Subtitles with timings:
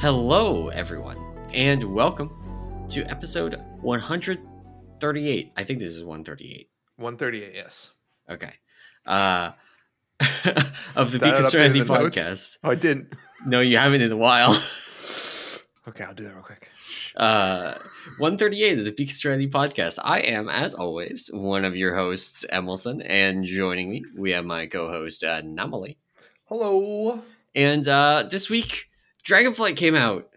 [0.00, 1.18] Hello, everyone,
[1.52, 5.52] and welcome to episode 138.
[5.54, 6.70] I think this is 138.
[6.96, 7.90] 138, yes.
[8.30, 8.54] Okay.
[9.04, 9.50] Uh,
[10.96, 12.18] of the Did I Beacon not update Strategy the notes?
[12.18, 12.58] podcast.
[12.64, 13.12] Oh, I didn't.
[13.44, 14.60] No, you haven't in a while.
[15.88, 16.68] Okay, I'll do that real quick.
[17.16, 17.74] Uh,
[18.18, 19.98] 138 of the Beacon Strategy podcast.
[20.04, 24.66] I am, as always, one of your hosts, Emerson, and joining me, we have my
[24.66, 25.96] co host, uh, Namali.
[26.44, 27.22] Hello.
[27.54, 28.89] And uh, this week,
[29.22, 30.28] Dragonflight came out.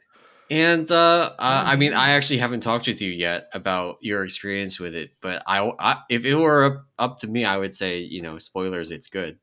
[0.49, 4.79] And uh, uh, I mean, I actually haven't talked with you yet about your experience
[4.79, 7.99] with it, but I, I if it were up, up to me, I would say,
[7.99, 9.39] you know, spoilers, it's good.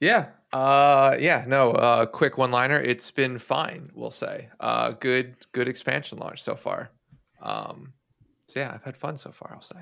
[0.00, 0.28] Yeah.
[0.52, 2.80] Uh yeah, no, uh quick one-liner.
[2.80, 4.48] It's been fine, we'll say.
[4.60, 6.90] Uh good good expansion launch so far.
[7.42, 7.92] Um
[8.48, 9.76] so yeah, I've had fun so far, I'll say.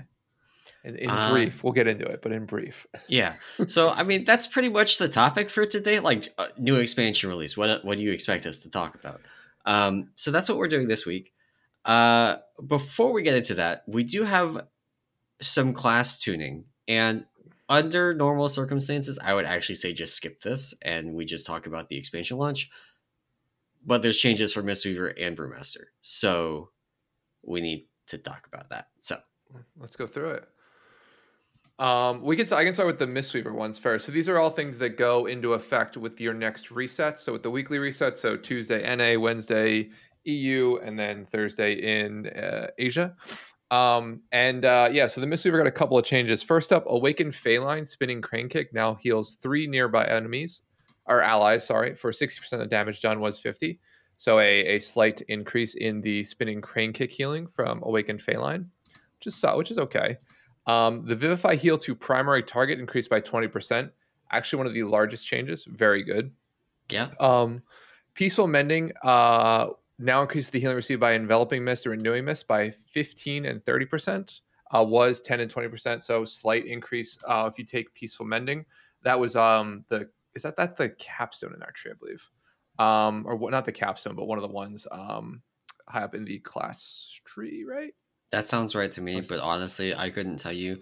[0.84, 2.86] In, in Uh, brief, we'll get into it, but in brief.
[3.08, 3.36] Yeah.
[3.66, 5.98] So, I mean, that's pretty much the topic for today.
[5.98, 7.56] Like, uh, new expansion release.
[7.56, 9.20] What What do you expect us to talk about?
[9.66, 11.32] Um, so that's what we're doing this week.
[11.84, 14.66] Uh, before we get into that, we do have
[15.40, 17.24] some class tuning, and
[17.68, 21.88] under normal circumstances, I would actually say just skip this and we just talk about
[21.88, 22.70] the expansion launch.
[23.86, 26.70] But there's changes for Mistweaver and Brewmaster, so
[27.42, 28.88] we need to talk about that.
[29.00, 29.16] So,
[29.78, 30.48] Let's go through it.
[31.78, 32.46] Um, we can.
[32.52, 34.06] I can start with the Mistweaver ones first.
[34.06, 37.18] So these are all things that go into effect with your next reset.
[37.18, 39.90] So with the weekly reset, so Tuesday NA, Wednesday
[40.24, 43.16] EU, and then Thursday in uh, Asia.
[43.72, 46.44] Um, and uh, yeah, so the Mistweaver got a couple of changes.
[46.44, 50.62] First up, Awakened Faeline spinning crane kick now heals three nearby enemies
[51.06, 51.66] or allies.
[51.66, 53.80] Sorry, for sixty percent of the damage done was fifty.
[54.16, 58.66] So a, a slight increase in the spinning crane kick healing from Awakened Faeline,
[59.18, 60.18] which is which is okay.
[60.66, 63.90] Um, the Vivify heal to primary target increased by 20%.
[64.30, 65.64] Actually, one of the largest changes.
[65.64, 66.32] Very good.
[66.90, 67.62] yeah, Um,
[68.14, 72.74] Peaceful Mending uh, now increases the healing received by Enveloping Mist or Renewing Mist by
[72.92, 74.40] 15 and 30%.
[74.74, 76.02] Uh, was 10 and 20%.
[76.02, 78.64] So slight increase uh, if you take Peaceful Mending.
[79.02, 82.28] That was um the is that that's the capstone in our tree, I believe.
[82.78, 83.52] Um, or what?
[83.52, 85.42] Not the capstone, but one of the ones um
[85.86, 87.94] high up in the class tree, right?
[88.30, 89.20] That sounds right to me.
[89.20, 90.80] But honestly, I couldn't tell you.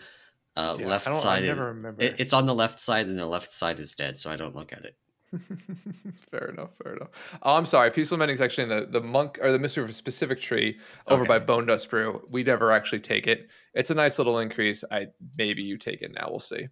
[0.55, 2.03] Uh, Yeah, left side I is never remember.
[2.03, 4.55] It, it's on the left side, and the left side is dead, so I don't
[4.55, 4.97] look at it.
[6.31, 6.75] fair enough.
[6.83, 7.09] Fair enough.
[7.43, 7.91] Oh, I'm sorry.
[7.91, 11.39] Peaceful Mending is actually in the, the monk or the Mistweaver specific tree over by
[11.41, 12.23] Bonedust Brew.
[12.31, 13.49] We never actually take it.
[13.75, 14.85] It's a nice little increase.
[14.91, 15.07] I
[15.39, 16.29] maybe you take it now.
[16.31, 16.69] We'll see.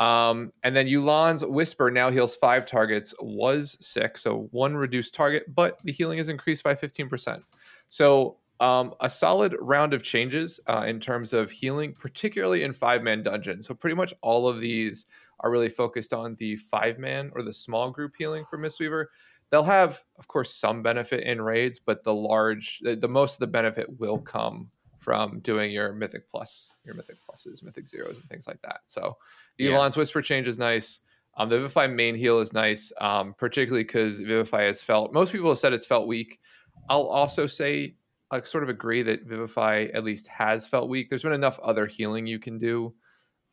[0.00, 3.14] Um, and then Yu'lon's Whisper now heals five targets.
[3.20, 7.42] Was six, so one reduced target, but the healing is increased by 15%.
[7.88, 13.02] So um, a solid round of changes uh, in terms of healing, particularly in five
[13.02, 13.66] man dungeons.
[13.66, 15.06] So pretty much all of these
[15.40, 19.06] are really focused on the five man or the small group healing for Mistweaver.
[19.50, 23.40] They'll have, of course, some benefit in raids, but the large, the, the most of
[23.40, 24.70] the benefit will come
[25.00, 28.82] from doing your mythic plus, your mythic pluses, mythic zeros, and things like that.
[28.86, 29.18] So
[29.58, 29.70] the Yeah.
[29.72, 31.00] Yu'lon's Whisper change is nice.
[31.36, 35.12] Um, the Vivify main heal is nice, um, particularly because Vivify has felt.
[35.12, 36.38] Most people have said it's felt weak.
[36.88, 37.96] I'll also say,
[38.32, 41.08] I sort of agree that Vivify at least has felt weak.
[41.08, 42.94] There's been enough other healing you can do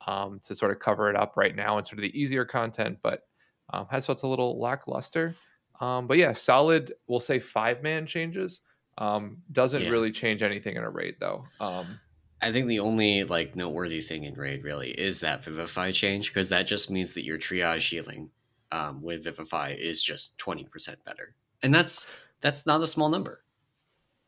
[0.07, 2.99] um, to sort of cover it up right now and sort of the easier content,
[3.03, 3.27] but
[3.73, 5.35] um, has felt a little lackluster.
[5.81, 6.93] Um, but yeah, solid.
[7.07, 8.61] We'll say five man changes.
[8.97, 9.89] Um, doesn't Yeah.
[9.89, 11.45] really change anything in a raid though.
[11.59, 11.99] Um,
[12.41, 16.49] I think the only like noteworthy thing in raid really is that Vivify change because
[16.49, 18.29] that just means that your triage healing
[18.71, 22.07] um, with Vivify is just twenty percent better, and that's
[22.41, 23.43] that's not a small number.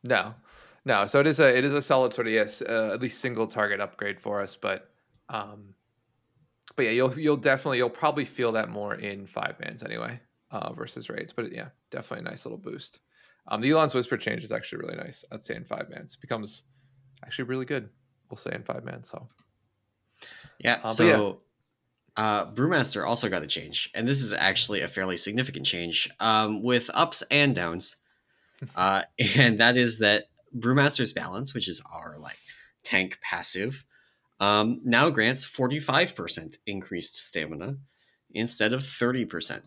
[0.04, 0.34] No,
[0.86, 1.06] no.
[1.06, 3.48] So it is a it is a solid sort of yes, uh, at least single
[3.48, 4.56] target upgrade for us.
[4.56, 4.90] But
[5.30, 5.76] um,
[6.76, 10.20] but yeah, you'll you'll definitely you'll probably feel that more in five mans anyway
[10.52, 11.34] uh, versus raids.
[11.34, 13.00] But yeah, definitely a nice little boost.
[13.48, 15.26] Um, the Yu'lon's Whisper change is actually really nice.
[15.32, 16.64] I'd say in five mans becomes
[17.24, 17.90] actually really good.
[18.30, 19.10] We'll say in five mans.
[19.10, 19.28] So
[20.60, 20.80] Yeah.
[20.84, 21.42] But so,
[22.18, 26.62] uh, Brewmaster also got a change, and this is actually a fairly significant change um,
[26.62, 27.98] with ups and downs,
[28.76, 29.04] uh,
[29.36, 30.26] and that is that
[30.58, 32.38] Brewmaster's balance, which is our like
[32.84, 33.86] tank passive,
[34.40, 37.78] um, now grants forty five percent increased stamina
[38.34, 39.64] instead of thirty percent.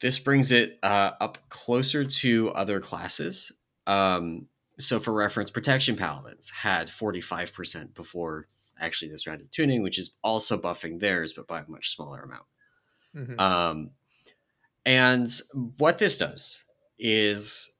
[0.00, 3.52] This brings it uh, up closer to other classes.
[3.86, 4.46] Um,
[4.78, 8.48] so, for reference, Protection Paladins had forty five percent before
[8.80, 12.22] actually this round of tuning, which is also buffing theirs, but by a much smaller
[12.22, 12.44] amount.
[13.14, 13.40] mhm.
[13.40, 13.90] Um,
[14.84, 15.30] and
[15.78, 16.64] what this does
[17.02, 17.72] is,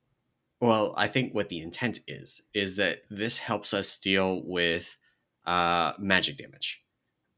[0.60, 4.98] well, I think what the intent is, is that this helps us deal with
[5.46, 6.82] uh, magic damage.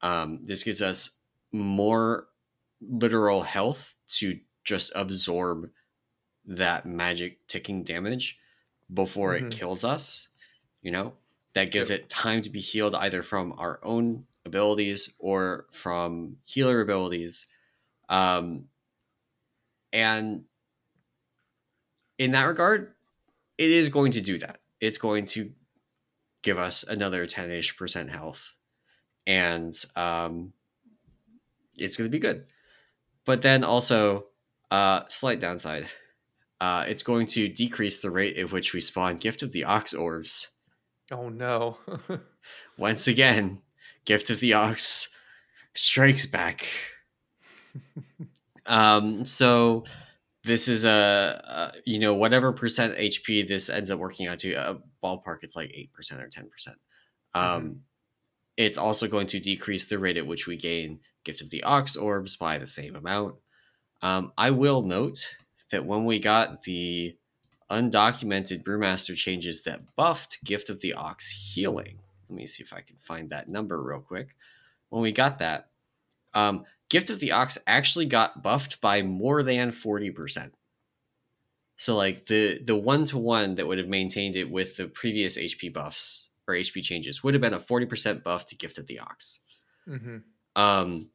[0.00, 1.20] Um, this gives us
[1.52, 2.26] more
[2.80, 5.70] literal health to just absorb
[6.46, 8.38] that magic ticking damage
[8.92, 9.46] before Mhm.
[9.46, 10.28] it kills us.
[10.82, 11.14] You know,
[11.54, 12.00] that gives Yep.
[12.00, 17.46] it time to be healed either from our own abilities or from healer abilities.
[18.10, 18.68] Um,
[19.92, 20.44] and
[22.18, 22.94] in that regard,
[23.58, 24.58] it is going to do that.
[24.80, 25.50] It's going to
[26.42, 28.52] give us another 10 ish percent health.
[29.26, 30.52] And um,
[31.76, 32.44] it's going to be good.
[33.24, 34.26] But then also,
[34.70, 35.86] uh, slight downside.
[36.60, 39.94] Uh, it's going to decrease the rate at which we spawn Gift of the Ox
[39.94, 40.50] orbs.
[41.12, 41.78] Oh no.
[42.78, 43.60] Once again,
[44.04, 45.10] Gift of the Ox
[45.74, 46.66] strikes back.
[48.66, 49.84] um, so
[50.44, 50.90] this is a,
[51.74, 55.38] a you know whatever percent HP this ends up working out to a ballpark.
[55.42, 56.76] It's like eight percent or ten percent.
[57.34, 57.80] Um,
[58.56, 61.96] It's also going to decrease the rate at which we gain Gift of the Ox
[61.96, 63.34] orbs by the same amount.
[64.02, 65.34] Um, I will note
[65.70, 67.16] that when we got the
[67.70, 71.98] undocumented Brewmaster changes that buffed Gift of the Ox healing,
[72.28, 74.36] let me see if I can find that number real quick.
[74.90, 75.70] When we got that,
[76.34, 80.50] um, Gift of the Ox actually got buffed by more than 40%.
[81.76, 85.36] So like the the one to one that would have maintained it with the previous
[85.36, 89.00] HP buffs or HP changes would have been a 40% buff to Gift of the
[89.00, 89.40] Ox.
[89.86, 90.18] hmm
[90.54, 91.08] Um,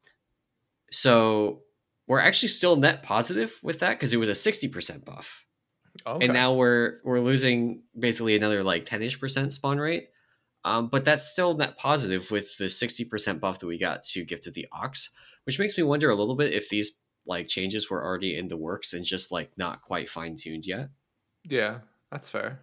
[0.92, 1.62] so
[2.08, 5.46] we're actually still net positive with that because it was a 60% buff.
[6.06, 6.26] Okay.
[6.26, 10.10] And now we're we're losing basically another like 10ish percent spawn rate.
[10.66, 14.46] Um, but that's still net positive with the 60% buff that we got to Gift
[14.46, 15.12] of the Ox,
[15.50, 16.92] which makes me wonder a little bit if these
[17.26, 20.90] like changes were already in the works and just like not quite fine tuned yet.
[21.48, 21.80] yeah,
[22.12, 22.60] that's fair.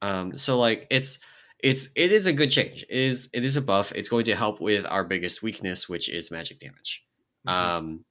[0.00, 1.18] Um, so like it's
[1.62, 2.84] it's it is a good change.
[2.88, 3.92] It is it is a buff.
[3.94, 7.04] It's going to help with our biggest weakness, which is magic damage.
[7.46, 7.52] Mhm.
[7.52, 8.04] Um,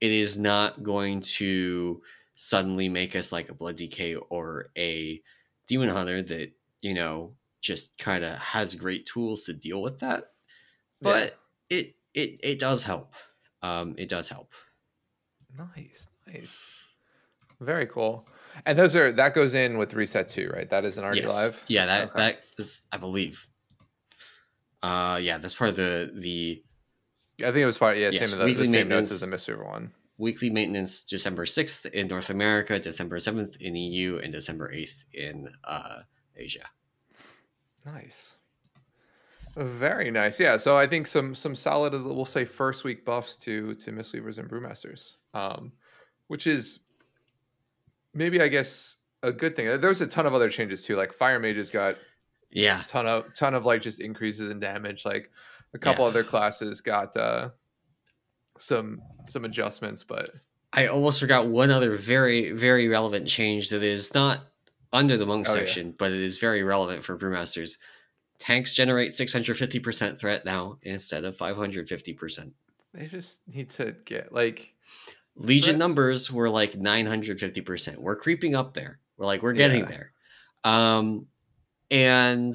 [0.00, 2.02] it is not going to
[2.34, 5.22] suddenly make us like a blood DK or a
[5.68, 6.50] demon hunter that
[6.82, 10.32] you know just kind of has great tools to deal with that.
[11.00, 11.38] But
[11.68, 13.14] it it it does help.
[13.62, 14.50] Um, it does help.
[15.56, 16.70] Nice, nice.
[17.60, 18.26] Very cool.
[18.66, 20.68] And those are that goes in with reset too, right?
[20.68, 21.34] That is an RD yes.
[21.36, 21.62] live.
[21.68, 22.18] Yeah, that Okay.
[22.18, 23.46] that is I believe.
[24.82, 26.62] Uh, yeah, that's part of the the
[27.40, 27.96] I think it was part.
[27.96, 29.46] Yeah, Yes, same, the, weekly the same notes as the maintenance.
[29.48, 29.92] Mistweaver one.
[30.18, 35.48] weekly maintenance December 6th in North America, December 7th in EU, and December 8th in
[35.64, 36.00] uh,
[36.36, 36.64] Asia.
[37.84, 38.36] Nice.
[39.56, 40.38] Very nice.
[40.38, 40.56] Yeah.
[40.58, 44.48] So I think some some solid we'll say first week buffs to to Mistweavers and
[44.50, 45.16] Brewmasters.
[45.32, 45.72] Um,
[46.28, 46.80] which is
[48.12, 49.80] maybe I guess a good thing.
[49.80, 50.96] There's a ton of other changes too.
[50.96, 51.96] Like Fire Mages got
[52.50, 55.04] Yeah, ton of ton of like just increases in damage.
[55.06, 55.30] Like
[55.72, 56.10] a couple Yeah.
[56.10, 57.50] other classes got uh
[58.58, 60.30] some some adjustments, but
[60.74, 64.40] I almost forgot one other very, very relevant change that is not
[64.92, 65.60] under the monk Oh, yeah.
[65.60, 67.78] section, but it is very relevant for brewmasters.
[68.38, 72.52] Tanks generate 650% threat now instead of 550%.
[72.94, 74.74] they just need to get like
[75.36, 77.98] Legion Threats- numbers were like 950%.
[77.98, 78.98] We're creeping up there.
[79.18, 79.88] We're like, we're getting Yeah.
[79.90, 80.12] there.
[80.64, 81.26] Um,
[81.90, 82.54] and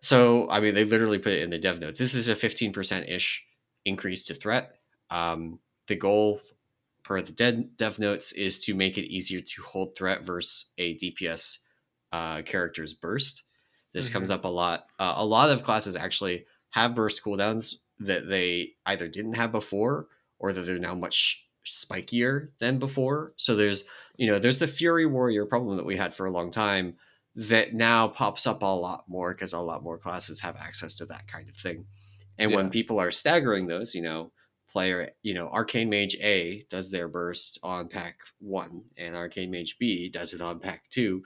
[0.00, 1.98] so, I mean, they literally put it in the dev notes.
[1.98, 3.44] This is a 15% ish
[3.84, 4.76] increase to threat.
[5.10, 6.40] Um, the goal
[7.04, 10.96] per the dev, dev notes is to make it easier to hold threat versus a
[10.98, 11.58] DPS
[12.12, 13.42] uh, character's burst.
[13.92, 14.12] This Mhm.
[14.12, 14.86] comes up a lot.
[14.98, 20.08] Uh, a lot of classes actually have burst cooldowns that they either didn't have before
[20.38, 23.34] or that they're now much spikier than before.
[23.36, 23.84] So there's,
[24.16, 26.96] you know, there's the Fury Warrior problem that we had for a long time
[27.34, 31.06] that now pops up a lot more because a lot more classes have access to
[31.06, 31.86] that kind of thing.
[32.38, 34.32] And when people are staggering those, you know,
[34.68, 39.76] player, you know, Arcane Mage A does their burst on pack one, and Arcane Mage
[39.78, 41.22] B does it on pack two.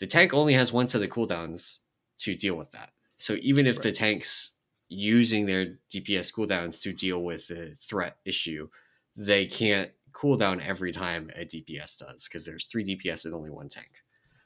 [0.00, 1.80] The tank only has one set of cooldowns
[2.24, 2.90] to deal with that.
[3.16, 4.52] So even if the tank's
[4.88, 8.68] using their DPS cooldowns to deal with the threat issue,
[9.16, 13.50] they can't cool down every time a DPS does because there's three DPS and only
[13.50, 13.90] one tank.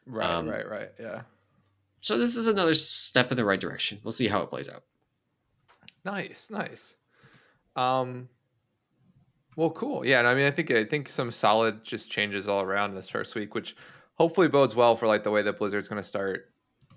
[0.06, 0.90] right, Um, right, right.
[1.00, 1.23] Yeah.
[2.00, 3.99] So this is another step in the right direction.
[4.04, 4.85] We'll see how it plays out.
[6.04, 6.97] Nice, nice.
[7.75, 8.28] Um
[9.56, 10.06] well cool.
[10.06, 13.09] Yeah, and I mean I think I think some solid just changes all around this
[13.09, 13.75] first week, which
[14.14, 16.52] hopefully bodes well for like the way that Blizzard's gonna start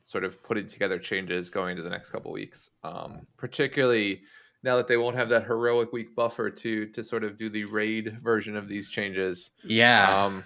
[0.10, 2.72] sort of putting together changes going into the next couple weeks.
[2.84, 4.22] Um particularly
[4.64, 7.66] now that they won't have that heroic week buffer to to sort of do the
[7.66, 9.52] raid version of these changes.
[9.64, 10.26] Yeah.
[10.26, 10.44] Um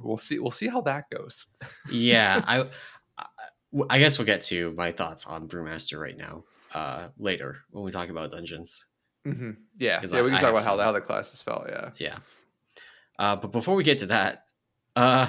[0.00, 1.46] we'll see we'll see how that goes.
[1.90, 2.66] yeah I,
[3.18, 3.26] I
[3.90, 7.90] i guess we'll get to my thoughts on brewmaster right now uh later when we
[7.90, 8.86] talk about dungeons
[9.24, 10.00] hmm Yeah.
[10.04, 11.90] Yeah, I- we can I talk about how the, how the classes felt, yeah.
[11.98, 12.18] yeah
[13.18, 14.44] Uh, but before we get to that,
[14.96, 15.26] uh,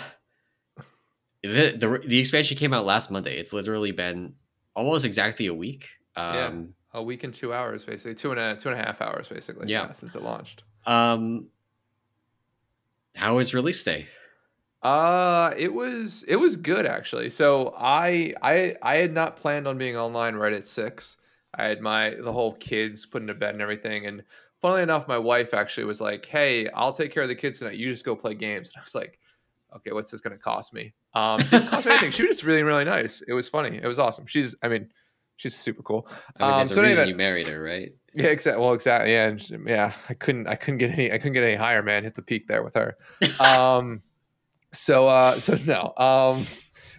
[1.47, 3.37] the, the the expansion came out last Monday.
[3.37, 4.33] It's literally been
[4.75, 5.87] almost exactly a week.
[6.17, 6.47] Yeah.
[6.47, 9.27] Um, A week and two hours, basically two and a two and a half hours,
[9.27, 9.65] basically.
[9.71, 9.91] Yeah.
[9.93, 10.63] since it launched.
[10.85, 11.47] um,
[13.15, 14.07] how was release day?
[14.81, 17.29] Uh it was it was good actually.
[17.29, 21.17] So I I I had not planned on being online right at six.
[21.53, 24.05] I had my the whole kids put into bed and everything.
[24.05, 24.23] And
[24.61, 27.77] funnily enough, my wife actually was like, "Hey, I'll take care of the kids tonight.
[27.77, 29.17] You just go play games." And I was like,
[29.77, 32.12] "Okay, what's this going to cost me?" Um, it didn't cost me anything.
[32.13, 33.22] She was just really really nice.
[33.27, 33.77] It was funny.
[33.82, 34.25] It was awesome.
[34.27, 34.89] She's I mean,
[35.38, 36.08] she's super cool.
[36.39, 37.91] I mean, Um, so reason anyway- you married her, right?
[38.13, 38.63] Yeah, exactly.
[38.63, 39.12] Well, exactly.
[39.12, 39.91] Yeah, and yeah.
[40.08, 40.48] I couldn't.
[40.48, 41.12] I couldn't get any.
[41.12, 42.03] I couldn't get any higher, man.
[42.05, 42.96] Hit the peak there with her.
[43.41, 44.01] Um.
[44.74, 45.08] so.
[45.08, 45.39] Uh.
[45.39, 45.94] So no.
[45.98, 46.46] Um.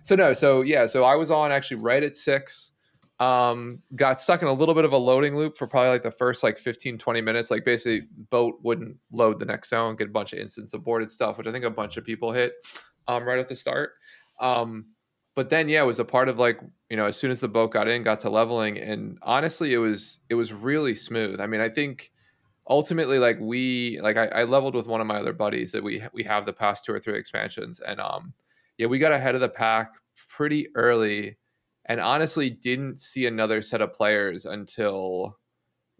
[0.02, 0.34] So no.
[0.34, 0.84] So yeah.
[0.86, 2.72] So I was on actually right at six.
[3.18, 3.82] Um.
[3.94, 6.42] Got stuck in a little bit of a loading loop for probably like the first
[6.42, 7.50] like 15, 20 minutes.
[7.50, 9.96] Like basically, boat wouldn't load the next zone.
[9.96, 12.52] Get a bunch of instance aborted stuff, which I think a bunch of people hit.
[13.08, 13.24] Um.
[13.24, 13.92] Right at the start.
[14.40, 14.86] Um.
[15.34, 17.48] But then yeah, it was a part of like you know as soon as the
[17.48, 21.46] boat got in got to leveling and honestly it was it was really smooth i
[21.46, 22.12] mean i think
[22.68, 26.02] ultimately like we like I, I leveled with one of my other buddies that we
[26.12, 28.32] we have the past two or three expansions and um
[28.78, 29.94] yeah we got ahead of the pack
[30.28, 31.36] pretty early
[31.86, 35.38] and honestly didn't see another set of players until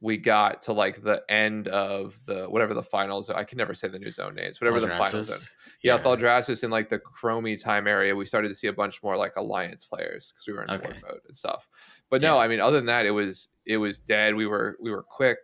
[0.00, 3.88] we got to like the end of the whatever the finals i can never say
[3.88, 5.54] the new zone names whatever the finals Eldrassus?
[5.82, 9.16] yeah, Thaldraszus in like the Chromie time area, we started to see a bunch more
[9.16, 10.82] like alliance players because we were in Okay.
[10.84, 11.68] horde mode and stuff.
[12.10, 12.42] But no, Yeah.
[12.42, 14.34] I mean, other than that, it was it was dead.
[14.34, 15.38] We were we were quick.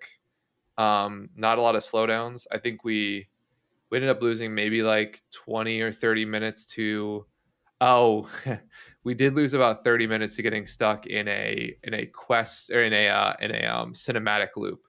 [0.79, 2.47] Um, not a lot of slowdowns.
[2.51, 3.29] I think we
[3.91, 7.27] we ended up losing maybe like twenty or thirty minutes to.
[7.81, 8.29] Oh,
[9.05, 12.83] we did lose about thirty minutes to getting stuck in a in a quest or
[12.85, 14.81] in a uh, in a um, cinematic loop.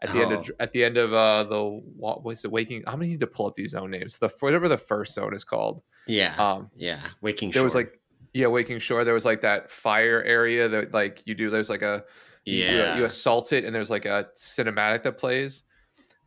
[0.00, 0.38] At the end Oh.
[0.38, 1.60] of at the end of uh the
[1.96, 2.84] what was it waking?
[2.86, 4.18] I'm gonna need to pull up these zone names.
[4.18, 5.82] The whatever the first zone is called.
[6.06, 7.00] Yeah, Um, yeah.
[7.20, 7.82] Waking there was Shore.
[7.82, 8.00] like
[8.32, 9.04] yeah, Waking Shore.
[9.04, 11.50] There was like that fire area that like you do.
[11.50, 12.04] There's like a
[12.44, 15.64] you- you, yeah, you assault it, and there's like a cinematic that plays.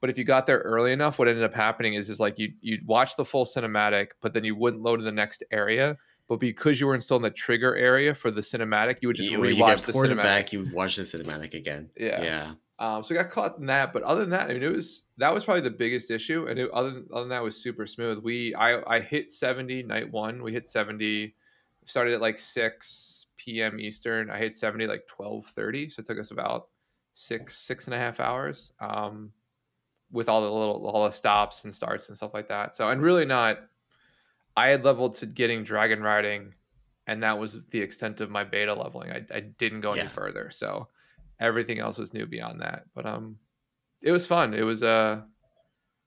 [0.01, 2.51] But if you got there early enough, what ended up happening is is like you
[2.59, 5.95] you'd watch the full cinematic, but then you wouldn't load to the next area.
[6.27, 9.29] But because you were still in the trigger area for the cinematic, you would just
[9.29, 10.23] you, rewatch you the cinematic.
[10.23, 11.89] back, you would watch the cinematic again.
[11.97, 12.21] Yeah.
[12.21, 12.53] yeah.
[12.79, 15.03] Um, so I got caught in that, but other than that, I mean, it was
[15.17, 17.61] that was probably the biggest issue, and it, other than, other than that, it was
[17.61, 18.23] super smooth.
[18.23, 20.41] We I I hit seventy night one.
[20.41, 21.35] We hit seventy.
[21.85, 23.79] Started at like six p.m.
[23.79, 24.31] Eastern.
[24.31, 25.89] I hit seventy like twelve thirty.
[25.89, 26.69] So it took us about
[27.13, 28.73] six six and a half hours.
[28.79, 29.31] Um,
[30.11, 32.75] with all the little all the stops and starts and stuff like that.
[32.75, 33.59] So and really not.
[34.55, 36.53] I had leveled to getting dragon riding,
[37.07, 39.11] and that was the extent of my beta leveling.
[39.11, 40.01] I, I didn't go Yeah.
[40.01, 40.49] any further.
[40.51, 40.87] So
[41.39, 42.85] everything else was new beyond that.
[42.93, 43.37] But um,
[44.01, 44.53] it was fun.
[44.53, 45.21] It was uh,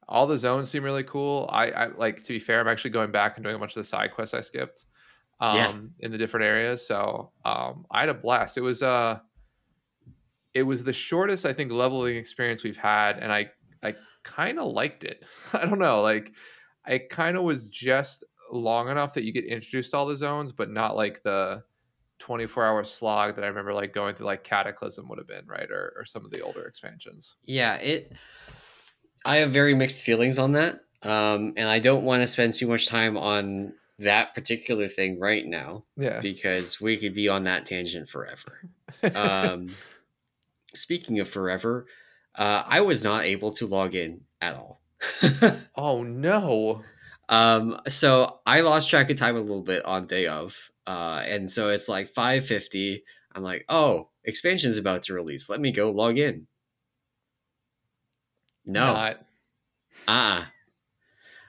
[0.08, 1.48] all the zones seem really cool.
[1.50, 2.60] I, I like to be fair.
[2.60, 4.84] I'm actually going back and doing a bunch of the side quests I skipped.
[5.40, 6.06] Um, Yeah.
[6.06, 6.86] in the different areas.
[6.86, 8.56] So um, I had a blast.
[8.56, 9.18] It was uh,
[10.52, 13.50] it was the shortest I think leveling experience we've had, and I
[13.82, 15.24] I kind of liked it.
[15.52, 16.32] I don't know, like
[16.86, 18.22] I kind of was just
[18.54, 21.62] long enough that you get introduced to all the zones, but not like the
[22.20, 25.70] 24 hour slog that I remember like going through like Cataclysm would have been, right?
[25.70, 27.34] Or, or some of the older expansions.
[27.44, 28.12] Yeah, it.
[29.24, 32.66] I have very mixed feelings on that, um, and I don't want to spend too
[32.68, 36.20] much time on that particular thing right now Yeah.
[36.20, 38.70] because we could be on that tangent forever.
[39.14, 39.68] Um,
[40.74, 41.86] speaking of forever,
[42.36, 44.80] uh, I was not able to log in at all.
[45.76, 46.82] oh no.
[47.28, 51.50] Um, so I lost track of time a little bit on day of, uh, and
[51.50, 53.04] so it's like five fifty.
[53.34, 55.48] I'm like, oh, expansion's about to release.
[55.48, 56.46] Let me go log in.
[58.66, 59.26] No, Not.
[60.08, 60.44] uh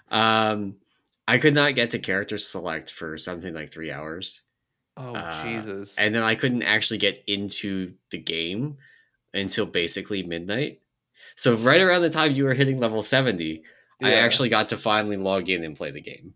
[0.10, 0.76] Um,
[1.28, 4.42] I could not get to character select for something like three hours,
[4.98, 5.96] Oh Uh, Jesus.
[5.98, 8.78] and then I couldn't actually get into the game
[9.34, 10.82] until basically midnight.
[11.36, 13.64] So right around the time you were hitting level seventy,
[14.02, 16.34] I actually got to finally log in and play the game.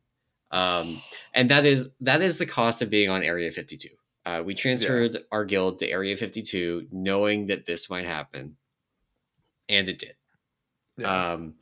[0.51, 1.01] Um,
[1.33, 3.89] and that is that is the cost of being on Area Fifty Two.
[4.25, 8.55] Uh, we transferred our guild to Area Fifty Two, knowing that this might happen,
[9.67, 10.15] and it did.
[10.97, 11.33] Yeah.
[11.33, 11.55] Um,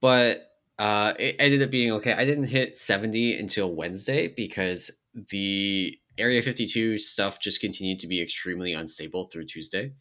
[0.00, 2.12] but uh, it ended up being okay.
[2.12, 4.90] I didn't hit 70 until Wednesday because
[5.30, 9.92] the Area 52 stuff just continued to be extremely unstable through Tuesday.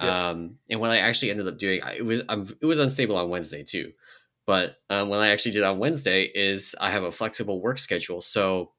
[0.00, 0.30] Yeah.
[0.30, 3.28] Um, and what I actually ended up doing, it was um, it was unstable on
[3.28, 3.92] Wednesday too.
[4.46, 8.20] But um, what I actually did on Wednesday is I have a flexible work schedule.
[8.20, 8.72] So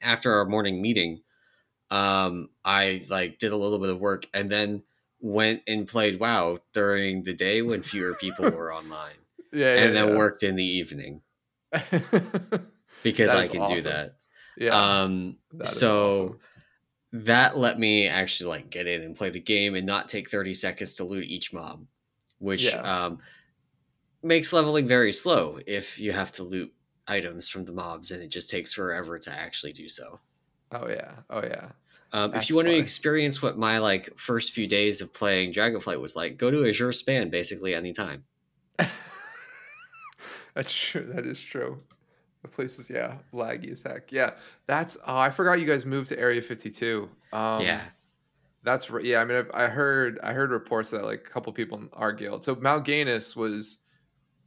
[0.00, 1.20] after our morning meeting,
[1.90, 4.82] um, I like did a little bit of work and then
[5.20, 9.12] went and played WoW during the day when fewer people were online.
[9.52, 10.16] Yeah, and yeah, then yeah.
[10.16, 11.20] worked in the evening
[13.02, 14.16] because I can do that.
[14.56, 15.02] yeah.
[15.02, 16.38] um that so awesome.
[17.24, 20.54] that let me actually like get in and play the game and not take 30
[20.54, 21.84] seconds to loot each mob
[22.38, 23.06] which Yeah.
[23.06, 23.18] um
[24.22, 26.72] makes leveling very slow if you have to loot
[27.06, 30.18] items from the mobs and it just takes forever to actually do so
[30.72, 31.12] Oh yeah.
[31.28, 31.70] Oh yeah.
[32.12, 36.00] um, if you want to experience what my like first few days of playing dragonflight
[36.00, 38.24] was like go to azure span basically anytime
[40.54, 41.10] That's true.
[41.14, 41.78] That is true.
[42.42, 44.10] The place is yeah laggy as heck.
[44.10, 44.32] Yeah,
[44.66, 44.96] that's.
[45.06, 47.08] Oh, I forgot you guys moved to Area 52.
[47.32, 47.82] Um, yeah
[48.62, 49.20] that's yeah.
[49.20, 52.12] I mean, I've, I heard I heard reports that like a couple people in our
[52.12, 52.44] guild.
[52.44, 53.78] So Mal'Ganis was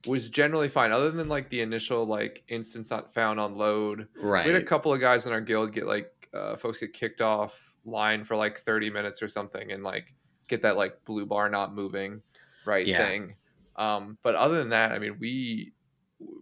[0.05, 4.07] was generally fine, other than like the initial like instance not found on load.
[4.15, 6.93] right We had a couple of guys in our guild get like uh, folks get
[6.93, 10.13] kicked off line for like 30 minutes or something, and like
[10.48, 12.22] get that like blue bar not moving
[12.65, 12.98] right Yeah.
[12.98, 13.36] thing.
[13.75, 15.74] Um, but other than that, I mean, we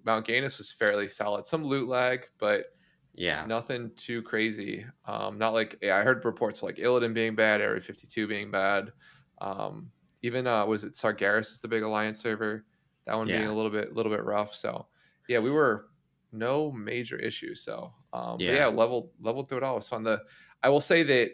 [0.03, 1.45] Mal'Ganis was fairly solid.
[1.45, 2.65] Some loot lag, but
[3.13, 4.85] yeah nothing too crazy.
[5.05, 8.93] Um, not like yeah, I heard reports like Illidan being bad, Area 52 being bad.
[9.39, 9.91] Um,
[10.21, 12.65] even uh, was it Sargeras is the big alliance server?
[13.11, 14.55] That one being a little bit a little bit rough.
[14.55, 14.87] So
[15.27, 15.87] yeah, we were
[16.31, 17.61] no major issues.
[17.61, 18.53] So um, Yeah.
[18.53, 19.73] yeah, leveled leveled through it all.
[19.73, 20.03] It was fun.
[20.03, 20.21] The
[20.63, 21.31] I will say that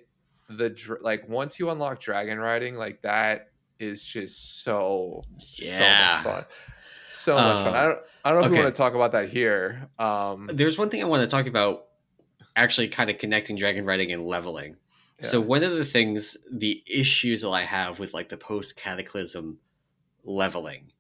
[0.50, 5.22] the like once you unlock dragon riding, like that is just so
[5.56, 6.46] so much fun.
[7.10, 7.76] So much fun.
[7.76, 8.62] I Um, don't I don't know if okay.
[8.64, 9.88] want to talk about that here.
[10.00, 11.86] Um, There's one thing I want to talk about
[12.56, 14.78] actually kind of connecting dragon riding and leveling.
[15.22, 19.58] So one of the things, the issues that I have with like the post cataclysm
[20.24, 20.92] leveling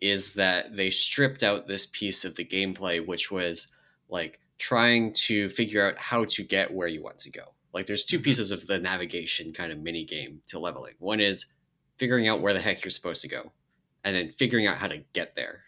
[0.00, 3.68] is that they stripped out this piece of the gameplay, which was
[4.08, 7.54] like trying to figure out how to get where you want to go.
[7.72, 8.24] Like there's 2 Mhm.
[8.24, 10.94] pieces of the navigation kind of mini game to leveling.
[10.98, 11.46] One is
[11.98, 13.52] figuring out where the heck you're supposed to go,
[14.04, 15.64] and then figuring out how to get there.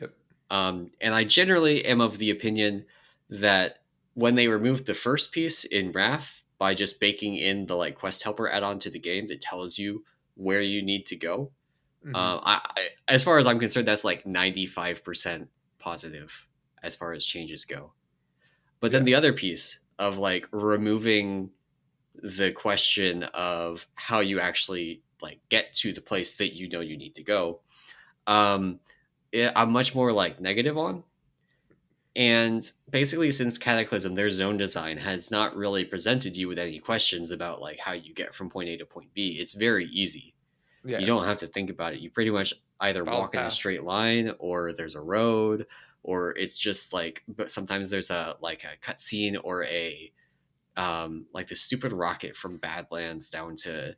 [0.00, 0.14] Yep.
[0.50, 2.86] Um, and I generally am of the opinion
[3.30, 3.82] that
[4.14, 8.22] when they removed the first piece in Wrath by just baking in the like quest
[8.22, 10.04] helper add-on to the game that tells you
[10.34, 11.52] where you need to go,
[12.04, 12.14] Mhm.
[12.14, 16.46] um, I, I, as far as I'm concerned, that's like 95% positive
[16.82, 17.92] as far as changes go.
[18.80, 19.06] But then Yeah.
[19.06, 21.50] the other piece of like removing
[22.14, 26.96] the question of how you actually like get to the place that you know you
[26.96, 27.60] need to go,
[28.26, 28.80] um,
[29.32, 31.02] it, I'm much more like negative on.
[32.16, 37.30] And basically, since Cataclysm, their zone design has not really presented you with any questions
[37.30, 39.38] about like how you get from point A to point B.
[39.40, 40.34] It's very easy
[40.84, 40.98] yeah.
[40.98, 42.00] you don't have to think about it.
[42.00, 45.66] You pretty much either Follow walk in a straight line, or there's a road,
[46.02, 47.22] or it's just like.
[47.28, 50.12] But sometimes there's a like a cutscene or a
[50.76, 53.94] um like the stupid rocket from Badlands down to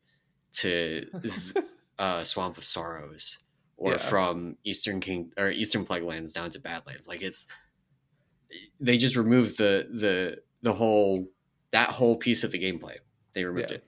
[0.52, 1.06] to
[1.98, 3.38] uh, Swamp of Sorrows,
[3.76, 3.98] or Yeah.
[3.98, 7.06] from Eastern King or Eastern Plague Lands down to Badlands.
[7.06, 7.46] Like it's
[8.80, 11.28] they just removed the the the whole
[11.72, 12.96] that whole piece of the gameplay.
[13.32, 13.76] They removed Yeah.
[13.76, 13.84] it.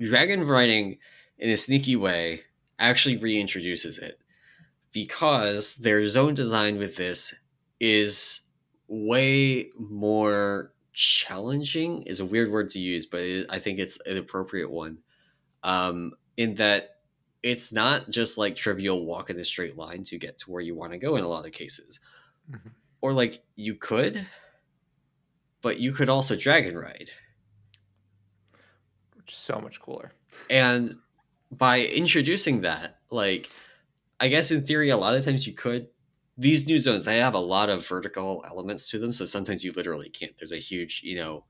[0.00, 0.98] Dragon riding
[1.38, 2.42] in a sneaky way
[2.78, 4.18] actually reintroduces it
[4.92, 7.34] because their zone design with this
[7.80, 8.40] is
[8.88, 14.16] way more challenging is a weird word to use but it, i think it's an
[14.16, 14.96] appropriate one
[15.62, 16.96] um, in that
[17.42, 20.74] it's not just like trivial walk in a straight line to get to where you
[20.74, 22.00] want to go in a lot of cases
[22.50, 22.70] Mhm.
[23.02, 24.26] or like you could
[25.60, 27.10] but you could also dragon ride
[29.16, 30.12] Which is so much cooler.
[30.48, 30.94] and
[31.50, 33.50] by introducing that like
[34.20, 35.88] i guess in theory a lot of times you could
[36.38, 39.72] these new zones they have a lot of vertical elements to them so sometimes you
[39.72, 40.36] literally can't.
[40.36, 41.44] There's a huge you know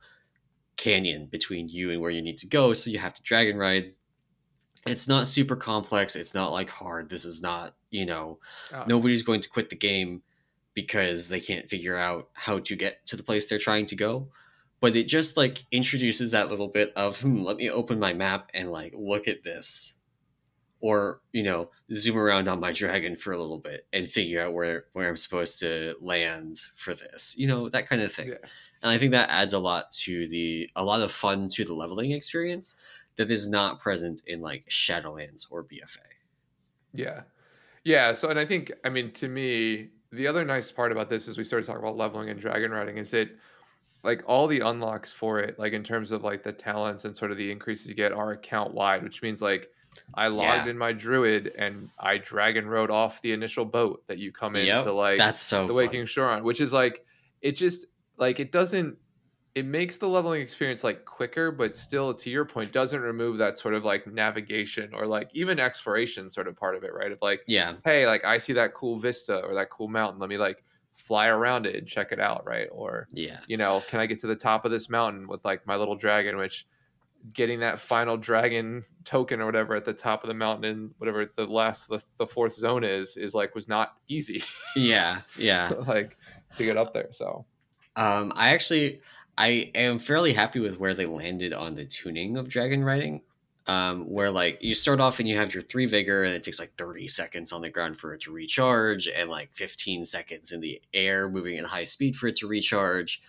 [0.77, 3.95] canyon between you and where you need to go so you have to dragon ride.
[4.87, 8.39] It's not super complex it's not like hard this is not you know
[8.73, 10.23] Uh, nobody's going to quit the game
[10.75, 14.29] because they can't figure out how to get to the place they're trying to go
[14.81, 18.51] but it just like introduces that little bit of hmm, let me open my map
[18.55, 19.95] and like look at this
[20.81, 24.53] or you know zoom around on my dragon for a little bit and figure out
[24.53, 28.35] where where i'm supposed to land for this you know that kind of thing Yeah.
[28.83, 31.73] and i think that adds a lot to the a lot of fun to the
[31.75, 32.75] leveling experience
[33.17, 35.97] that is not present in like shadowlands or bfa
[36.93, 37.23] Yeah.
[37.85, 38.15] Yeah.
[38.15, 41.39] So, and I think, I mean, to me, the other nice part about this is
[41.39, 43.29] we started talking about leveling and dragon riding is that
[44.07, 47.33] like all the unlocks for it, like in terms of like the talents and sort
[47.33, 49.69] of the increases you get are account wide, which means like
[50.15, 50.69] I logged Yeah.
[50.69, 54.79] in my druid and I dragon rode off the initial boat that you come in
[54.79, 55.75] Yep, to like that's so the fun.
[55.75, 57.05] Waking Shore on, which is like
[57.43, 57.87] it just
[58.19, 58.99] like it doesn't
[59.55, 63.57] it makes the leveling experience like quicker, but still, to your point, doesn't remove that
[63.59, 67.11] sort of like navigation or like even exploration sort of part of it, right?
[67.13, 67.77] Of like, Yeah.
[67.85, 70.21] hey, like I see that cool vista or that cool mountain.
[70.21, 70.63] Let me like
[70.97, 72.69] fly around it and check it out, right?
[72.73, 73.39] Or Yeah.
[73.47, 75.95] you know, can I get to the top of this mountain with like my little
[75.97, 76.67] dragon, which
[77.35, 81.25] getting that final dragon token or whatever at the top of the mountain in whatever
[81.25, 84.43] the last the, the fourth zone is is like was not easy
[84.77, 85.23] Yeah.
[85.37, 85.73] Yeah.
[85.89, 86.17] like
[86.57, 87.45] to get up there so
[87.97, 89.01] Um, I actually
[89.39, 93.23] I am fairly happy with where they landed on the tuning of dragon riding.
[93.69, 96.61] Um, where like you start off and you have your three vigor and it takes
[96.61, 100.61] like 30 seconds on the ground for it to recharge and like 15 seconds in
[100.61, 103.21] the air moving at high speed for it to recharge.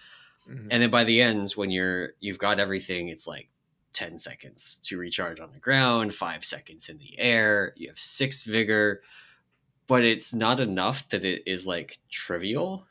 [0.47, 0.67] mhm.
[0.69, 3.49] And then by the end, when you're you've got everything, it's like
[3.93, 8.43] 10 seconds to recharge on the ground, five seconds in the air, you have six
[8.43, 9.01] vigor,
[9.87, 12.85] but it's not enough that it is like trivial.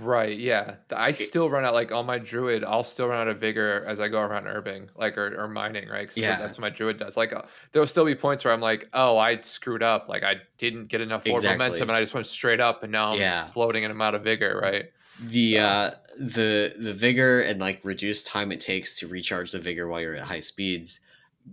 [0.00, 3.38] Right yeah i still run out like on my druid i'll still run out of
[3.38, 6.36] vigor as i go around urbing like or, or mining right 'Cause Yeah.
[6.36, 9.18] that's what my druid does like uh, there'll still be points where i'm like oh
[9.18, 11.58] i screwed up like i didn't get enough forward Exactly.
[11.58, 13.44] momentum and i just went straight up and now i'm Yeah.
[13.46, 17.80] floating and i'm out of vigor right the So- uh the the vigor and like
[17.84, 21.00] reduced time it takes to recharge the vigor while you're at high speeds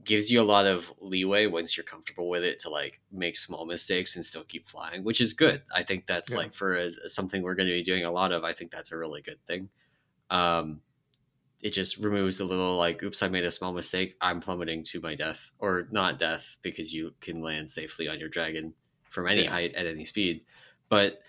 [0.03, 3.65] gives you a lot of leeway once you're comfortable with it to like make small
[3.65, 6.37] mistakes and still keep flying which is good i think that's Yeah.
[6.37, 8.91] like for a, something we're going to be doing a lot of i think that's
[8.91, 9.69] a really good thing
[10.29, 10.81] um
[11.61, 15.01] it just removes the little like oops i made a small mistake i'm plummeting to
[15.01, 18.73] my death or not death because you can land safely on your dragon
[19.03, 19.51] from any Yeah.
[19.51, 20.45] height at any speed
[20.87, 21.21] but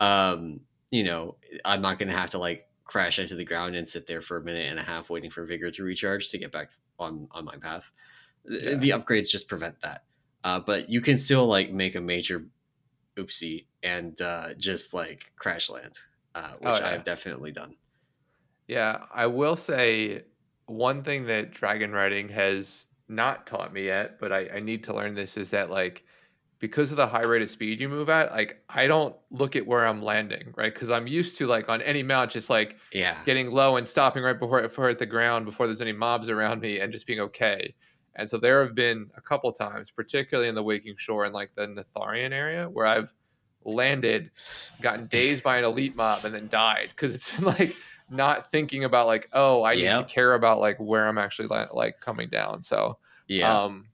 [0.00, 3.86] um you know i'm not going to have to like crash into the ground and
[3.86, 6.50] sit there for a minute and a half waiting for vigor to recharge to get
[6.52, 7.90] back on on my path
[8.44, 8.76] Yeah.
[8.76, 10.04] the upgrades just prevent that
[10.44, 12.46] uh, but you can still like make a major
[13.16, 15.98] oopsie and uh, just like crash land
[16.34, 16.88] uh, which Oh, yeah.
[16.88, 17.74] i've definitely done
[18.66, 20.24] Yeah, I will say
[20.66, 24.94] one thing that dragon riding has not taught me yet, but I, I need to
[24.94, 26.04] learn this is that like
[26.58, 29.66] because of the high rate of speed you move at, like I don't look at
[29.66, 30.72] where I'm landing, right?
[30.72, 34.22] Because I'm used to like on any mount just like yeah getting low and stopping
[34.22, 37.20] right before before at the ground before there's any mobs around me and just being
[37.20, 37.74] okay.
[38.16, 41.54] And so there have been a couple times, particularly in the Waking Shore and like
[41.54, 43.12] the Neltharion area, where I've
[43.64, 44.32] landed,
[44.80, 47.76] gotten dazed by an elite mob, and then died because it's been like
[48.10, 52.00] not thinking about like, oh, I need to care about like where I'm actually like
[52.00, 52.62] coming down.
[52.62, 53.86] So yeah um,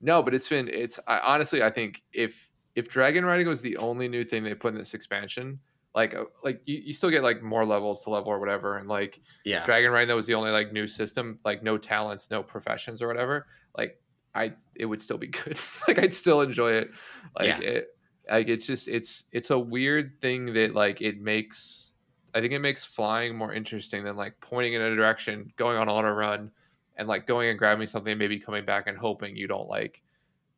[0.00, 3.76] no, but it's been it's I, honestly I think if if dragon riding was the
[3.78, 5.60] only new thing they put in this expansion,
[5.94, 8.88] like uh, like you, you still get like more levels to level or whatever, and
[8.88, 12.42] like yeah dragon riding that was the only like new system, like no talents, no
[12.42, 14.00] professions or whatever, like
[14.34, 15.58] I it would still be good.
[15.88, 16.90] like I'd still enjoy it.
[17.38, 17.60] Like Yeah.
[17.60, 17.88] it
[18.30, 21.94] like it's just it's it's a weird thing that like it makes
[22.34, 25.88] I think it makes flying more interesting than like pointing in a direction, going on
[25.88, 26.50] auto run,
[26.96, 30.02] and like going and grabbing something, and maybe coming back and hoping you don't like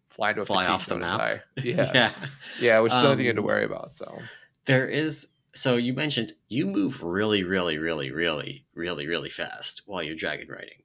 [0.06, 1.40] fly to a Fly off the map.
[1.62, 2.14] Yeah, yeah,
[2.58, 3.94] yeah which is the only thing you had to Um, worry about.
[3.94, 4.22] So.
[4.64, 10.02] there is so you mentioned you move really really really really really really fast while
[10.02, 10.82] you're dragon riding.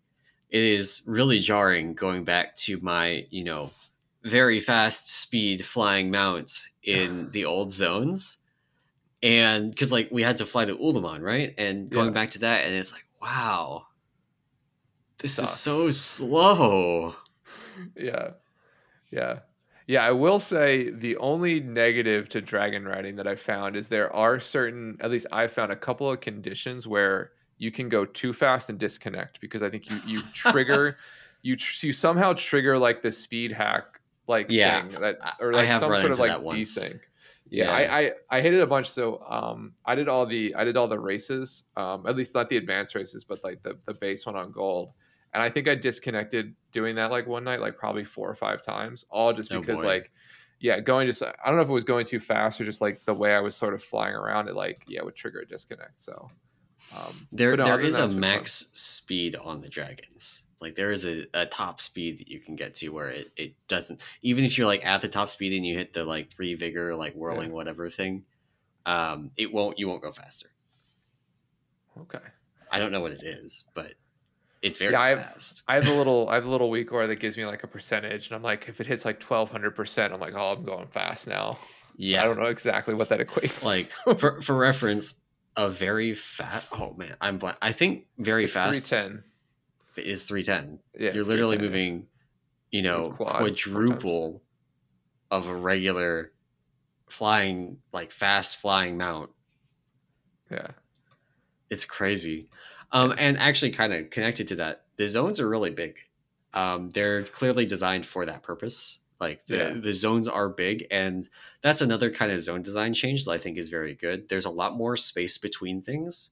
[0.49, 3.71] It is really jarring going back to my you know
[4.23, 8.37] very fast speed flying mount in the old zones.
[9.21, 11.53] And because like we had to fly to Uldaman, right?
[11.57, 12.11] And going Yeah.
[12.13, 13.85] back to that and it's like wow
[15.23, 17.15] this is so slow
[17.95, 18.31] yeah,
[19.11, 19.39] yeah,
[19.87, 20.05] yeah.
[20.05, 24.39] I will say the only negative to dragon riding that I found is there are
[24.39, 28.69] certain, at least I found a couple of conditions where you can go too fast
[28.69, 30.97] and disconnect because I think you you trigger
[31.43, 35.67] you tr- you somehow trigger like the speed hack like Yeah, thing that or like
[35.79, 36.99] some sort of like desync.
[37.49, 38.89] Yeah, I, I I hit it a bunch.
[38.89, 41.65] So um, I did all the I did all the races.
[41.77, 44.93] Um, at least not the advanced races, but like the the base one on gold.
[45.33, 48.61] And I think I disconnected doing that like one night, like probably four or five
[48.61, 49.87] times, all just Oh, because boy.
[49.87, 50.11] like,
[50.59, 53.03] yeah, going just I don't know if it was going too fast or just like
[53.05, 55.99] the way I was sort of flying around it, like yeah, would trigger a disconnect.
[55.99, 56.27] So
[56.95, 58.19] um, There, no, there is a it's fun.
[58.19, 60.43] max speed on the dragons.
[60.61, 63.55] Like there is a, a top speed that you can get to where it, it
[63.67, 66.53] doesn't even if you're like at the top speed and you hit the like three
[66.53, 68.23] vigor like whirling whatever thing,
[68.85, 70.49] um, it won't you won't go faster.
[71.99, 72.19] Okay.
[72.71, 73.93] I don't know what it is, but
[74.63, 75.61] it's very Yeah, I have- fast.
[75.67, 78.27] I have a little I have a little WeakAura that gives me like a percentage,
[78.27, 80.87] and I'm like, if it hits like twelve hundred percent, I'm like, oh, I'm going
[80.87, 81.57] fast now.
[81.95, 83.63] Yeah, I don't know exactly what that equates.
[83.63, 85.19] like for for reference,
[85.55, 86.67] a very fast.
[86.71, 87.57] Oh man, I'm blank.
[87.61, 89.23] I think very it's fast 310.
[90.03, 90.79] is three ten.
[90.97, 92.07] Yeah, you're literally 310, moving,
[92.71, 94.41] you know, quad quadruple
[95.29, 96.31] of a regular
[97.09, 99.29] flying, like fast flying mount.
[100.49, 100.67] Yeah.
[101.69, 102.49] It's crazy.
[102.93, 105.97] Um, and actually, kind of connected to that, the zones are really big.
[106.53, 108.99] Um, they're clearly designed for that purpose.
[109.19, 109.73] Like the, Yeah.
[109.73, 111.27] the zones are big, and
[111.61, 114.29] that's another kind of zone design change that I think is very good.
[114.29, 116.31] There's a lot more space between things.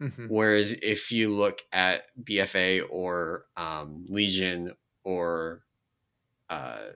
[0.00, 0.28] Mhm.
[0.28, 5.64] Whereas if you look at BFA or um, Legion or
[6.48, 6.90] uh,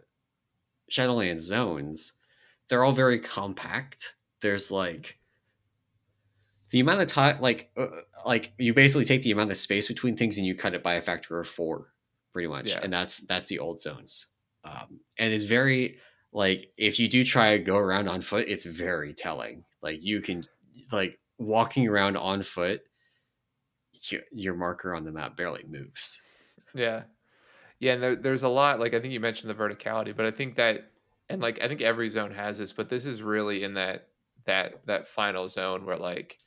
[0.90, 2.12] Shadowlands zones,
[2.68, 4.14] they're all very compact.
[4.40, 5.18] There's like
[6.72, 7.86] the amount of time, like uh,
[8.26, 10.94] like you basically take the amount of space between things and you cut it by
[10.94, 11.92] a factor of four,
[12.32, 12.80] pretty much, Yeah.
[12.82, 14.26] and that's that's the old zones.
[14.64, 15.98] Um, and it's very
[16.32, 19.64] like if you do try to go around on foot, it's very telling.
[19.82, 20.44] Like you can
[20.90, 22.82] like walking around on foot,
[24.08, 26.22] your, your marker on the map barely moves.
[26.74, 27.02] Yeah.
[27.80, 30.30] Yeah, and there, there's a lot like I think you mentioned the verticality, but I
[30.30, 30.90] think that
[31.28, 34.08] and like I think every zone has this, but this is really in that
[34.46, 36.38] that that final zone where like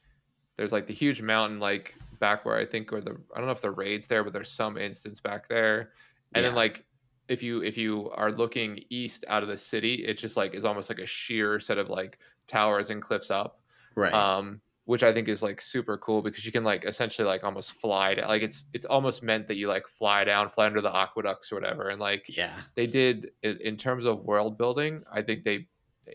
[0.58, 3.52] there's like the huge mountain like back where I think where the I don't know
[3.52, 5.92] if the raids there, but there's some instance back there.
[6.34, 6.86] And then like
[7.28, 10.66] if you if you are looking east out of the city, it just like is
[10.66, 13.60] almost like a sheer set of like towers and cliffs up
[13.96, 14.14] Right.
[14.14, 17.74] um, which I think is like super cool because you can like essentially like almost
[17.74, 18.28] fly down.
[18.28, 21.56] Like it's it's almost meant that you like fly down, fly under the aqueducts or
[21.56, 21.90] whatever.
[21.90, 22.54] And like yeah.
[22.76, 25.68] they did in, terms of world building, I think they-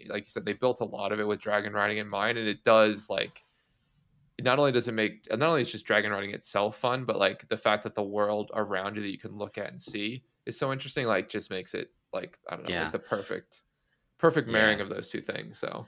[0.09, 2.47] like you said, they built a lot of it with dragon riding in mind, and
[2.47, 3.45] it does like.
[4.43, 7.49] Not only does it make, not only is just dragon riding itself fun, but like
[7.49, 10.59] the fact that the world around you that you can look at and see is
[10.59, 11.07] so interesting.
[11.07, 12.83] Like, just makes it like I don't know, Yeah.
[12.85, 13.63] like the perfect,
[14.19, 14.85] perfect marrying Yeah.
[14.85, 15.59] of those two things.
[15.59, 15.87] So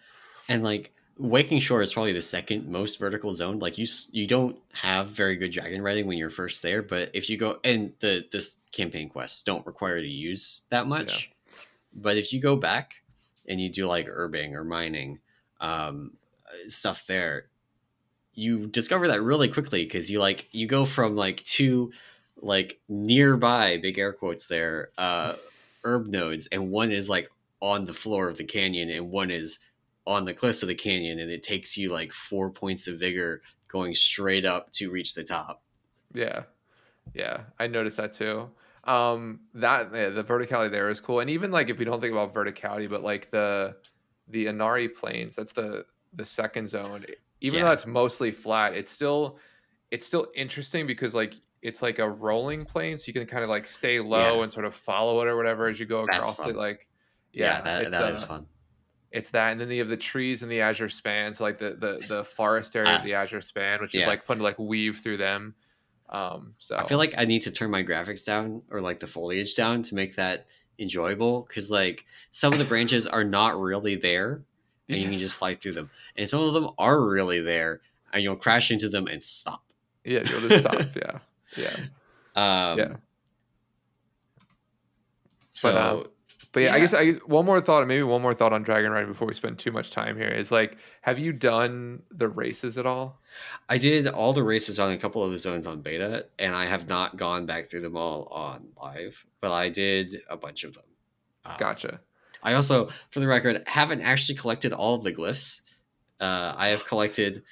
[0.48, 3.58] And like Waking Shore is probably the second most vertical zone.
[3.58, 7.28] Like you, you don't have very good dragon riding when you're first there, but if
[7.28, 11.30] you go and the this campaign quests don't require to use that much,
[11.94, 13.02] but if you go back
[13.46, 15.18] and you do like herbing or mining,
[15.60, 16.12] um,
[16.66, 17.46] stuff there,
[18.34, 21.92] you discover that really quickly because you like you go from like two
[22.40, 25.34] like nearby big air quotes there uh
[25.84, 29.58] herb nodes and one is like on the floor of the canyon and one is
[30.06, 33.42] on the cliffs of the canyon and it takes you like four points of vigor
[33.68, 35.62] going straight up to reach the top
[36.12, 36.44] Yeah.
[37.14, 38.50] Yeah, I noticed that too.
[38.84, 41.20] Um that yeah, the verticality there is cool.
[41.20, 43.76] And even like if we don't think about verticality, but like the
[44.28, 47.04] the Ohn'ahran plains, that's the the second zone.
[47.42, 49.38] Even though that's mostly flat, it's still
[49.90, 53.50] it's still interesting because like it's like a rolling plane, so you can kind of
[53.50, 54.42] like stay low Yeah.
[54.42, 56.50] and sort of follow it or whatever as you go That's across fun.
[56.50, 56.57] it.
[56.57, 56.88] Like
[57.33, 58.46] yeah, yeah, that, it's, that is uh, fun
[59.11, 61.70] it's that, and then you have the trees and the Azure Span, so like the
[61.74, 64.59] the the forest area Ah, of the Azure Span, which is like fun to like
[64.59, 65.55] weave through them.
[66.09, 69.07] Um, so I feel like I need to turn my graphics down or like the
[69.07, 70.46] foliage down to make that
[70.78, 74.44] enjoyable because like some of the branches are not really there
[74.92, 77.81] and you can just fly through them and some of them are really there
[78.12, 79.62] and you'll crash into them and stop
[80.05, 80.74] Yeah, you'll just stop.
[80.96, 81.18] Yeah,
[81.57, 81.76] yeah,
[82.35, 82.96] um yeah.
[85.52, 86.07] so um,
[86.52, 88.90] But yeah, I guess I guess one more thought, maybe one more thought on Dragon
[88.92, 92.78] Ride before we spend too much time here is like, have you done the races
[92.78, 93.20] at all?
[93.70, 96.66] i did all the races on a couple of the zones on beta and i
[96.66, 100.74] have not gone back through them all on live but i did a bunch of
[100.74, 100.85] them
[101.46, 102.00] Um, Gotcha.
[102.42, 105.62] I also, for the record, haven't actually collected all of the glyphs.
[106.20, 107.42] Uh, I have collected.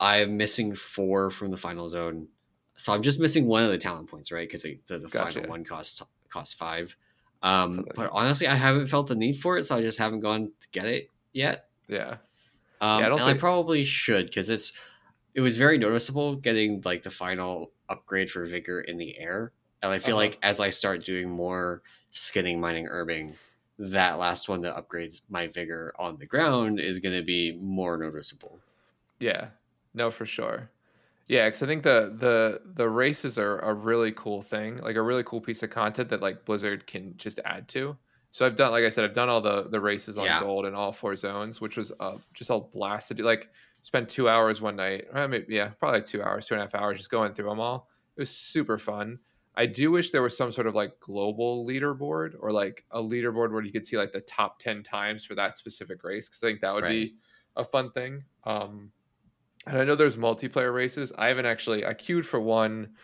[0.00, 2.28] I am missing four from the final zone,
[2.76, 4.48] so I'm just missing one of the talent points, right?
[4.48, 5.34] Because the, the Gotcha.
[5.34, 6.96] final one costs costs five.
[7.42, 10.52] Um, but honestly, I haven't felt the need for it, so I just haven't gone
[10.60, 11.68] to get it yet.
[11.88, 12.18] Yeah.
[12.80, 14.72] Um, Yeah, I don't I probably should because it's
[15.34, 19.92] it was very noticeable getting like the final upgrade for vigor in the air, and
[19.92, 20.26] I feel Uh-huh.
[20.26, 23.36] like as I start doing more skinning, mining, herbing,
[23.78, 27.96] that last one that upgrades my vigor on the ground is going to be more
[27.96, 28.58] noticeable.
[29.20, 29.48] Yeah.
[29.94, 30.70] No, for sure.
[31.28, 35.02] Yeah, because I think the the the races are a really cool thing, like a
[35.02, 37.96] really cool piece of content that like Blizzard can just add to.
[38.30, 40.40] So I've done, like I said, I've done all the the races on Yeah.
[40.40, 43.24] gold in all four zones, which was uh, just a blast to do.
[43.24, 43.50] Like
[43.82, 46.74] spent two hours one night, I mean, yeah, probably two hours, two and a half
[46.74, 47.88] hours, just going through them all.
[48.16, 49.18] It was super fun.
[49.58, 53.52] I do wish there was some sort of like global leaderboard or like a leaderboard
[53.52, 56.46] where you could see like the top ten times for that specific race because I
[56.46, 56.90] think that would Right.
[57.10, 57.14] be
[57.56, 58.22] a fun thing.
[58.44, 58.92] Um,
[59.66, 61.12] and I know there's multiplayer races.
[61.18, 62.94] I haven't actually I queued for one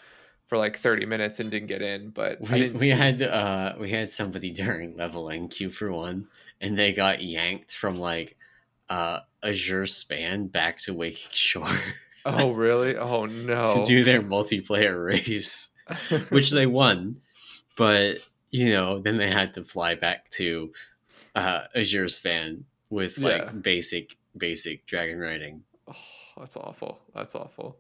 [0.47, 3.91] for like 30 minutes and didn't get in, but We, we see- had uh we
[3.91, 6.29] had somebody during leveling queue for one,
[6.61, 8.37] and they got yanked from like
[8.89, 11.79] uh Azure Span back to Waking Shore
[12.25, 12.97] Oh really?
[12.97, 13.75] Oh no.
[13.81, 15.74] to do their multiplayer race.
[16.31, 17.21] which they won,
[17.77, 18.19] but
[18.51, 20.73] you know, then they had to fly back to
[21.35, 23.51] uh, Azure Span with like Yeah.
[23.51, 25.63] basic basic dragon riding.
[25.89, 25.95] oh,
[26.39, 27.01] that's awful.
[27.15, 27.77] That's awful.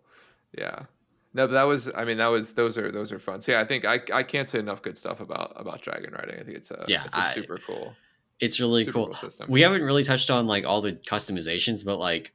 [0.57, 0.85] Yeah.
[1.33, 1.91] No, but that was.
[1.95, 2.55] I mean, that was.
[2.55, 3.41] Those are those are fun.
[3.41, 6.39] So yeah, I think I I can't say enough good stuff about about dragon riding.
[6.39, 7.95] I think it's a Yeah, it's a I- super cool.
[8.41, 9.07] It's really cool.
[9.07, 9.47] cool system.
[9.49, 12.33] We haven't really touched on like all the customizations, but like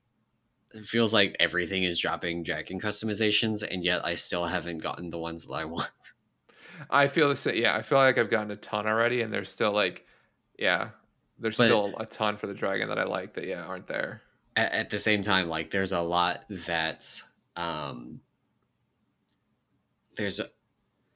[0.74, 5.18] it feels like everything is dropping dragon customizations, and yet I still haven't gotten the
[5.20, 5.90] ones that I want.
[6.90, 7.56] I feel the same.
[7.56, 10.06] Yeah, I feel like I've gotten a ton already, and there's still like,
[10.58, 10.90] yeah,
[11.40, 14.22] there's But- still a ton for the dragon that I like that yeah aren't there.
[14.56, 17.06] At, at the same time, like there's a lot that
[17.56, 18.20] um
[20.16, 20.50] there's a,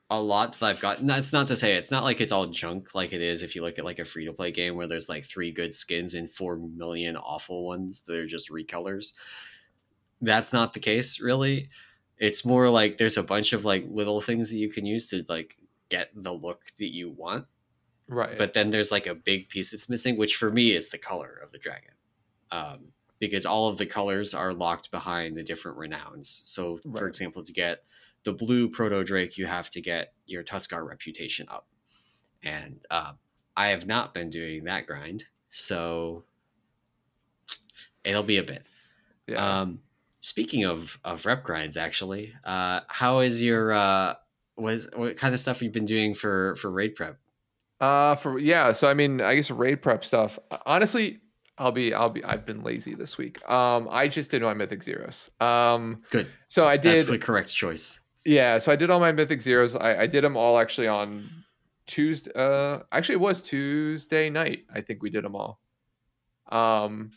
[0.10, 1.08] a lot that I've gotten.
[1.08, 3.62] That's not to say it's not like it's all junk like it is if you
[3.62, 6.30] look at like a free to play game where there's like three good skins and
[6.30, 9.13] four million awful ones that are just recolors.
[10.22, 11.70] That's not the case, really.
[12.18, 15.26] It's more like there's a bunch of like little things that you can use to
[15.28, 15.58] like
[15.89, 17.46] get the look that you want
[18.08, 18.38] Right.
[18.38, 21.39] but then there's like a big piece that's missing which for me is the color
[21.42, 21.94] of the dragon
[22.52, 27.44] um, because all of the colors are locked behind the different renowns so for example
[27.44, 27.84] to get
[28.24, 31.68] the blue proto drake you have to get your Tuskarr reputation up
[32.44, 33.14] and uh,
[33.56, 36.24] i have not been doing that grind so
[38.04, 38.66] it'll be a bit
[39.28, 39.62] yeah.
[39.62, 39.80] um,
[40.22, 44.14] speaking of of rep grinds actually uh, how is your uh,
[44.56, 47.18] what, is, what kind of stuff you've been doing for for raid prep
[47.80, 50.40] Uh for yeah, so I mean, I guess raid prep stuff.
[50.66, 51.20] Honestly,
[51.58, 53.48] I'll be I'll be I've been lazy this week.
[53.50, 55.30] Um I just did my mythic zeros.
[55.40, 59.12] Um good so I did that's the correct choice yeah, so I did all my
[59.12, 59.76] mythic zeros.
[59.76, 61.30] I, I did them all actually on
[61.86, 64.66] Tuesday uh actually it was Tuesday night.
[64.74, 65.60] I think we did them all.
[66.50, 67.12] Um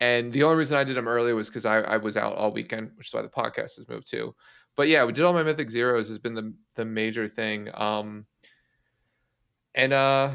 [0.00, 2.52] and the only reason I did them early was because I, I was out all
[2.52, 4.34] weekend, which is why the podcast has moved too.
[4.76, 7.70] But yeah, we did all my mythic zeros has been the the major thing.
[7.72, 8.26] Um
[9.74, 10.32] and uh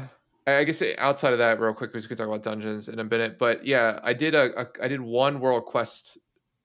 [0.48, 3.36] I guess outside of that, real quick, we could talk about dungeons in a minute.
[3.36, 6.18] But yeah, I did a, a I did one World Quest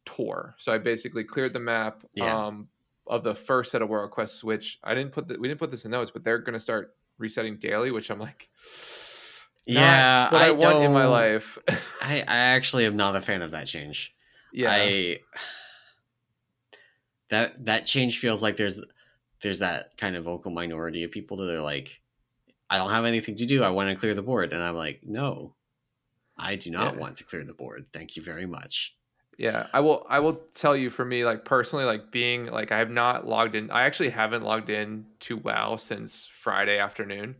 [0.05, 0.53] tour.
[0.57, 2.45] So I basically cleared the map Yeah.
[2.47, 2.67] um,
[3.11, 5.69] of the first set of World Quests, which I didn't put the, we didn't put
[5.69, 8.49] this in notes, but they're going to start resetting daily, which I'm like,
[9.67, 11.59] Yeah, what I, I want in my life.
[12.01, 14.15] I, I actually am not a fan of that change.
[14.51, 15.19] yeah, I
[17.29, 18.81] that that change feels like there's
[19.41, 22.01] there's that kind of vocal minority of people that are like,
[22.69, 23.63] I don't have anything to do.
[23.63, 25.55] I want to clear the board, and I'm like, no,
[26.37, 26.99] I do not Yeah.
[26.99, 27.85] want to clear the board.
[27.93, 28.95] Thank you very much.
[29.37, 30.05] Yeah, I will.
[30.09, 33.55] I will tell you for me, like personally, like being like I have not logged
[33.55, 33.71] in.
[33.71, 37.35] I actually haven't logged in to WoW since Friday afternoon,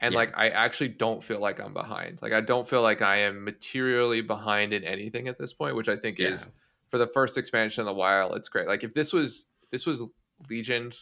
[0.00, 0.18] and Yeah.
[0.18, 2.20] like I actually don't feel like I'm behind.
[2.20, 5.88] Like I don't feel like I am materially behind in anything at this point, which
[5.88, 6.48] I think is
[6.88, 8.66] for the first expansion in a while It's great.
[8.66, 10.02] Like if this was this was
[10.50, 10.92] Legion,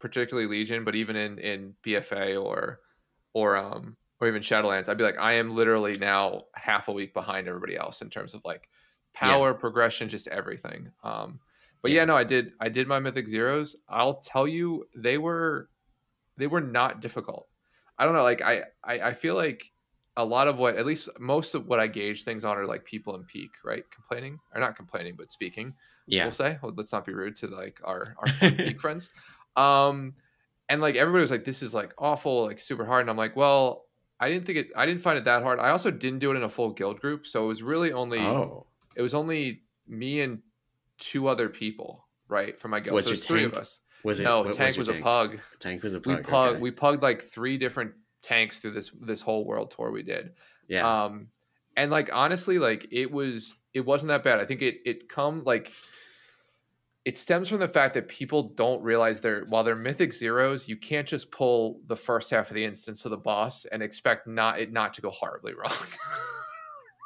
[0.00, 2.80] particularly Legion, but even in in BFA or
[3.34, 7.12] or um or even Shadowlands, I'd be like I am literally now half a week
[7.14, 8.68] behind everybody else in terms of like
[9.14, 10.90] power progression just everything.
[11.02, 11.40] Um
[11.82, 12.00] but yeah.
[12.00, 12.04] Yeah.
[12.06, 13.76] no i did i did my mythic zeros.
[13.88, 15.68] I'll tell you they were
[16.36, 17.48] they were not difficult.
[17.98, 19.70] I don't know like i i, I feel like
[20.16, 22.84] a lot of what at least most of what i gauge things on are like
[22.84, 23.84] people in peak right?
[23.90, 25.74] Complaining or not complaining but speaking
[26.06, 26.58] Yeah, we'll say.
[26.62, 29.10] Well, let's not be rude to like our our peak friends.
[29.56, 30.14] Um
[30.68, 33.02] and like everybody was like this is like awful like super hard.
[33.02, 33.86] And i'm like well
[34.20, 35.58] i didn't think it i didn't find it that hard.
[35.58, 38.20] I also didn't do it in a full guild group so it was really only
[38.20, 38.66] oh,
[38.96, 40.40] it was only me and
[40.98, 42.94] two other people, right, from my guild.
[42.94, 43.80] Was so three of us.
[44.04, 44.24] was it?
[44.24, 45.38] no, tank your was a pug.
[45.58, 46.16] Tank was a pug.
[46.16, 46.30] We pug.
[46.30, 46.60] pug okay.
[46.60, 50.32] we pugged like three different tanks through this this whole world tour we did.
[50.68, 51.28] yeah, Um
[51.76, 54.40] and like honestly, like it was it wasn't that bad.
[54.40, 55.72] I think it it come like
[57.04, 60.76] it stems from the fact that people don't realize they're while they're mythic zeros, you
[60.76, 64.60] can't just pull the first half of the instance of the boss and expect not
[64.60, 65.72] it not to go horribly wrong.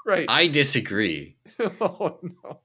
[0.07, 0.27] Right.
[0.29, 1.37] I disagree.
[1.61, 2.61] oh no.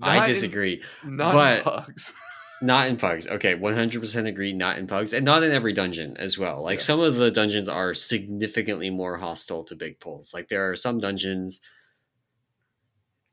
[0.00, 0.82] I Not in- disagree.
[1.04, 2.12] not but- in pugs.
[2.62, 3.26] Not in pugs.
[3.26, 4.54] Okay, 100% agree.
[4.54, 6.62] Not in pugs, and not in every dungeon as well.
[6.62, 6.84] Like Yeah.
[6.84, 10.32] some of the dungeons are significantly more hostile to big pulls.
[10.32, 11.60] Like there are some dungeons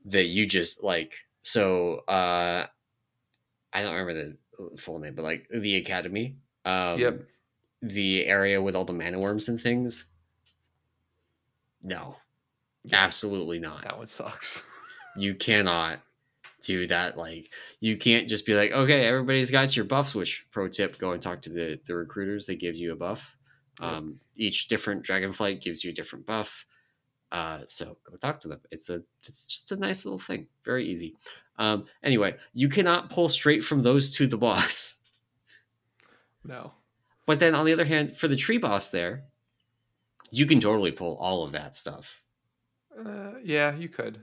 [0.05, 1.13] that you just like.
[1.41, 2.65] So uh
[3.71, 6.35] I don't remember the full name, but like the academy.
[6.65, 7.21] Um, Yep.
[7.81, 10.05] The area with all the mana worms and things.
[11.81, 12.17] No.
[12.91, 13.83] Absolutely not.
[13.83, 14.63] That one sucks.
[15.15, 15.99] you cannot
[16.63, 17.49] do that like
[17.81, 21.21] you can't just be like okay everybody's got your buffs which pro tip go and
[21.21, 22.45] talk to the the recruiters.
[22.45, 23.35] They give you a buff.
[23.79, 26.65] Um each different dragonflight gives you a different buff.
[27.33, 28.61] Uh so go talk to them.
[28.71, 30.47] It's a it's just a nice little thing.
[30.63, 31.15] Very easy.
[31.59, 34.97] Um anyway you cannot pull straight from those to the boss.
[36.45, 36.73] No.
[37.25, 39.25] but then on the other hand for the tree boss there
[40.31, 42.22] you can totally pull all of that stuff
[42.97, 44.19] Uh, yeah, you could.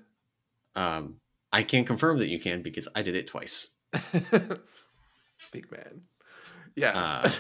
[0.77, 1.17] um
[1.53, 3.71] i can't confirm that you can because i did it twice
[5.53, 6.03] Big man.
[6.77, 6.91] Yeah.
[7.25, 7.31] Uh,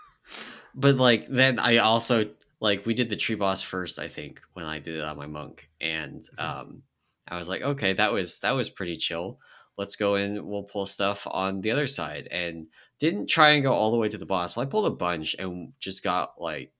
[0.74, 2.28] but like then I also
[2.60, 5.26] like we did the tree boss first, I think, when I did it on my
[5.26, 6.44] monk, and Mhm.
[6.44, 6.82] um,
[7.28, 9.38] I was like, okay, that was that was pretty chill.
[9.78, 10.44] Let's go in.
[10.46, 12.66] We'll pull stuff on the other side, and
[12.98, 14.54] didn't try and go all the way to the boss.
[14.54, 16.72] But I pulled a bunch and just got like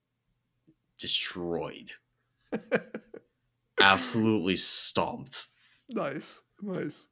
[0.98, 1.92] destroyed,
[3.80, 5.48] absolutely stomped.
[5.90, 6.42] nice.
[6.62, 7.08] Nice.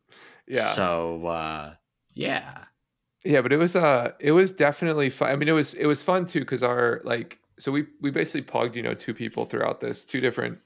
[0.47, 0.61] Yeah.
[0.61, 1.75] So uh,
[2.15, 2.65] yeah,
[3.25, 5.31] Yeah, but it was uh it was definitely fun.
[5.31, 8.43] I mean, it was it was fun too because our like so we we basically
[8.43, 10.59] pugged you know two people throughout this two different.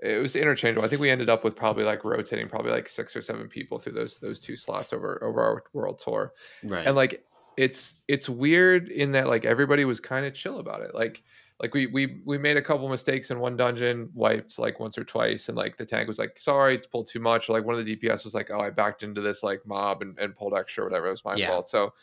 [0.00, 0.84] It was interchangeable.
[0.84, 3.78] I think we ended up with probably like rotating probably like six or seven people
[3.78, 6.32] through those those two slots over over our world tour.
[6.64, 6.86] right.
[6.86, 7.24] and like
[7.56, 11.22] it's it's weird in that like everybody was kind of chill about it like
[11.62, 15.04] like we we we made a couple mistakes in one dungeon wiped like once or
[15.04, 17.78] twice and like the tank was like sorry it's pulled too much or like one
[17.78, 20.54] of the dps was like oh i backed into this like mob and, and pulled
[20.54, 21.48] extra or whatever it was my Yeah.
[21.48, 21.68] fault.
[21.68, 21.94] So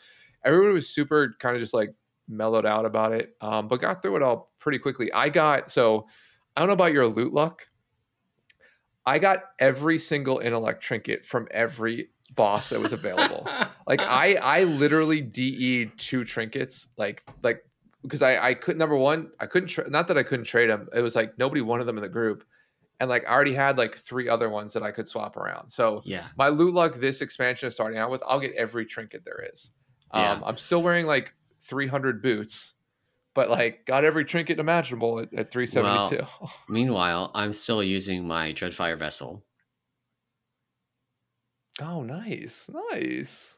[0.44, 1.94] everybody was super kind of just like
[2.26, 5.12] mellowed out about it um but got through it all pretty quickly.
[5.12, 6.08] I got so
[6.56, 7.68] i don't know about your loot luck.
[9.06, 13.48] I got every single intellect trinket from every boss that was available.
[13.86, 17.64] Like I I literally DE'd two trinkets like like
[18.02, 20.88] because I I could number one I couldn't tra- not that I couldn't trade them
[20.94, 22.44] it was like nobody wanted them in the group
[23.00, 26.02] and like I already had like three other ones that I could swap around so
[26.04, 29.44] yeah, my loot luck this expansion is starting out with I'll get every trinket there
[29.52, 29.72] is
[30.12, 30.40] um Yeah.
[30.44, 32.74] I'm still wearing like 300 boots
[33.34, 36.26] but like got every trinket imaginable at, at 372
[36.68, 39.44] Meanwhile, I'm still using my Dreadfire vessel.
[41.82, 43.56] oh nice nice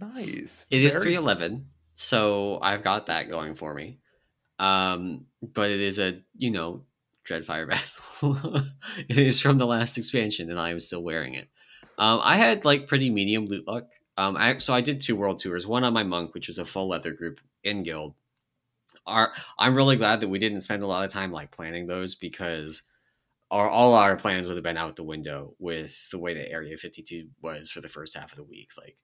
[0.00, 3.98] nice It is Very- 311, so I've got that going for me.
[4.58, 6.82] Um, but it is a you know
[7.28, 8.36] Dreadfire vessel.
[9.08, 11.48] it is from the last expansion, and I am still wearing it.
[11.98, 13.84] Um, I had like pretty medium loot luck.
[14.16, 15.66] Um, I, so I did two world tours.
[15.66, 18.14] One on my monk, which was a full leather group in guild.
[19.06, 22.14] Our, I'm really glad that we didn't spend a lot of time like planning those
[22.14, 22.82] because
[23.50, 26.76] our all our plans would have been out the window with the way that Area
[26.76, 28.70] 52 was for the first half of the week.
[28.78, 28.96] Like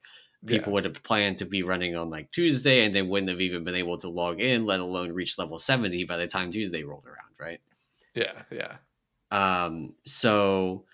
[0.46, 3.64] people would have planned to be running on like Tuesday and they wouldn't have even
[3.64, 7.06] been able to log in, let alone reach level 70 by the time Tuesday rolled
[7.06, 7.60] around, right?
[8.14, 8.76] yeah yeah
[9.30, 10.84] Um, so,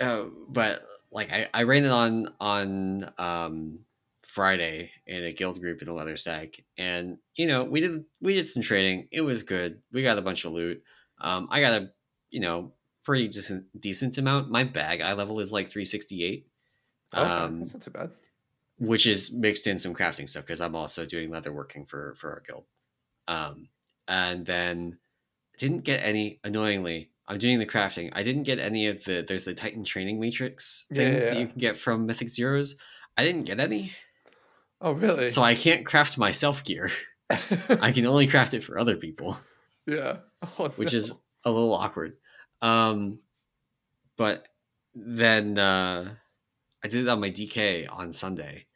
[0.00, 0.80] uh, but
[1.10, 3.80] like I, I ran it on on um,
[4.22, 8.34] Friday in a guild group in the leather stack, and you know we did we
[8.34, 9.08] did some trading.
[9.10, 9.80] It was good.
[9.92, 10.82] We got a bunch of loot.
[11.20, 11.90] Um, I got a
[12.30, 12.72] you know
[13.02, 14.50] pretty decent decent amount.
[14.50, 16.46] My bag eye level is like 368.
[17.14, 18.10] Okay, Um, that's not too bad
[18.78, 22.30] which is mixed in some crafting stuff because I'm also doing leather working for for
[22.32, 22.64] our guild.
[23.28, 23.68] Um,
[24.06, 24.98] and then
[25.58, 26.40] didn't get any.
[26.44, 28.10] Annoyingly, I'm doing the crafting.
[28.12, 29.24] I didn't get any of the.
[29.26, 32.76] There's the Titan training matrix things yeah, that you can get from Mythic Zeros.
[33.16, 33.92] I didn't get any,
[34.82, 35.28] Oh, really?
[35.28, 36.90] so I can't craft myself gear.
[37.30, 39.38] I can only craft it for other people,
[39.86, 40.18] yeah.
[40.58, 40.96] Oh, which no.
[40.98, 42.18] is a little awkward.
[42.60, 43.20] Um,
[44.18, 44.46] but
[44.94, 46.14] then uh,
[46.86, 48.66] I did it on my DK on Sunday,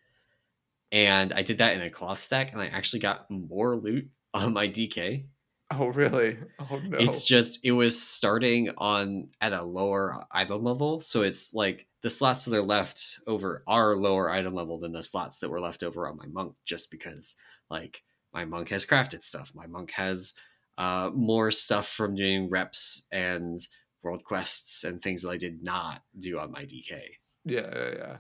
[0.91, 4.53] and I did that in a cloth stack, and I actually got more loot on
[4.53, 5.27] my DK.
[5.71, 6.37] Oh, really?
[6.59, 6.99] Oh no.
[6.99, 12.11] It's just it was starting on at a lower item level, so it's like the
[12.11, 15.85] slots that their left over are lower item level than the slots that were left
[15.85, 17.37] over on my monk, just because
[17.71, 18.03] like
[18.35, 20.35] my monk has crafted stuff, my monk has
[20.79, 23.61] uh, more stuff from doing reps and
[24.03, 26.99] world quests and things that I did not do on my DK.
[27.45, 28.17] Yeah, yeah,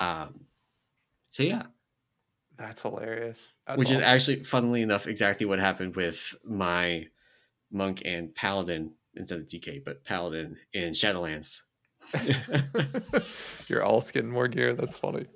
[0.00, 0.22] yeah.
[0.22, 0.46] Um,
[1.28, 1.62] so yeah,
[2.56, 3.52] That's hilarious.
[3.66, 7.06] That's which is actually, funnily enough, exactly what happened with my
[7.72, 11.62] monk and paladin instead of DK, but paladin in Shadowlands.
[13.68, 14.74] You're all getting more gear.
[14.74, 15.26] That's funny.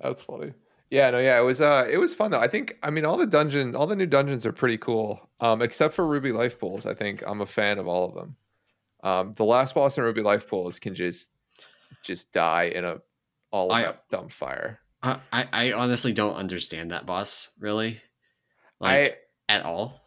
[0.00, 0.52] That's funny.
[0.90, 2.40] Yeah, no, yeah, it was uh it was fun though.
[2.40, 5.30] I think I mean all the dungeon all the new dungeons are pretty cool.
[5.38, 6.84] Um, except for Ruby Life Pools.
[6.84, 8.36] I think I'm a fan of all of them.
[9.02, 11.30] Um, the last boss in Ruby Life Pools can just
[12.02, 12.98] just die in a
[13.50, 14.80] all I- out dump fire.
[15.02, 18.00] I, I I honestly don't understand that boss really,
[18.80, 20.00] like at all.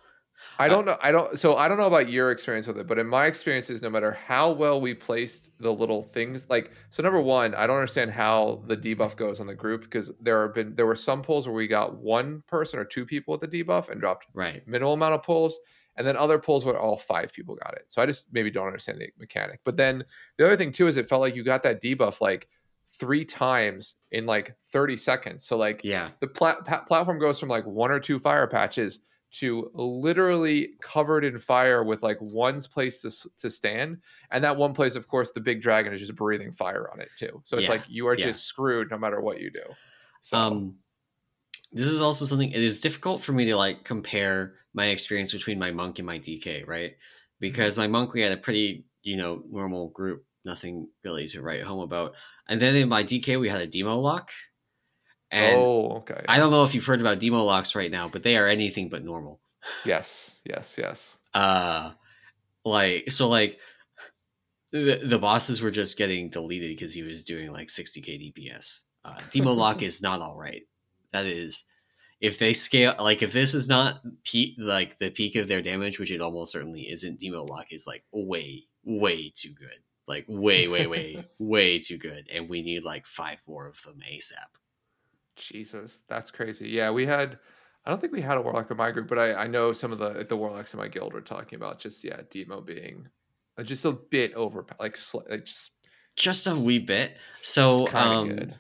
[0.60, 0.98] I don't uh, know.
[1.02, 1.40] I don't.
[1.40, 4.12] So I don't know about your experience with it, but in my experiences, no matter
[4.12, 7.02] how well we placed the little things, like so.
[7.02, 10.54] Number one, I don't understand how the debuff goes on the group because there have
[10.54, 13.64] been there were some pulls where we got one person or two people with the
[13.64, 14.68] debuff and dropped Right.
[14.68, 15.58] minimal amount of pulls,
[15.96, 17.86] and then other pulls where all five people got it.
[17.90, 19.60] So I just maybe don't understand the mechanic.
[19.64, 20.04] But then
[20.38, 22.48] the other thing too is it felt like you got that debuff like
[22.92, 25.46] three times in like thirty seconds.
[25.46, 26.12] So like Yeah.
[26.20, 29.00] the pa- platform goes from like one or two fire patches
[29.32, 33.98] to literally covered in fire with like one's place to, to stand
[34.30, 37.10] and that one place of course the big dragon is just breathing fire on it
[37.18, 38.26] too so it's Yeah, like you are yeah.
[38.26, 39.64] just screwed no matter what you do
[40.22, 40.76] So, Um,
[41.74, 42.52] this is also something.
[42.52, 46.20] It is difficult for me to like compare my experience between my monk and my
[46.20, 46.96] DK, right?
[47.40, 51.64] Because my monk, we had a pretty you know normal group, nothing really to write
[51.64, 52.14] home about.
[52.48, 54.32] And then in my DK, we had a demo lock.
[55.32, 56.24] And oh, okay.
[56.28, 58.90] I don't know if you've heard about demo locks right now, but they are anything
[58.90, 59.40] but normal.
[59.84, 61.18] yes, yes, yes.
[61.34, 61.92] Uh,
[62.64, 63.58] like so, like
[64.72, 68.82] the, the bosses were just getting deleted because he was doing like 60k DPS.
[69.04, 70.64] Uh, demo lock is not all right.
[71.14, 71.64] That is,
[72.20, 76.00] if they scale like if this is not peak like the peak of their damage,
[76.00, 77.20] which it almost certainly isn't.
[77.20, 82.28] Demo lock is like way way too good, like way way way way too good,
[82.34, 84.34] and we need like five more of them ASAP.
[85.36, 86.70] Jesus, that's crazy.
[86.70, 87.40] Yeah, we had.
[87.86, 89.92] I don't think we had a warlock in my group, but I, I know some
[89.92, 93.10] of the the warlocks in my guild were talking about just yeah, demo being
[93.58, 95.72] uh, just a bit over like, like just
[96.16, 97.18] Just a wee bit.
[97.42, 98.56] So um, good.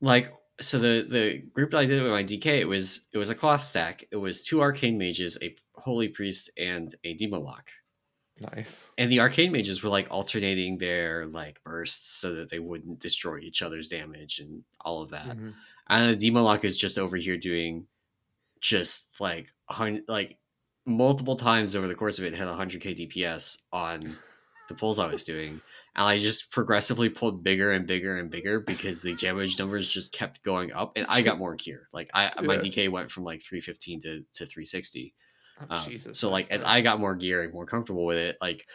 [0.00, 0.32] like
[0.62, 3.34] so the the group that I did with my DK it was it was a
[3.34, 4.04] cloth stack.
[4.10, 7.70] It was two arcane mages, a holy priest, and a demo lock.
[8.54, 8.88] Nice.
[8.98, 13.38] And the arcane mages were like alternating their like bursts so that they wouldn't destroy
[13.38, 15.36] each other's damage and all of that.
[15.36, 15.54] Mhm.
[15.88, 17.86] And the demo lock is just over here doing
[18.60, 20.38] just like hun- like
[20.86, 24.16] multiple times over the course of it hit 100k DPS on
[24.68, 25.60] the pulls I was doing.
[25.94, 30.10] And I just progressively pulled bigger and bigger and bigger because the damage numbers just
[30.12, 31.88] kept going up and I got more gear.
[31.92, 35.14] Like I my DK went from like 315 to, to 360.
[35.60, 36.18] Oh, Um, Jesus.
[36.18, 36.62] so like as.
[36.62, 38.66] I got more gear and more comfortable with it, like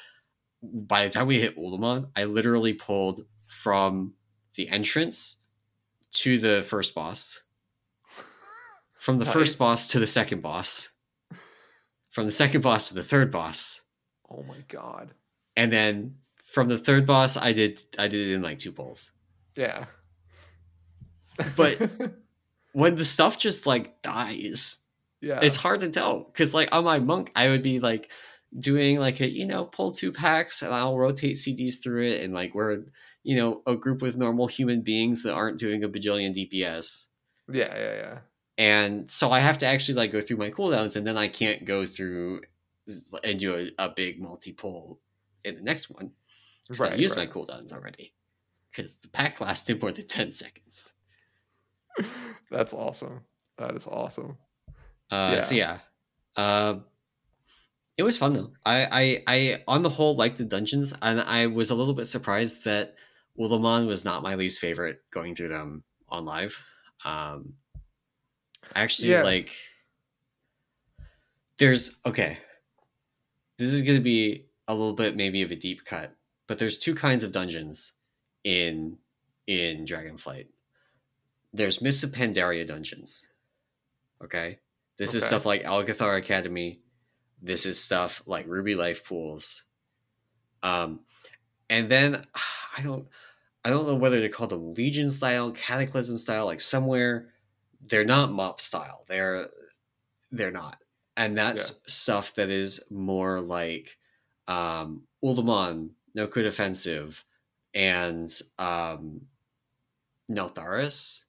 [0.64, 4.14] by the time we hit Uldaman, I literally pulled from
[4.56, 5.38] the entrance
[6.12, 7.42] to the first boss,
[9.00, 9.34] from the Nice.
[9.34, 10.90] first boss to the second boss,
[12.12, 13.82] from the second boss to the third boss,
[14.30, 15.14] Oh my god.
[15.56, 16.16] and then
[16.48, 19.12] from the third boss, I did I did it in like two pulls.
[19.56, 19.86] Yeah.
[21.56, 21.90] But-
[22.74, 24.78] When the stuff just like dies,
[25.22, 28.12] yeah, it's hard to tell because like on my monk i would be like
[28.60, 32.34] doing like a you know pull two packs and i'll rotate cds through it and
[32.34, 32.84] like we're
[33.24, 37.08] you know a group with normal human beings that aren't doing a bajillion dps
[37.52, 38.18] yeah, yeah, yeah.
[38.60, 41.66] and so i have to actually like go through my cooldowns and then i can't
[41.66, 42.42] go through
[43.24, 45.00] and do a, a big multi-pull
[45.44, 46.12] in the next one
[46.68, 47.28] because i used right.
[47.28, 48.14] my cooldowns already
[48.72, 50.94] because the pack lasted more than 10 seconds
[52.52, 53.22] That's awesome.
[53.58, 54.38] That is awesome.
[55.10, 55.80] Uh, So yeah,
[56.36, 56.86] um,
[57.98, 58.52] it was fun though.
[58.66, 62.06] I, I, I, on the whole, liked the dungeons, and I was a little bit
[62.06, 62.96] surprised that
[63.40, 66.56] Uldaman was not my least favorite going through them on live.
[67.04, 67.54] Um,
[68.76, 69.24] actually, Yeah.
[69.24, 69.52] like,
[71.58, 72.38] there's okay.
[73.58, 76.16] This is going to be a little bit maybe of a deep cut,
[76.48, 77.94] but there's two kinds of dungeons
[78.44, 78.98] in
[79.46, 80.48] in Dragonflight.
[81.54, 83.28] There's Mists of Pandaria dungeons.
[84.24, 84.60] Okay,
[84.98, 86.82] this is stuff like Algeth'ar Academy.
[87.42, 89.64] This is stuff like Ruby Life Pools.
[90.64, 91.02] Um,
[91.70, 92.26] and then
[92.78, 93.08] I don't,
[93.64, 96.46] I don't know whether to call them Legion style, Cataclysm style.
[96.46, 97.30] Like somewhere,
[97.82, 99.06] they're not Mop style.
[99.08, 99.50] They're,
[100.32, 100.78] they're not,
[101.16, 103.98] and that's stuff that is more like,
[104.48, 107.24] um, Uldaman, Nokhud Offensive,
[107.74, 108.30] and
[108.60, 109.22] um,
[110.32, 111.24] Neltharus.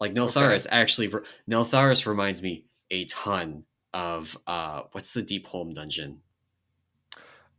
[0.00, 1.08] Like Neltharus actually,
[1.48, 6.20] Neltharus reminds me a ton of uh what's the deep home dungeon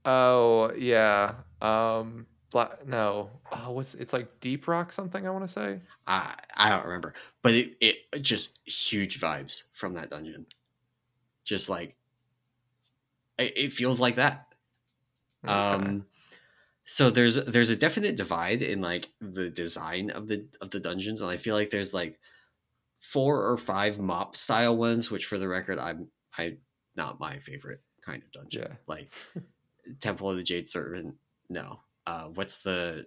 [0.05, 1.34] Oh yeah.
[1.62, 2.26] Um.
[2.51, 2.86] Black.
[2.88, 3.30] No.
[3.51, 5.28] Oh, what's it's like Deep Rock something?
[5.28, 5.80] I want to say.
[6.07, 10.45] i i don't remember but it, it just huge vibes from that dungeon
[11.43, 11.95] just like
[13.38, 14.47] it, it feels like that
[15.45, 15.53] Okay.
[15.53, 16.05] um
[16.91, 21.21] so there's there's a definite divide in like the design of the of the dungeons
[21.21, 22.19] and i feel like there's like
[22.99, 26.53] four or five mop style ones which for the record i'm i
[26.97, 28.75] not my favorite kind of dungeon Yeah.
[28.87, 29.11] like
[30.01, 31.15] temple of the jade serpent
[31.49, 33.05] no uh what's the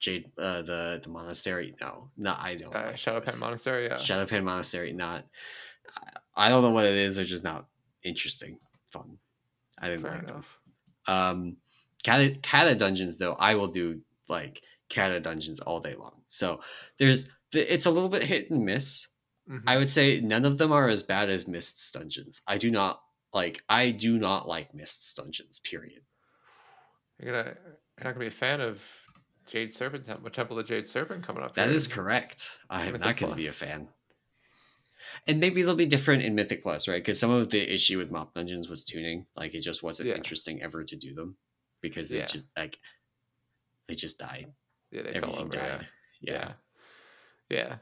[0.00, 3.20] jade uh the the monastery no no i don't Uh, like Shadow.
[3.20, 3.84] Pen Monastery.
[3.86, 3.96] Yeah.
[3.96, 5.26] Shado-Pan Monastery, not.
[6.36, 7.16] I- don't know what it is.
[7.16, 7.66] They're just not
[8.02, 8.58] interesting,
[8.90, 9.18] fun.
[9.78, 10.44] I didn't Fair like them.
[11.06, 11.56] Um,
[12.04, 16.22] Cata, Cata dungeons though, I will do like Cata dungeons all day long.
[16.28, 16.60] So
[16.98, 19.06] there's the, it's a little bit hit and miss.
[19.48, 19.62] Mhm.
[19.66, 22.40] I would say none of them are as bad as Mist's dungeons.
[22.46, 23.00] I do not
[23.34, 23.62] like.
[23.68, 25.58] I do not like Mist's dungeons.
[25.60, 26.02] Period.
[27.18, 27.56] You're gonna
[27.98, 28.82] you're not gonna be a fan of
[29.46, 31.54] Jade Serpent Temple, Temple of the Jade Serpent coming up.
[31.54, 31.74] That here.
[31.76, 32.58] is correct.
[32.70, 33.88] I am Mythic not going to be a fan.
[35.26, 37.02] And maybe they'll be different in Mythic Plus, right?
[37.02, 39.26] Because some of the issue with Mop Dungeons was tuning.
[39.36, 40.14] Like it just wasn't Yeah.
[40.14, 41.36] interesting ever to do them
[41.82, 42.26] because they Yeah.
[42.26, 42.78] just like
[43.88, 44.46] they just died.
[44.90, 45.56] Yeah, they fell Everything over.
[45.56, 45.86] died.
[46.20, 46.52] Yeah.
[47.50, 47.56] Yeah.
[47.58, 47.76] yeah.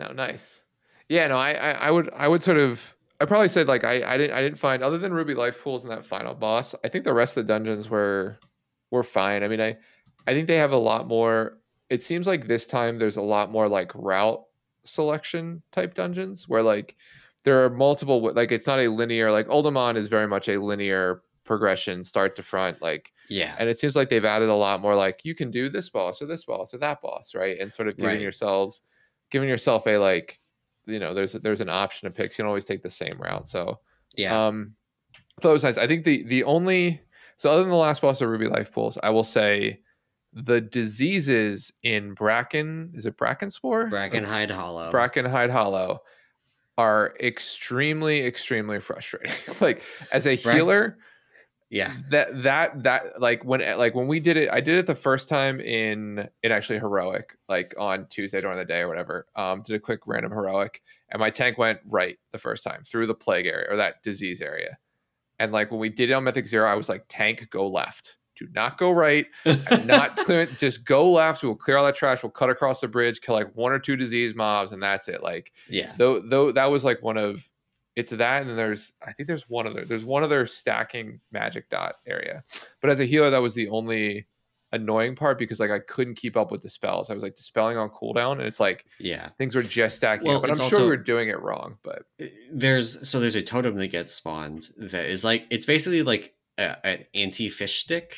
[0.00, 0.64] No, nice.
[1.08, 4.02] Yeah, no, I, I, I would, I would sort of, I probably said like I,
[4.14, 6.74] I didn't, I didn't find other than Ruby life pools and that final boss.
[6.82, 8.38] I think the rest of the dungeons were,
[8.90, 9.42] were fine.
[9.44, 9.76] I mean, I,
[10.26, 11.58] I think they have a lot more.
[11.90, 14.42] It seems like this time there's a lot more like route
[14.84, 16.96] selection type dungeons where like
[17.44, 21.22] there are multiple like it's not a linear like Uldaman is very much a linear
[21.44, 23.54] progression start to front like Yeah.
[23.58, 26.22] and it seems like they've added a lot more like you can do this boss
[26.22, 28.20] or this boss or that boss right and sort of giving Right.
[28.20, 28.82] yourselves
[29.30, 30.38] giving yourself a like
[30.86, 33.18] you know there's there's an option to pick so you don't always take the same
[33.20, 33.80] route so
[34.16, 34.46] Yeah.
[34.48, 34.74] um
[35.42, 37.00] so that was nice i think the the only
[37.36, 39.80] so other than the last boss of ruby life pools i will say
[40.32, 44.90] the diseases in bracken is it bracken spore Brackenhide Hollow.
[44.92, 46.00] brackenhide hollow
[46.78, 50.96] are extremely extremely frustrating like as a healer
[51.72, 51.96] yeah.
[52.10, 55.28] that that that like when like when we did it i did it the first
[55.28, 59.74] time in in actually heroic like on tuesday during the day or whatever um did
[59.74, 63.46] a quick random heroic and my tank went right the first time through the plague
[63.46, 64.78] area or that disease area.
[65.38, 68.16] And like when we did it on mythic zero i was like tank go left.
[68.34, 69.26] Do not go right.
[69.44, 71.42] I'm not clearing just go left.
[71.42, 72.22] We'll clear all that trash.
[72.22, 75.22] We'll cut across the bridge kill like one or two disease mobs and that's it.
[75.22, 75.92] Like yeah.
[75.98, 77.48] though though that was like one of
[77.96, 81.68] it's that and then there's i think there's one other there's one other stacking magic
[81.68, 82.42] dot area
[82.80, 84.26] but as a healer that was the only
[84.72, 87.76] annoying part because like i couldn't keep up with the spells i was like dispelling
[87.76, 89.28] on cooldown and it's like Yeah.
[89.36, 91.76] things were just stacking Well, up but i'm sure also- we were doing it wrong
[91.82, 96.02] but uh, There's so there's a totem that gets spawned that is like it's basically
[96.02, 98.16] like a, an anti fish stick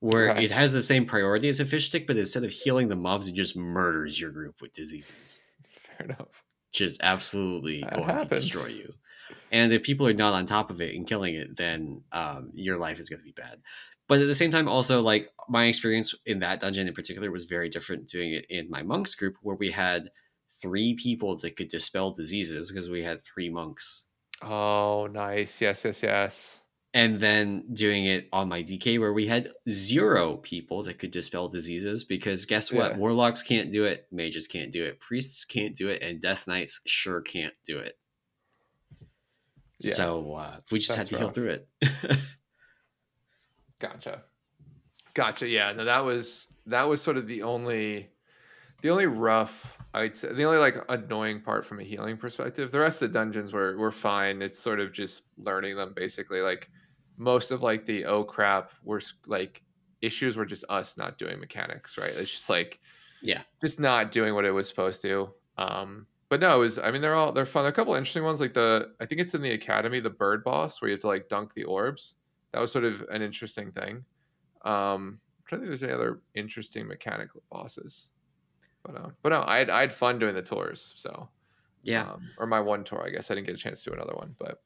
[0.00, 0.44] where Okay.
[0.44, 3.26] it has the same priority as a fish stick, but instead of healing the mobs,
[3.26, 5.40] it just murders your group with diseases.
[5.96, 6.43] fair enough
[6.74, 8.92] Just absolutely That going to destroy you.
[9.52, 12.76] And if people are not on top of it and killing it, then um, your
[12.76, 13.62] life is going to be bad.
[14.08, 17.44] But at the same time, also like my experience in that dungeon in particular was
[17.44, 20.10] very different doing it in my monks group, where we had
[20.60, 24.06] three people that could dispel diseases because we had three monks.
[24.42, 26.60] oh nice yes yes yes
[26.94, 31.48] and then doing it on my DK where we had zero people that could dispel
[31.48, 32.92] diseases because guess what?
[32.92, 32.98] Yeah.
[32.98, 36.80] Warlocks can't do it, mages can't do it, priests can't do it, and death knights
[36.86, 37.98] sure can't do it.
[39.80, 39.92] Yeah.
[39.92, 41.68] So uh, we just had That's to heal through it.
[43.80, 44.22] Gotcha.
[45.14, 45.48] Gotcha.
[45.48, 45.72] Yeah.
[45.72, 48.08] No, that was that was sort of the only
[48.82, 52.70] the only rough I'd say the only like annoying part from a healing perspective.
[52.70, 54.42] The rest of the dungeons were were fine.
[54.42, 56.40] It's sort of just learning them basically.
[56.40, 56.70] Like
[57.16, 59.62] most of like the oh crap were like
[60.00, 62.14] issues were just us not doing mechanics, right?
[62.14, 62.80] It's just like
[63.20, 63.44] Yeah.
[63.62, 65.34] just not doing what it was supposed to.
[65.56, 67.62] Um but no, it was I mean they're all they're fun.
[67.62, 70.10] There are a couple interesting ones like the I think it's in the academy, the
[70.10, 72.16] bird boss where you have to like dunk the orbs.
[72.52, 74.04] That was sort of an interesting thing.
[74.62, 78.10] Um, I'm trying to think there's any other interesting mechanic bosses.
[78.82, 80.94] But uh, but no, I had I had fun doing the tours.
[80.96, 81.30] So
[81.82, 82.06] yeah.
[82.06, 83.04] um, or my one tour.
[83.06, 84.62] I guess I didn't get a chance to do another one, but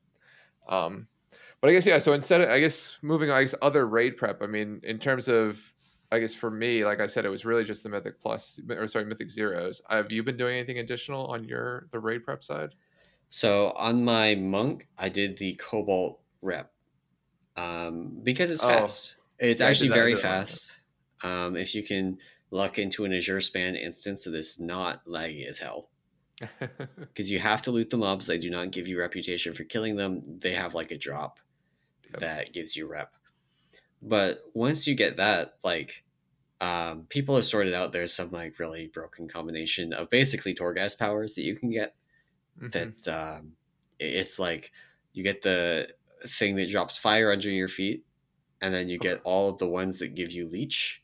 [0.69, 1.09] um,
[1.61, 1.99] but I guess yeah.
[1.99, 4.43] So instead of I guess moving, on, I guess other raid prep.
[4.43, 5.73] I mean, in terms of
[6.11, 8.87] I guess for me, like I said, it was really just the Mythic Plus or
[8.87, 9.83] sorry, Mythic Zeros.
[9.89, 12.75] Have you been doing anything additional on your the raid prep side?
[13.29, 16.73] So on my monk, I did the cobalt rep
[17.57, 18.69] um, because it's Oh.
[18.69, 19.17] fast.
[19.39, 20.57] It's Yeah, actually very did that one, yeah.
[20.57, 20.77] fast.
[21.25, 22.19] Um, if you can
[22.51, 25.91] luck into an Azure span instance that is not laggy as hell.
[27.01, 28.27] because you have to loot the mobs.
[28.27, 30.23] They do not give you reputation for killing them.
[30.39, 31.41] They have like a drop
[32.13, 32.21] Yep.
[32.21, 33.15] that gives you rep.
[34.03, 36.05] But once you get that, like,
[36.61, 41.35] um, people have sorted out there's some like really broken combination of basically Torghast powers
[41.35, 41.95] that you can get.
[42.61, 42.73] Mhm.
[42.73, 43.57] That um,
[43.99, 44.73] it's like
[45.13, 45.89] you get the
[46.27, 48.05] thing that drops fire under your feet,
[48.61, 51.03] and then you get all of the ones that give you leech,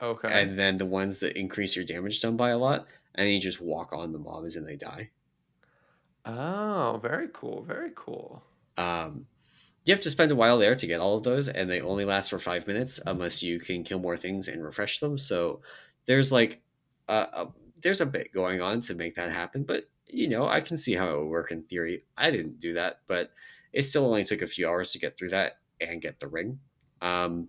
[0.00, 0.42] okay.
[0.42, 3.60] and then the ones that increase your damage done by a lot, and you just
[3.60, 5.10] walk on the mobs and they die.
[6.24, 7.62] oh, very cool.
[7.62, 8.42] Very cool.
[8.76, 9.26] Um,
[9.84, 12.04] you have to spend a while there to get all of those, and they only
[12.04, 15.18] last for five minutes unless you can kill more things and refresh them.
[15.18, 15.62] So
[16.06, 16.62] there's like
[17.08, 17.52] a, a
[17.82, 20.94] there's a bit going on to make that happen, but you know I can see
[20.94, 22.04] how it would work in theory.
[22.16, 23.32] I didn't do that, but
[23.72, 26.60] it still only took a few hours to get through that and get the ring.
[27.00, 27.48] Um,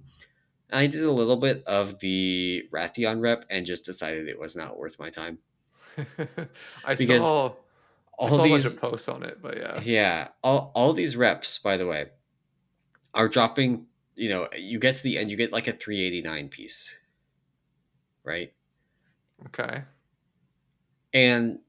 [0.71, 4.77] I did a little bit of the Wrathion rep and just decided it was not
[4.77, 5.39] worth my time.
[6.83, 7.55] I Because saw,
[8.23, 9.83] I All saw a bunch these of posts on it, but yeah.
[9.83, 12.11] Yeah, all all these reps, by the way,
[13.13, 13.85] are dropping.
[14.15, 16.99] You know, you get to the end, you get like a 389 piece,
[18.23, 18.53] right?
[19.47, 19.81] Okay.
[21.13, 21.59] And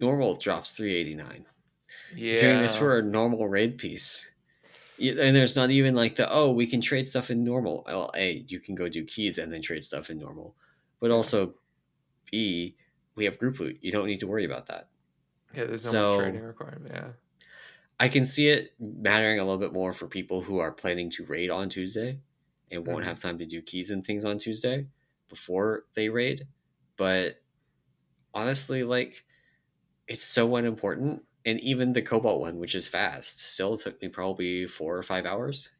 [0.00, 1.46] normal drops 389.
[2.14, 2.40] Yeah.
[2.40, 4.30] Doing this for a normal raid piece.
[4.98, 7.84] And there's not even like the oh we can trade stuff in normal.
[7.86, 10.54] Well, a you can go do keys and then trade stuff in normal,
[11.00, 11.54] but also
[12.30, 12.76] b
[13.14, 13.78] we have group loot.
[13.80, 14.88] You don't need to worry about that.
[15.54, 16.92] Yeah, there's no So- trading requirement.
[16.94, 17.08] Yeah.
[18.00, 21.26] I can see it mattering a little bit more for people who are planning to
[21.26, 22.22] raid on Tuesday
[22.70, 23.06] and won't Mhm.
[23.06, 24.88] have time to do keys and things on Tuesday
[25.28, 26.48] before they raid.
[26.98, 27.42] But
[28.34, 29.24] honestly, like
[30.08, 31.24] it's so unimportant.
[31.46, 35.26] And even the Cobalt one, which is fast, still took me probably four or five
[35.26, 35.70] hours.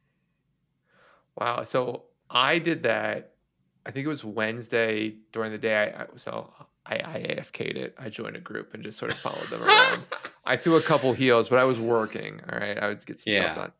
[1.37, 1.63] Wow.
[1.63, 3.37] So I did that.
[3.85, 5.93] I think it was Wednesday during the day.
[5.93, 6.53] I, I so
[6.85, 7.95] I, I AFK'd it.
[7.99, 10.03] I joined a group and just sort of followed them around.
[10.45, 12.41] I threw a couple heals, but I was working.
[12.51, 13.53] All right, I would get some Yeah.
[13.53, 13.71] stuff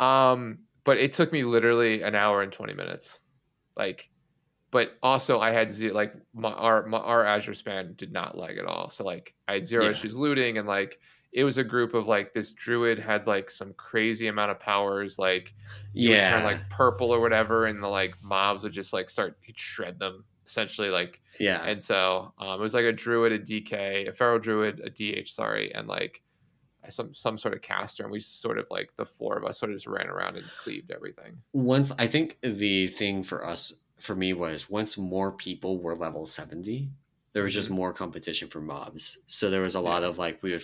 [0.00, 0.06] done.
[0.06, 3.20] Um, but it took me literally an hour and twenty minutes.
[3.76, 4.10] Like,
[4.70, 8.58] but also I had ze- like my our my, our Azure span did not lag
[8.58, 8.90] at all.
[8.90, 9.90] So like I had zero Yeah.
[9.90, 10.98] issues looting, and like
[11.30, 15.18] it was a group of like this druid had like some crazy amount of powers,
[15.18, 15.54] like
[15.92, 16.28] Yeah.
[16.30, 19.98] turn like purple or whatever, and the like mobs would just like start he'd shred
[19.98, 21.62] them essentially like yeah.
[21.64, 25.28] and so um, it was like a druid, a DK, a feral druid, a DH,
[25.28, 26.22] sorry, and like
[26.88, 29.70] some some sort of caster, and we sort of like the four of us sort
[29.70, 31.36] of just ran around and cleaved everything.
[31.52, 36.24] once I think the thing for us for me was once more people were level
[36.24, 36.88] 70
[37.34, 40.08] there was just more competition for mobs so there was a lot Yeah.
[40.08, 40.62] of like we would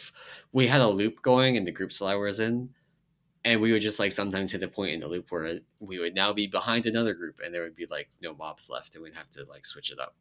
[0.53, 2.70] we had a loop going in the groups that I was in
[3.45, 6.14] and we would just like sometimes hit a point in the loop where we would
[6.14, 9.14] now be behind another group and there would be like no mobs left and we'd
[9.14, 10.14] have to like switch it up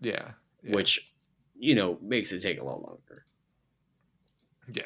[0.00, 0.74] Yeah, yeah.
[0.74, 1.12] which
[1.58, 3.24] you know makes it take a lot longer
[4.72, 4.84] yeah,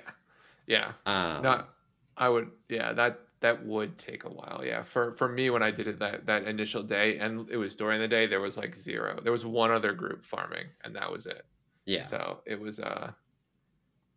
[0.66, 0.92] yeah.
[1.06, 1.74] um, Not,
[2.16, 2.92] I would, yeah.
[2.92, 4.62] That that would take a while.
[4.64, 7.74] Yeah, for for me when I did it that that initial day, and it was
[7.76, 9.20] during the day, there was like zero.
[9.20, 11.44] There was one other group farming, and that was it.
[11.84, 13.12] yeah So it was uh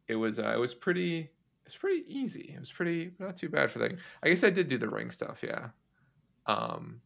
[0.08, 1.32] it was uh it was pretty
[1.66, 2.54] it was pretty easy.
[2.56, 3.98] It was pretty not too bad for thing.
[4.24, 5.70] I guess I did do the ring stuff, yeah.
[6.46, 7.02] Um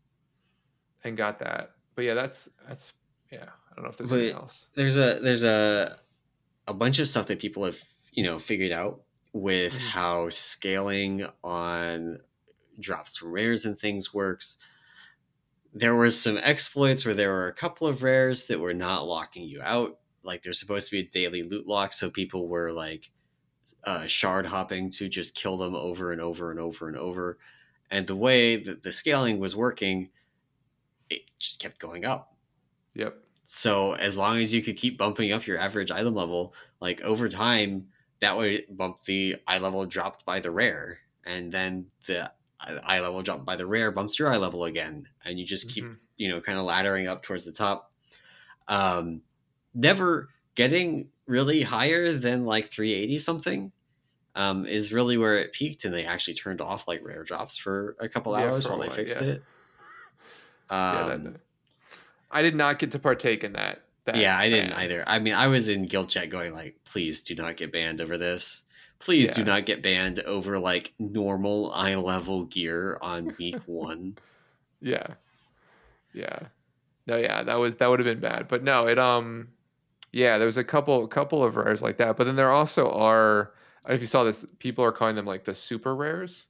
[1.04, 1.72] and got that.
[1.96, 2.94] But yeah, that's that's
[3.32, 3.46] yeah.
[3.72, 4.68] I don't know if there's anything else.
[4.76, 5.98] there's a there's a
[6.68, 7.82] a bunch of stuff that people have
[8.12, 9.02] you know figured out
[9.34, 9.78] with Mhm.
[9.80, 12.20] how scaling on
[12.80, 14.58] drops from rares and things works
[15.74, 19.44] there were some exploits where there were a couple of rares that were not locking
[19.48, 23.12] you out like there's supposed to be a daily loot lock so people were like
[23.84, 27.38] uh, shard hopping to just kill them over and over and over and over
[27.92, 30.10] and the way that the scaling was working
[31.10, 32.36] it just kept going up
[32.96, 33.18] Yep.
[33.46, 37.30] so as long as you could keep bumping up your average item level, like over
[37.30, 37.88] time,
[38.20, 43.22] that would bump the eye level dropped by the rare, and then the eye level
[43.22, 45.98] dropped by the rare bumps your eye level again, and you just keep Mhm.
[46.18, 47.94] you know kind of laddering up towards the top.
[48.68, 49.22] Um,
[49.74, 53.72] never getting really higher than like 380 something.
[54.36, 57.96] Um, is really where it peaked, and they actually turned off like rare drops for
[58.00, 59.28] a couple Yeah, hours while they fixed yeah.
[59.28, 59.44] it.
[60.72, 61.42] yeah, Um, that,
[62.32, 63.82] I did not get to partake in that.
[64.06, 65.04] that yeah, I didn't either.
[65.08, 68.18] I mean, I was in guild chat going like, please do not get banned over
[68.18, 68.64] this.
[69.00, 74.18] Please do not get banned over like normal eye level gear on week one.
[74.80, 75.16] Yeah.
[76.14, 76.40] Yeah.
[77.08, 78.48] No, yeah, that was that would have been bad.
[78.48, 79.50] But no, it um
[80.12, 82.18] yeah, there was a couple couple of rares like that.
[82.18, 83.54] But then there also are
[83.84, 86.48] I don't know if you saw this, people are calling them like the super rares.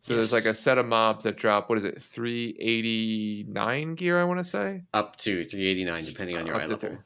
[0.00, 4.24] So there's like a set of mobs that drop what is it, 389 gear, I
[4.24, 4.82] want to say?
[4.92, 6.76] Up to 389, depending on your eye level.
[6.76, 6.96] three.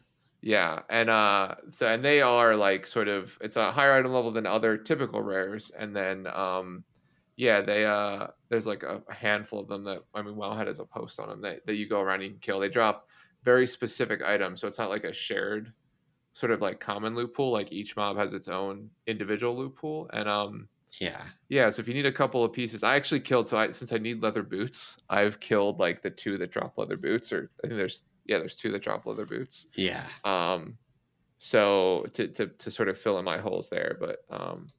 [0.41, 4.31] Yeah, and uh, so and they are like sort of it's a higher item level
[4.31, 6.85] than other typical rares, and then um,
[7.37, 10.85] yeah, they uh, there's like a, handful of them that I mean, Wowhead has a
[10.85, 12.61] post on them that, that you go around and you can kill.
[12.61, 13.09] They drop
[13.43, 15.73] very specific items, so it's not like a shared
[16.37, 17.51] sort of like common loot pool.
[17.53, 20.69] Like each mob has its own individual loot pool, and um,
[21.01, 21.25] Yeah.
[21.49, 23.49] yeah, so if you need a couple of pieces, I actually killed.
[23.49, 26.97] So I since I need leather boots, I've killed like the two that drop leather
[26.99, 30.09] boots, or I think there's yeah, there's two that drop leather boots Yeah.
[30.25, 30.79] um
[31.39, 34.73] so to, to to sort of fill in my holes there but um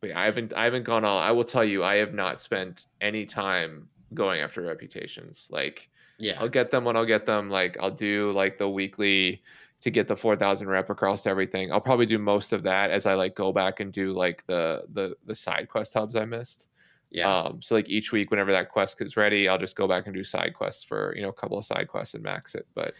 [0.00, 2.40] but yeah, i haven't i haven't gone all i will tell you i have not
[2.40, 6.40] spent any time going after reputations like Yeah.
[6.40, 9.42] i'll get them when i'll get them like i'll do like the weekly
[9.86, 13.14] to get the 4000 rep across everything i'll probably do most of that as i
[13.14, 16.68] like go back and do like the the the side quest hubs i missed
[17.10, 17.32] Yeah.
[17.32, 20.14] um, so like each week, whenever that quest is ready, I'll just go back and
[20.14, 22.66] do side quests for you know a couple of side quests and max it.
[22.74, 22.94] But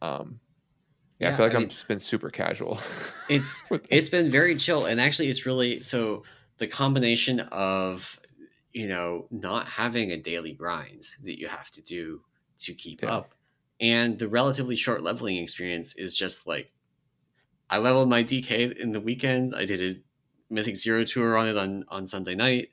[0.00, 0.40] um,
[1.20, 2.80] yeah, I feel like I have just been super casual.
[3.28, 6.22] it's it's been very chill and actually it's really so
[6.58, 8.18] the combination of
[8.72, 12.22] you know not having a daily grind that you have to do
[12.64, 13.16] to keep Yeah.
[13.16, 13.34] up
[13.82, 16.72] and the relatively short leveling experience is just like
[17.70, 20.00] i leveled my dk in the weekend i did a
[20.54, 22.70] mythic zero tour on it on on sunday night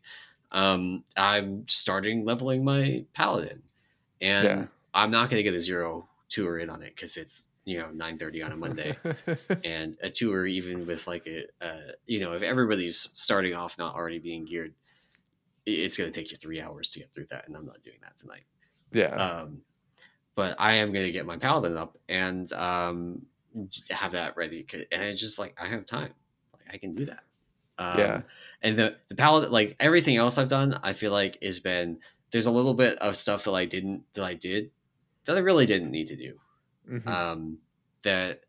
[0.51, 3.61] um i'm starting leveling my paladin
[4.21, 4.65] and Yeah.
[4.93, 7.91] i'm not going to get a zero tour in on it because it's you know
[7.91, 8.97] nine thirty on a Monday,
[9.63, 13.93] and a tour even with like a uh, you know if everybody's starting off not
[13.95, 14.73] already being geared,
[15.67, 17.97] it's going to take you three hours to get through that, and I'm not doing
[18.01, 18.43] that tonight.
[18.91, 19.13] yeah.
[19.15, 19.61] Um,
[20.39, 23.25] but I am going to get my paladin up and um,
[23.89, 26.13] have that ready, and it's just like I have time,
[26.53, 27.23] like I can do that.
[27.77, 28.23] Um, Yeah.
[28.61, 31.99] and the the paladin, like everything else I've done, I feel like has been
[32.31, 34.71] there's a little bit of stuff that I didn't that I did
[35.25, 36.39] that I really didn't need to do
[36.85, 37.13] Mhm.
[37.13, 37.59] um,
[38.03, 38.43] that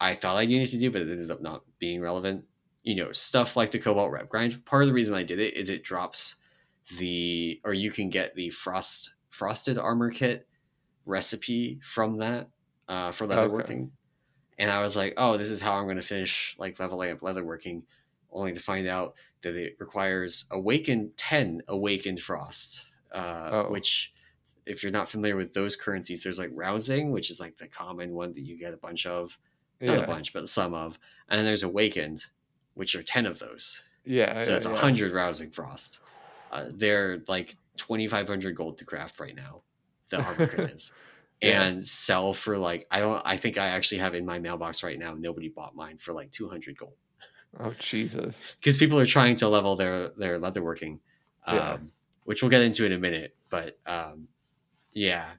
[0.00, 2.46] I thought I needed to do, but it ended up not being relevant.
[2.82, 4.64] You know, stuff like the Cobalt Rep Grind.
[4.64, 6.36] Part of the reason I did it is it drops
[6.98, 10.48] the, or you can get the frost frosted armor kit
[11.08, 12.48] recipe from that
[12.88, 13.90] uh, for leatherworking.
[14.58, 17.20] And I was like, oh, this is how I'm going to finish like leveling up
[17.20, 17.82] leatherworking,
[18.32, 23.70] only to find out that it requires awakened ten awakened frost, uh, Oh.
[23.70, 24.12] which
[24.66, 28.14] if you're not familiar with those currencies, there's like rousing, which is like the common
[28.14, 29.38] one that you get a bunch of,
[29.80, 30.02] not yeah.
[30.02, 30.98] a bunch, but some of,
[31.28, 32.26] and then there's awakened,
[32.74, 33.82] which are ten of those.
[34.04, 34.40] Yeah.
[34.40, 34.76] So yeah, a yeah.
[34.76, 36.00] hundred rousing frost.
[36.50, 39.62] Uh, they're like twenty five hundred gold to craft right now.
[40.10, 40.92] The armor is.
[41.40, 41.62] Yeah.
[41.62, 44.98] And sell for like I don't I think I actually have in my mailbox right
[44.98, 45.14] now.
[45.14, 46.94] Nobody bought mine for like two hundred gold
[47.58, 48.56] Oh Jesus.
[48.60, 50.98] because people are trying to level their their leatherworking,
[51.46, 51.76] um, Yeah.
[52.24, 53.36] which we'll get into in a minute.
[53.50, 54.26] But um,
[54.92, 55.30] yeah,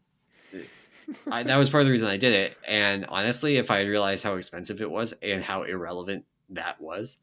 [1.29, 2.57] I, that was part of the reason I did it.
[2.67, 7.19] And honestly, if I had realized how expensive it was and how irrelevant that was,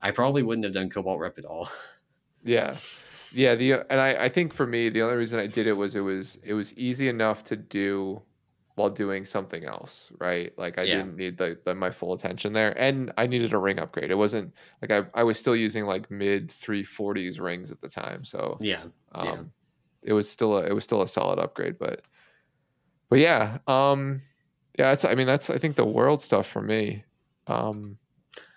[0.00, 1.68] I probably wouldn't have done Cobalt Rep at all.
[2.44, 2.76] Yeah.
[3.32, 5.94] Yeah, the and I, I think for me the only reason I did it was
[5.94, 8.24] it was it was easy enough to do
[8.74, 10.56] while doing something else, right?
[10.58, 10.86] Like I Yeah.
[10.86, 12.76] didn't need the, the my full attention there.
[12.78, 14.10] And I needed a ring upgrade.
[14.10, 17.88] It wasn't like I, I was still using like mid three forties rings at the
[17.88, 18.24] time.
[18.24, 19.44] So Yeah, um Yeah.
[20.04, 21.78] it was still a it was still a solid upgrade.
[21.78, 22.02] But
[23.08, 24.20] but yeah, um
[24.78, 27.04] yeah, that's I mean that's I think the world stuff for me.
[27.46, 27.98] Um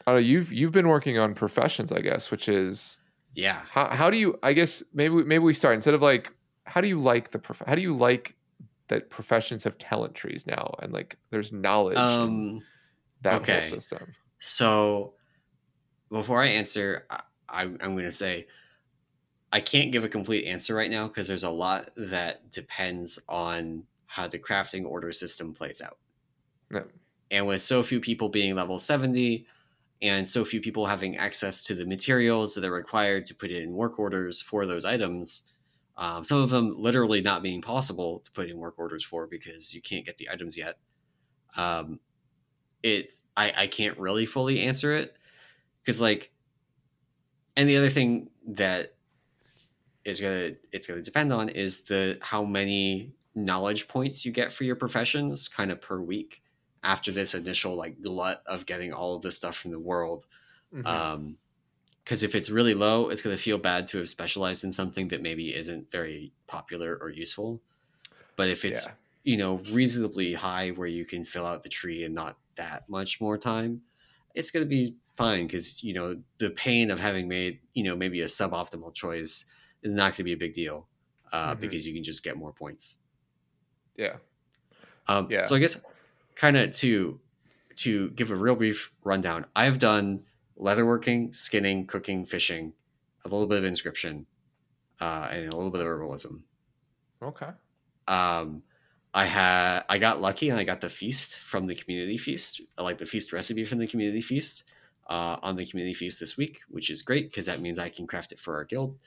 [0.08, 3.00] I don't know, you've you've been working on professions, I guess, which is
[3.34, 3.62] yeah.
[3.70, 4.38] how how do you?
[4.44, 6.32] I guess maybe we- maybe we start instead of like
[6.66, 8.36] how do you like the prof- how do you like
[8.88, 12.64] that professions have talent trees now and like there's knowledge in Um,
[13.22, 13.54] that okay.
[13.54, 14.14] whole system.
[14.40, 15.14] So
[16.10, 18.48] before I answer, I, I, I'm going to say
[19.52, 23.84] I can't give a complete answer right now because there's a lot that depends on
[24.06, 25.98] how the crafting order system plays out.
[26.72, 26.84] Yeah.
[27.32, 29.48] And with so few people being level 70
[30.04, 33.72] and so few people having access to the materials that are required to put in
[33.72, 35.44] work orders for those items,
[35.96, 39.74] um, some of them literally not being possible to put in work orders for because
[39.74, 40.76] you can't get the items yet.
[41.56, 42.02] Um,
[42.84, 45.16] it I, I can't really fully answer it
[45.82, 46.32] because like
[47.56, 48.96] and the other thing that
[50.04, 54.66] is gonna it's gonna depend on is the how many knowledge points you get for
[54.66, 56.43] your professions kind of per week
[56.84, 60.28] after this initial like glut of getting all of this stuff from the world
[60.74, 60.86] Mhm.
[60.88, 61.38] um
[62.04, 65.08] because if it's really low it's going to feel bad to have specialized in something
[65.10, 67.62] that maybe isn't very popular or useful
[68.36, 68.94] but if it's yeah.
[69.24, 73.22] you know reasonably high where you can fill out the tree and not that much
[73.22, 73.82] more time
[74.36, 77.96] it's going to be fine because you know the pain of having made you know
[77.96, 79.46] maybe a suboptimal choice
[79.84, 80.88] is not going to be a big deal
[81.32, 81.60] uh, Mhm.
[81.62, 83.00] because you can just get more points
[83.96, 84.18] Yeah.
[85.08, 85.44] um, Yeah.
[85.46, 85.82] so i guess
[86.36, 87.20] kind of to
[87.76, 90.24] to give a real brief rundown i've done
[90.60, 92.74] leatherworking skinning cooking fishing
[93.26, 94.26] a little bit of inscription
[95.02, 96.42] uh, and a little bit of herbalism
[97.22, 97.50] Okay.
[98.08, 98.62] um
[99.14, 102.98] i had i got lucky and i got the feast from the community feast like
[102.98, 104.64] the feast recipe from the community feast
[105.10, 108.06] uh, on the community feast this week which is great because that means i can
[108.08, 108.98] craft it for our guild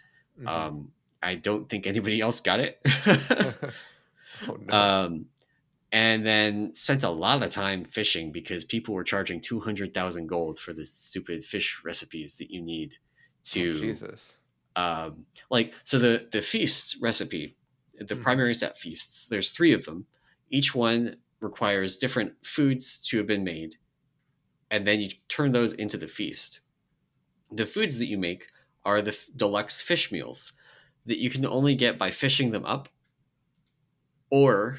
[0.41, 0.49] Mhm.
[0.49, 2.79] um i don't think anybody else got it
[4.49, 4.75] oh no.
[4.75, 5.27] um
[5.97, 10.75] and then spent a lot of time fishing because people were charging 200,000 gold for
[10.75, 14.37] the stupid fish recipes that you need Oh, to Jesus.
[14.75, 17.57] um, like so the the feast recipe
[17.99, 18.23] the Mhm.
[18.23, 20.07] primary set feasts there's three of them
[20.51, 23.77] each one requires different foods to have been made
[24.71, 26.61] and then you turn those into the feast
[27.51, 28.43] the foods that you make
[28.85, 30.53] are the f- deluxe fish meals
[31.07, 32.89] that you can only get by fishing them up
[34.31, 34.79] or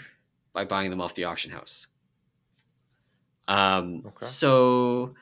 [0.58, 1.88] by buying them off the auction house
[3.48, 4.26] um, Okay.
[4.26, 5.14] so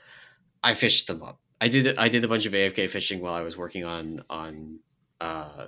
[0.64, 3.42] i fished them up I did I did a bunch of AFK fishing while I
[3.42, 4.80] was working on on
[5.22, 5.68] uh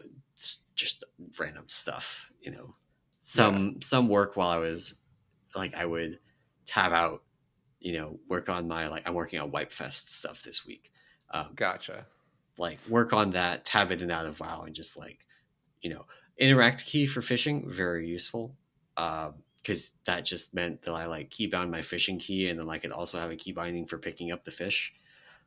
[0.76, 1.03] just
[1.39, 2.74] random stuff, you know.
[3.22, 4.95] Some some work while I was
[5.55, 6.20] like I would
[6.65, 7.24] tab out,
[7.80, 10.91] you know, work on my like I'm working on Wipe Fest stuff this week.
[11.32, 12.05] Um, Gotcha.
[12.57, 15.26] like work on that, tab it in and out of WoW, and just like,
[15.82, 16.05] you know,
[16.38, 18.55] interact key for fishing very useful.
[18.97, 22.70] Um, because that just meant that I like key bound my fishing key and then
[22.70, 24.93] I could also have a key binding for picking up the fish.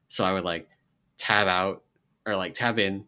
[0.08, 0.68] So I would like
[1.18, 1.82] tab out
[2.26, 3.04] or like tab in,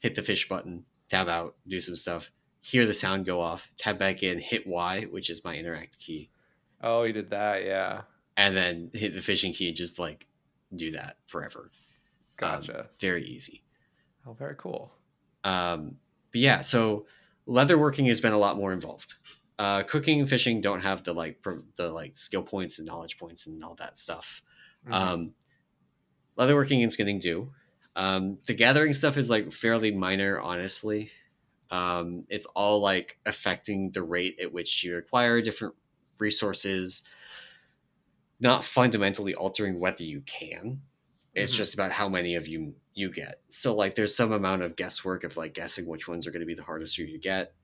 [0.00, 2.30] hit the fish button, tab out, do some stuff,
[2.60, 6.30] hear the sound go off, tab back in, hit Y, which is my interact key,
[6.82, 8.02] Oh, you did that, yeah.
[8.36, 9.72] and then hit the fishing key.
[9.72, 10.26] Just like
[10.74, 11.70] do that forever.
[12.40, 12.86] Um, Gotcha.
[13.00, 13.62] very easy.
[14.26, 14.92] oh, very cool.
[15.44, 15.96] Um,
[16.30, 17.06] but yeah, so
[17.48, 19.14] leatherworking has been a lot more involved.
[19.58, 21.42] Uh, cooking and fishing don't have the like
[21.76, 24.42] the like skill points and knowledge points and all that stuff.
[24.84, 24.94] Mhm.
[24.94, 25.34] Um,
[26.38, 27.52] leatherworking and skinning do.
[27.96, 31.10] Um, the gathering stuff is like fairly minor, honestly.
[31.70, 35.74] Um, it's all like affecting the rate at which you acquire different
[36.18, 37.02] resources,
[38.40, 40.82] not fundamentally altering whether you can.
[41.34, 41.56] It's Mhm.
[41.56, 43.42] just about how many of you you get.
[43.48, 46.46] So like, there's some amount of guesswork of like guessing which ones are going to
[46.46, 47.54] be the hardest for you to get,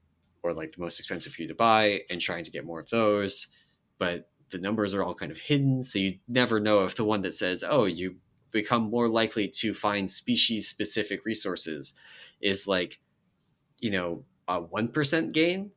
[0.44, 2.90] or like the most expensive for you to buy, and trying to get more of
[2.90, 3.48] those.
[3.98, 7.22] But the numbers are all kind of hidden, so you never know if the one
[7.22, 8.20] that says, "Oh, you
[8.52, 11.94] become more likely to find species specific resources,"
[12.40, 13.00] is like,
[13.80, 15.72] you know, a one percent gain,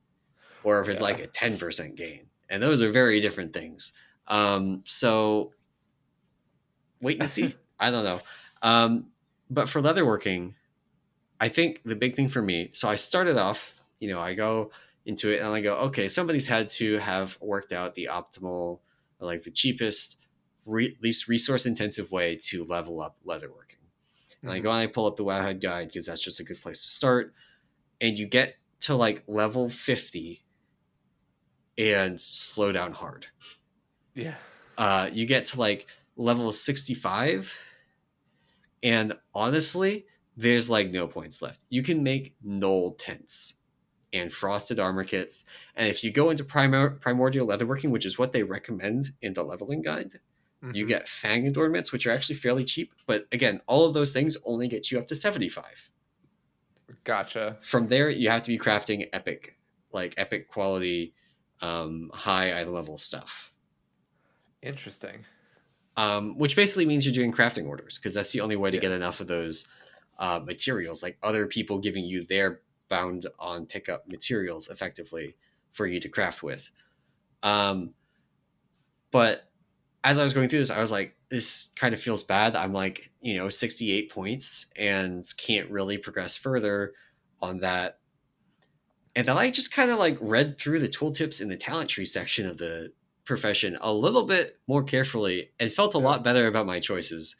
[0.64, 1.06] or if it's Yeah.
[1.06, 3.94] like a ten percent gain, and those are very different things.
[4.28, 5.56] Um, so
[7.02, 7.56] wait and see.
[7.80, 8.22] I don't know.
[8.62, 9.12] Um,
[9.50, 10.56] but for leatherworking,
[11.40, 12.72] I think the big thing for me.
[12.74, 14.72] So I started off, you know, I go
[15.06, 18.80] into it and I go, okay, somebody's had to have worked out the optimal,
[19.20, 20.18] like the cheapest,
[20.66, 23.76] re- least resource intensive way to level up leatherworking.
[24.44, 24.64] And I Mhm.
[24.64, 26.90] go and I pull up the Wowhead guide because that's just a good place to
[26.90, 27.34] start.
[28.02, 30.44] And you get to like level 50
[31.78, 33.28] and slow down hard.
[34.14, 34.36] Yeah.
[34.78, 37.56] Uh, you get to like level 65
[38.84, 43.56] and honestly there's like no points left you can make null tents
[44.14, 45.44] and frosted armor kits
[45.76, 49.44] and if you go into primor- primordial leatherworking which is what they recommend in the
[49.44, 50.14] leveling guide
[50.74, 50.88] you Mhm.
[50.88, 54.68] get fang adornments which are actually fairly cheap but again all of those things only
[54.68, 55.90] get you up to 75
[57.04, 57.58] Gotcha.
[57.62, 59.58] from there you have to be crafting epic
[59.92, 61.14] like epic quality
[61.62, 63.52] um, high item level stuff
[64.62, 65.26] Interesting.
[65.96, 68.82] um, which basically means you're doing crafting orders because that's the only way to Yeah.
[68.82, 69.68] get enough of those
[70.20, 75.36] uh, materials like other people giving you their bound on pickup materials effectively
[75.72, 76.72] for you to craft with.
[77.44, 77.94] Um,
[79.12, 79.44] but
[80.04, 82.72] as i was going through this i was like this kind of feels bad i'm
[82.72, 86.94] like you know 68 points and can't really progress further
[87.42, 88.00] on that.
[89.16, 92.06] And then i just kind of like read through the tooltips in the talent tree
[92.06, 92.92] section of the
[93.26, 97.36] profession a little bit more carefully and felt a lot better about my choices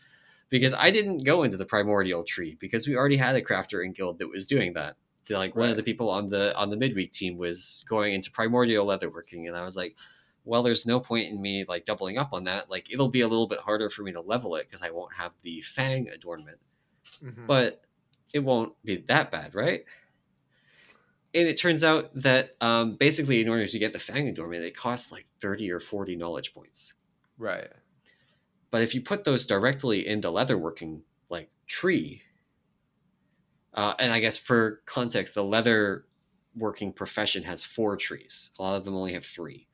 [0.50, 3.94] because I didn't go into the primordial tree because we already had a crafter in
[3.94, 4.96] guild that was doing that.
[5.30, 8.86] Like one of the people on the on the midweek team was going into primordial
[8.86, 9.96] leatherworking, and I was like,
[10.46, 12.70] well, there's no point in me like doubling up on that.
[12.70, 15.14] Like it'll be a little bit harder for me to level it because I won't
[15.14, 16.60] have the fang adornment,
[17.22, 17.48] Mhm.
[17.48, 17.82] but
[18.34, 19.84] it won't be that bad, right?
[21.34, 24.76] And it turns out that um, basically, in order to get the fang adornment, it
[24.76, 26.94] costs like thirty or forty knowledge points.
[27.38, 27.68] Right.
[28.72, 32.22] But if you put those directly in the leatherworking like tree,
[33.78, 36.06] uh, and I guess for context, the leather
[36.56, 38.50] working profession has four trees.
[38.58, 39.68] A lot of them only have three.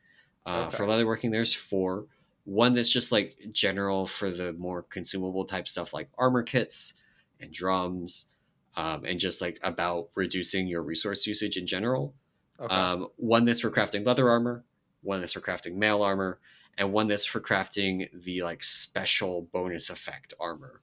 [0.46, 0.78] Uh, Okay.
[0.78, 2.08] For leatherworking, there's four.
[2.44, 6.96] One that's just like general for the more consumable type stuff like armor kits
[7.40, 8.32] and drums,
[8.76, 12.14] um, and just like about reducing your resource usage in general.
[12.60, 12.76] Okay.
[12.76, 14.66] Um, one that's for crafting leather armor,
[15.02, 16.40] one that's for crafting mail armor,
[16.78, 20.82] and one that's for crafting the like special bonus effect armor.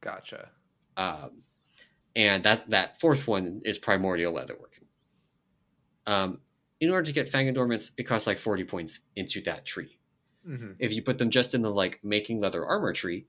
[0.00, 0.50] gotcha.
[0.96, 1.42] Um,
[2.16, 4.86] and that that fourth one is primordial leatherworking.
[6.06, 6.40] Um,
[6.80, 9.98] in order to get fang adornments, it costs like forty points into that tree.
[10.44, 13.26] hmm If you put them just in the like making leather armor tree,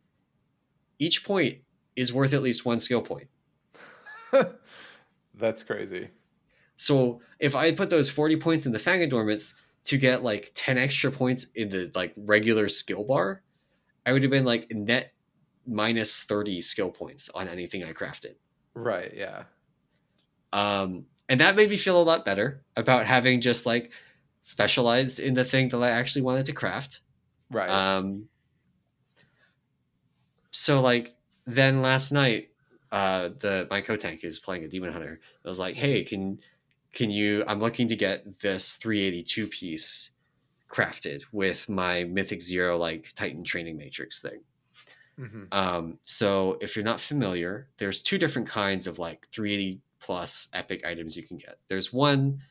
[1.00, 1.60] each point
[1.96, 3.28] is worth at least one skill point.
[5.36, 6.10] That's crazy.
[6.76, 10.78] So if I put those 40 points in the Fang Adornments to get like 10
[10.78, 13.44] extra points in the like regular skill bar,
[14.06, 15.14] I would have been like net
[15.68, 18.36] minus 30 skill points on anything I crafted.
[18.78, 19.12] Right.
[19.16, 19.44] Yeah.
[20.54, 23.92] Um, and that made me feel a lot better about having just like
[24.42, 27.02] specialized in the thing that I actually wanted to craft.
[27.52, 27.70] Right.
[27.70, 28.30] Um,
[30.52, 31.16] so like
[31.46, 32.50] then last night,
[32.92, 35.20] uh, the my co-tank is playing a demon hunter.
[35.44, 36.40] I was like, hey, can
[36.94, 37.44] can you?
[37.48, 40.12] I'm looking to get this 382 piece
[40.70, 44.42] crafted with my Mythic Zero like Titan training matrix thing.
[45.18, 50.50] Hmm Um, so if you're not familiar, there's two different kinds of like 380 plus
[50.54, 51.60] epic items you can get.
[51.68, 52.42] There's one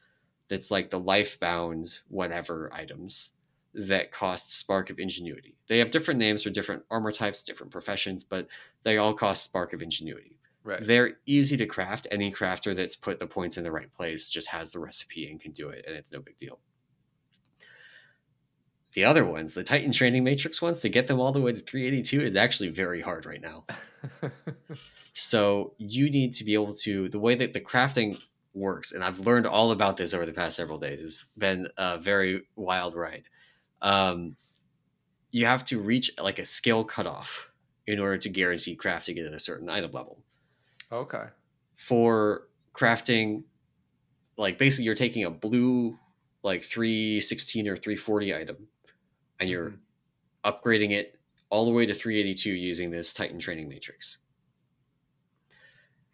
[0.48, 3.32] that's like the lifebound whatever items
[3.74, 5.56] that cost Spark of Ingenuity.
[5.68, 8.48] They have different names for different armor types, different professions, but
[8.82, 10.38] they all cost Spark of Ingenuity.
[10.64, 10.82] Right.
[10.84, 12.06] They're easy to craft.
[12.10, 15.40] Any crafter that's put the points in the right place just has the recipe and
[15.40, 16.58] can do it, and it's no big deal.
[18.97, 21.61] The other ones, the Titan Training Matrix ones, to get them all the way to
[21.61, 23.66] 382 is actually very hard right now.
[25.12, 28.18] so you need to be able to, the way that the crafting
[28.55, 31.99] works, and I've learned all about this over the past several days, it's been a
[31.99, 33.24] very wild ride.
[33.82, 34.34] Um,
[35.30, 37.51] you have to reach like a skill cutoff
[37.86, 40.24] in order to guarantee crafting it at a certain item level.
[40.90, 41.24] okay.
[41.74, 43.42] For crafting,
[44.38, 45.99] like basically you're taking a blue
[46.42, 48.68] like 316 or 340 item
[49.41, 49.78] and you're Mhm.
[50.45, 51.18] upgrading it
[51.51, 54.18] all the way to 382 using this Titan training matrix.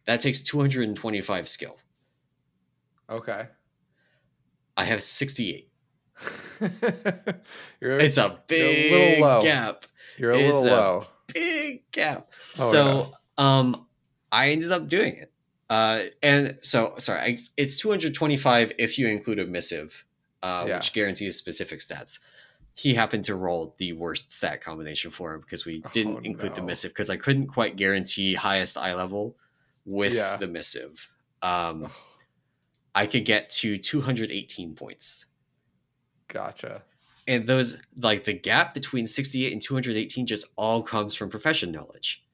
[0.07, 1.79] That takes 225 skill.
[3.09, 3.49] Okay.
[4.77, 5.71] I have 68.
[7.81, 9.41] you're It's a little big low.
[9.43, 9.87] gap.
[10.19, 11.07] you're a it's little a- low.
[11.33, 12.31] Big gap.
[12.59, 13.87] Oh, so um
[14.31, 15.33] I ended up doing it.
[15.71, 20.05] Uh and so sorry, I, it's 225 if you include a missive,
[20.43, 20.77] uh, Yeah.
[20.77, 22.19] which guarantees specific stats.
[22.75, 26.55] He happened to roll the worst stat combination for him because we didn't Oh, include
[26.55, 29.37] the missive because I couldn't quite guarantee highest eye level
[29.85, 30.37] with Yeah.
[30.39, 31.09] the missive.
[31.43, 31.91] Um,
[32.95, 35.27] I could get to 218 points.
[36.29, 36.83] Gotcha.
[37.29, 42.25] And those, like the gap between 68 and 218, just all comes from profession knowledge.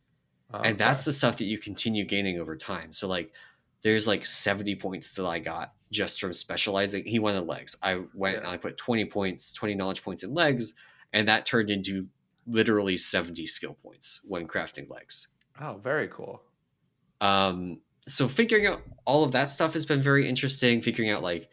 [0.50, 2.92] And that's the stuff that you continue gaining over time.
[2.94, 3.32] So, like,
[3.82, 7.04] there's like 70 points that I got just from specializing.
[7.04, 7.76] He wanted legs.
[7.82, 8.38] I went Yeah.
[8.40, 10.74] and I put 20 points, 20 knowledge points in legs,
[11.12, 12.06] and that turned into
[12.46, 15.28] literally 70 skill points when crafting legs.
[15.60, 16.42] oh, very cool.
[17.20, 20.80] Um, so figuring out all of that stuff has been very interesting.
[20.80, 21.48] Figuring out like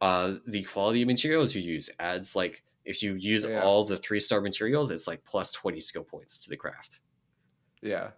[0.00, 3.62] uh, the quality of materials you use adds like if you use Yeah.
[3.62, 6.98] all the three star materials, it's like plus twenty skill points to the craft,
[7.82, 8.10] Yeah.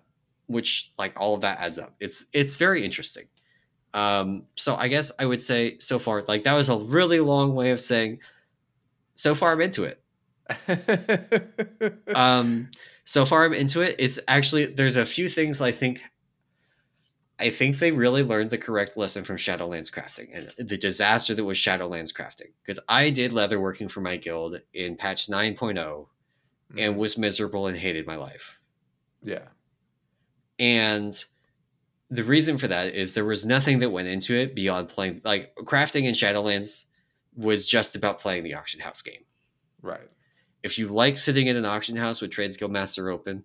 [0.52, 1.94] Which like all of that adds up.
[2.00, 3.26] It's it's very interesting.
[3.94, 7.54] Um, so I guess I would say so far like that was a really long
[7.54, 8.20] way of saying
[9.14, 9.98] so far I'm into it.
[12.14, 12.68] um
[13.04, 16.02] so far i'm into it it's actually there's a few things i think
[17.38, 21.44] i think they really learned the correct lesson from shadowlands crafting and the disaster that
[21.44, 26.06] was shadowlands crafting because i did leather working for my guild in patch 9.0
[26.76, 28.60] and was miserable and hated my life
[29.22, 29.46] yeah.
[30.58, 31.14] And
[32.10, 35.54] the reason for that is there was nothing that went into it beyond playing like
[35.56, 36.84] crafting in shadowlands
[37.34, 39.22] was just about playing the auction house game
[39.80, 40.12] Right.
[40.62, 43.44] if you like sitting in an auction house with TradeSkillMaster open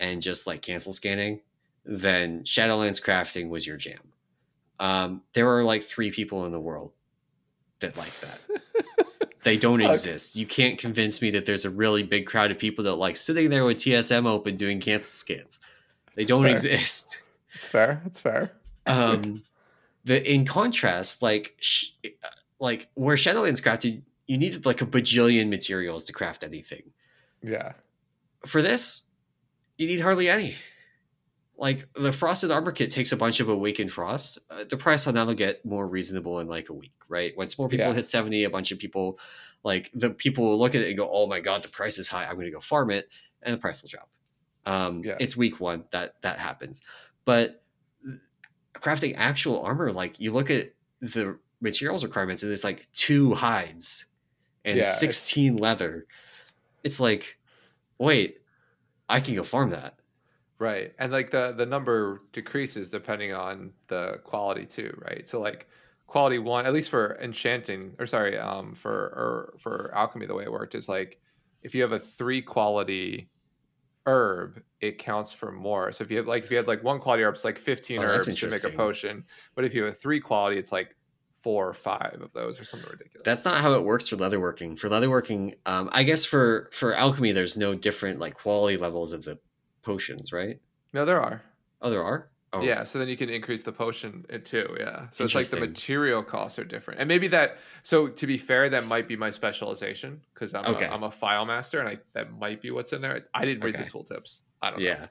[0.00, 1.40] and just like cancel scanning,
[1.84, 4.00] then Shadowlands crafting was your jam.
[4.80, 6.90] Um, there are like three people in the world
[7.78, 8.40] that like that.
[9.44, 10.36] They don't exist.
[10.36, 13.50] You can't convince me that there's a really big crowd of people that like sitting
[13.50, 15.58] there with TSM open doing cancel scans.
[16.16, 16.52] They It's don't fair.
[16.52, 17.22] exist.
[17.54, 18.02] It's fair.
[18.06, 18.52] It's fair.
[18.86, 19.42] Um,
[20.04, 21.90] the in contrast, like sh-
[22.58, 26.82] like where Shadowlands crafted, you needed like a bajillion materials to craft anything.
[27.42, 27.72] Yeah.
[28.46, 29.04] for this,
[29.78, 30.56] you need hardly any.
[31.56, 34.38] Like the frosted armor kit takes a bunch of awakened frost.
[34.50, 37.36] Uh, the price on that'll get more reasonable in like a week, right?
[37.36, 37.92] Once more people Yeah.
[37.94, 39.18] hit seventy, a bunch of people,
[39.62, 42.08] like the people will look at it and go, "Oh my god, the price is
[42.08, 42.24] high.
[42.24, 43.08] I'm going to go farm it,"
[43.42, 44.08] and the price will drop.
[44.66, 45.16] Um, Yeah.
[45.20, 46.82] It's week one that that happens,
[47.24, 47.62] but
[48.74, 50.70] crafting actual armor, like you look at
[51.00, 54.06] the materials requirements, and it's like two hides
[54.64, 56.06] and Yeah, it's- sixteen leather.
[56.84, 57.38] It's like,
[57.98, 58.38] wait,
[59.08, 59.98] I can go farm that.
[60.58, 60.94] Right.
[60.98, 65.26] And like the the number decreases depending on the quality too, right?
[65.26, 65.68] So like
[66.06, 70.44] quality one, at least for enchanting, or sorry, um, for or for alchemy, the way
[70.44, 71.20] it worked is like
[71.62, 73.28] if you have a three quality
[74.06, 75.92] herb, it counts for more.
[75.92, 78.00] So if you have like if you had like one quality herb, it's like 15
[78.00, 79.24] Oh, herbs to make a potion.
[79.54, 80.96] But if you have a three quality, it's like
[81.40, 83.24] four or five of those or something ridiculous.
[83.24, 84.78] That's not how it works for leatherworking.
[84.78, 89.24] For leatherworking, um, I guess for for alchemy, there's no different like quality levels of
[89.24, 89.38] the
[89.82, 90.60] potions, right?
[90.92, 91.42] no, there are.
[91.80, 92.30] Oh, there are.
[92.52, 94.76] Oh, Yeah, so then you can increase the potion it too.
[94.78, 97.58] Yeah, so it's like the material costs are different, and maybe that.
[97.82, 100.86] So to be fair, that might be my specialization because I'm Okay.
[100.86, 103.26] a, I'm a phial master, and I that might be what's in there.
[103.34, 103.78] I didn't read Okay.
[103.78, 104.42] the tooltips.
[104.60, 104.84] I don't Yeah.
[104.84, 105.08] know.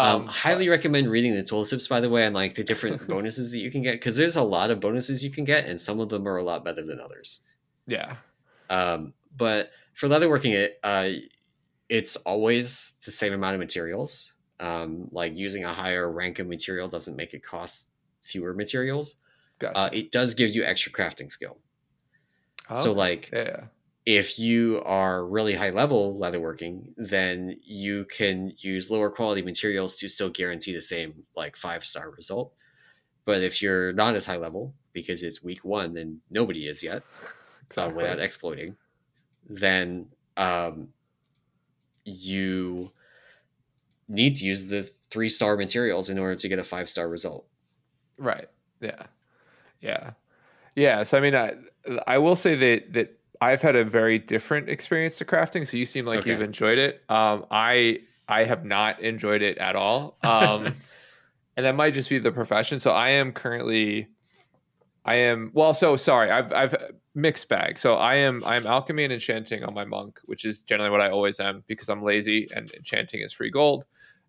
[0.00, 3.60] Um, highly recommend reading the tooltips, by the way, and like the different bonuses that
[3.60, 6.08] you can get, because there's a lot of bonuses you can get, and some of
[6.10, 7.42] them are a lot better than others.
[7.86, 8.16] yeah,
[8.68, 11.10] Um, but for leatherworking, it uh,
[11.88, 14.32] it's always the same amount of materials.
[14.58, 17.88] Um, like using a higher rank of material doesn't make it cost
[18.22, 19.16] fewer materials.
[19.58, 19.78] gotcha.
[19.78, 21.58] Uh, it does give you extra crafting skill.
[22.74, 23.66] So like yeah.
[24.04, 30.08] if you are really high level leatherworking, then you can use lower quality materials to
[30.08, 32.52] still guarantee the same like five star result.
[33.24, 37.02] But if you're not as high level, because it's week one and nobody is yet,
[37.76, 38.76] uh, without exploiting,
[39.48, 40.06] then
[40.36, 40.88] um,
[42.04, 42.90] you
[44.08, 47.46] need to use the three star materials in order to get a five star result.
[48.18, 48.48] Right.
[48.80, 49.02] Yeah.
[49.80, 50.10] Yeah.
[50.74, 51.02] Yeah.
[51.02, 51.54] So I mean, I
[52.06, 55.66] I will say that that I've had a very different experience to crafting.
[55.66, 56.30] So you seem like Okay.
[56.30, 57.02] you've enjoyed it.
[57.08, 60.18] Um, I I have not enjoyed it at all.
[60.22, 60.66] Um,
[61.56, 62.78] and that might just be the profession.
[62.78, 64.08] So I am currently,
[65.04, 65.74] I am well.
[65.74, 66.74] So sorry, I've I've
[67.16, 67.78] mixed bag.
[67.78, 71.00] So I am I am alchemy and enchanting on my monk, which is generally what
[71.00, 73.86] I always am because I'm lazy and enchanting is free gold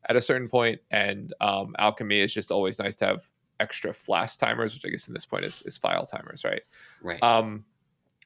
[0.10, 4.38] at a certain point, and um, alchemy is just always nice to have extra flash
[4.38, 6.62] timers, which I guess in this point is, is phial timers, right?
[7.02, 7.22] Right.
[7.22, 7.66] Um,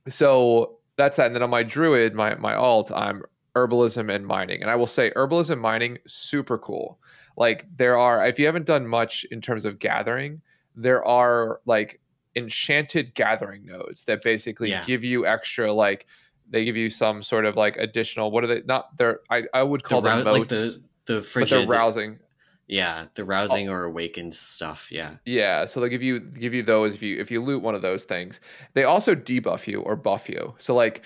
[0.07, 1.27] so that's that.
[1.27, 3.23] And then on my druid, my my alt, I'm
[3.55, 4.61] herbalism and mining.
[4.61, 6.99] And I will say herbalism mining, super cool.
[7.35, 10.41] Like there are, if you haven't done much in terms of gathering,
[10.75, 11.99] there are like
[12.35, 14.83] enchanted gathering nodes that basically Yeah.
[14.85, 16.05] give you extra like
[16.49, 19.63] they give you some sort of like additional what are they not they're I, I
[19.63, 22.19] would The call them rou- moats like the the but they're rousing
[22.67, 24.87] yeah, the rousing or awakened stuff.
[24.89, 25.15] Yeah.
[25.25, 27.81] Yeah, so they'll give you give you those if you if you loot one of
[27.81, 28.39] those things.
[28.75, 30.53] They also debuff you or buff you.
[30.57, 31.01] So like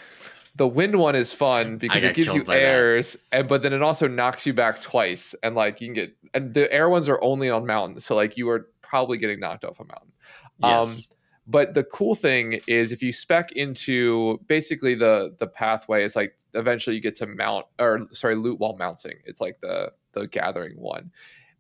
[0.56, 2.62] the wind one is fun because it gives you by that.
[2.62, 6.16] airs, and but then it also knocks you back twice, and like you can get
[6.36, 9.66] and the air ones are only on mountains, so like you are probably getting knocked
[9.66, 10.12] off a mountain.
[10.62, 11.08] Um, Yes.
[11.48, 16.38] But the cool thing is if you spec into basically the the pathway is like
[16.56, 19.18] eventually you get to mount or sorry loot while mounting.
[19.26, 21.12] It's like the the gathering one,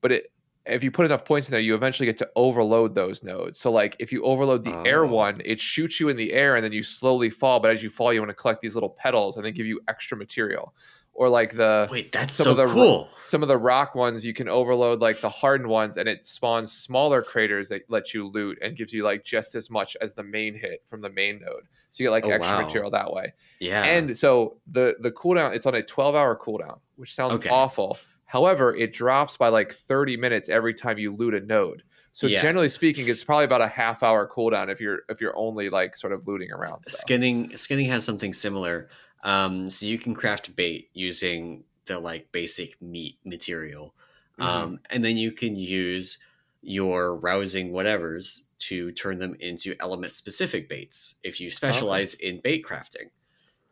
[0.01, 0.31] but it
[0.65, 3.59] if you put enough points in there, you eventually get to overload those nodes.
[3.59, 5.07] So like if you overload the air Oh.
[5.07, 7.59] one, it shoots you in the air and then you slowly fall.
[7.59, 9.79] But as you fall, you want to collect these little petals and they give you
[9.87, 10.73] extra material.
[11.17, 13.07] Or like the Wait, that's some so of the- cool.
[13.23, 16.73] some of the rock ones you can overload like the hardened ones and it spawns
[16.73, 20.23] smaller craters that let you loot and gives you like just as much as the
[20.23, 22.61] main hit from the main node so you get like Oh, extra wow.
[22.63, 23.83] material that way Yeah.
[23.85, 27.49] and so the the cooldown it's on a 12 hour cooldown which sounds Okay.
[27.49, 32.27] awful however it drops by like 30 minutes every time you loot a node so
[32.27, 32.41] Yeah.
[32.41, 35.95] generally speaking it's probably about a half hour cooldown if you're if you're only like
[35.95, 36.99] sort of looting around stuff.
[36.99, 38.89] skinning skinning has something similar.
[39.25, 43.93] Um, so you can craft bait using the like basic meat material,
[44.39, 44.43] Mhm.
[44.45, 46.19] um, and then you can use
[46.61, 52.63] your rousing whatevers to turn them into element specific baits if you specialize in bait
[52.63, 53.09] crafting.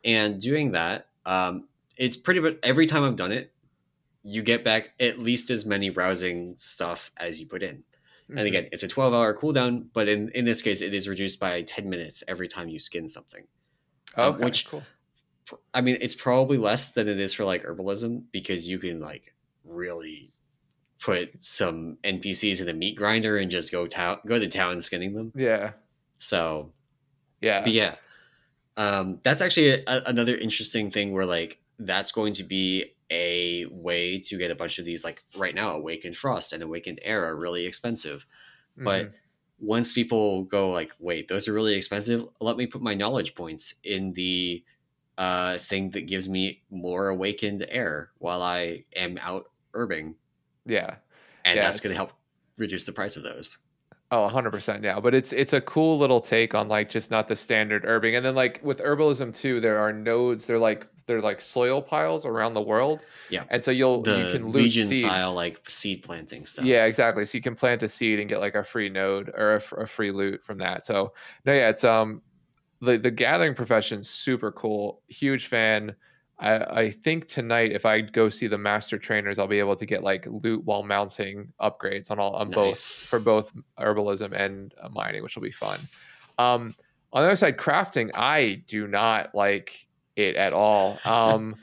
[0.04, 3.54] And doing that, um, it's pretty much every time I've done it,
[4.24, 7.84] you get back at least as many rousing stuff as you put in.
[8.30, 8.38] Mhm.
[8.38, 11.40] And again, it's a 12 hour cooldown, but in, in this case, it is reduced
[11.40, 13.46] by 10 minutes every time you skin something.
[14.16, 14.84] um, okay, which- cool
[15.74, 19.36] I mean, it's probably less than it is for like herbalism because you can like
[19.64, 20.34] really
[21.00, 25.14] put some NPCs in a meat grinder and just go town go to town skinning
[25.16, 25.36] them.
[25.36, 25.74] yeah
[26.18, 26.74] So,
[27.42, 27.98] yeah but yeah,
[28.78, 34.20] um, that's actually a, another interesting thing where like that's going to be a way
[34.20, 37.38] to get a bunch of these like right now awakened frost and awakened air are
[37.38, 38.26] really expensive
[38.84, 39.14] but Mhm.
[39.60, 43.76] once people go like wait those are really expensive let me put my knowledge points
[43.84, 44.64] in the
[45.18, 50.16] uh, thing that gives me more awakened air while i am out herbing
[50.66, 50.96] yeah
[51.46, 52.12] and Yeah, that's going to help
[52.58, 53.60] reduce the price of those
[54.14, 57.36] Oh, 100% yeah, but it's it's a cool little take on like just not the
[57.36, 58.16] standard herbing.
[58.16, 62.24] And then like with herbalism too, there are nodes, they're like they're like soil piles
[62.24, 63.02] around the world.
[63.32, 63.46] Yeah.
[63.50, 65.00] And so you'll the you can loot legion seeds.
[65.00, 67.26] style like seed planting stuff Yeah, exactly.
[67.26, 70.12] So you can plant a seed and get like a free node or a free
[70.12, 70.86] loot from that.
[70.86, 71.14] So
[71.46, 72.22] no, yeah, it's um
[72.84, 75.02] the the gathering profession super cool.
[75.08, 75.96] Huge fan.
[76.40, 79.86] I, I think tonight if I go see the master trainers, I'll be able to
[79.86, 84.90] get like loot while mounting upgrades on all on both for both herbalism and uh,
[84.90, 85.80] mining, which will be fun.
[86.38, 86.76] Um,
[87.14, 91.00] on the other side, crafting, I do not like it at all.
[91.06, 91.56] Um,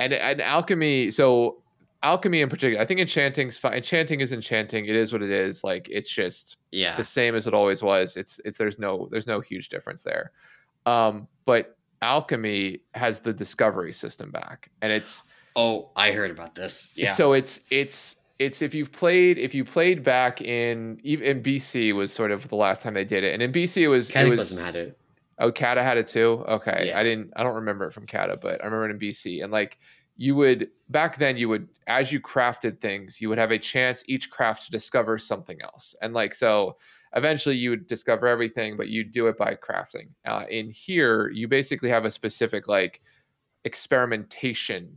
[0.00, 1.60] and and alchemy, so
[2.04, 3.74] alchemy in particular, I think enchanting's fine.
[3.74, 4.84] Enchanting is enchanting.
[4.84, 5.64] It is what it is.
[5.64, 8.16] Like it's just yeah the same as it always was.
[8.16, 10.30] It's it's there's no there's no huge difference there.
[10.86, 15.22] Um, but alchemy has the discovery system back, and it's
[15.56, 16.92] oh i heard about this.
[16.94, 17.10] Yeah.
[17.10, 22.12] So it's it's it's if you've played if you played back in in BC was
[22.12, 24.56] sort of the last time they did it, and in BC it was it was
[24.56, 24.98] had it.
[25.38, 26.44] Oh Cata had it too.
[26.48, 26.98] Okay, Yeah.
[26.98, 29.52] I didn't I don't remember it from Cata, but I remember it in BC, and
[29.52, 29.78] like
[30.16, 34.02] you would back then you would as you crafted things you would have a chance
[34.08, 35.94] each craft to discover something else.
[36.02, 36.76] And like so
[37.18, 40.08] eventually you would discover everything but you do it by crafting.
[40.24, 43.02] Uh, in here you basically have a specific like
[43.64, 44.96] experimentation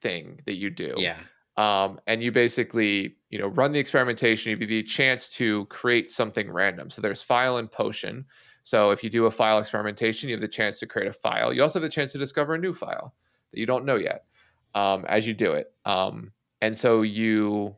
[0.00, 0.94] thing that you do.
[0.98, 1.18] Yeah.
[1.56, 6.10] um, and you basically you know run the experimentation you have the chance to create
[6.10, 6.90] something random.
[6.90, 8.26] So there's phial and potion.
[8.62, 11.52] So if you do a phial experimentation you have the chance to create a phial.
[11.52, 13.14] You also have the chance to discover a new phial
[13.50, 14.24] that you don't know yet
[14.74, 15.72] um, as you do it.
[15.84, 17.76] Um, and so you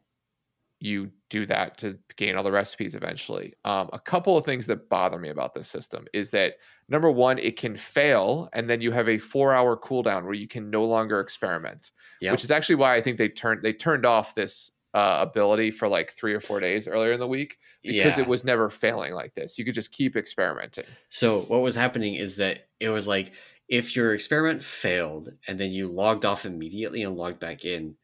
[0.82, 4.88] you do that to gain all the recipes eventually um, a couple of things that
[4.88, 6.54] bother me about this system is that
[6.88, 10.48] number one it can fail and then you have a four hour cooldown where you
[10.48, 11.90] can no longer experiment
[12.20, 12.32] Yep.
[12.32, 15.88] which is actually why I think they turned they turned off this uh, ability for
[15.88, 18.22] like three or four days earlier in the week because yeah.
[18.22, 19.58] it was never failing like this.
[19.58, 20.84] You could just keep experimenting.
[21.08, 23.32] So what was happening is that it was like
[23.68, 27.96] if your experiment failed and then you logged off immediately and logged back in,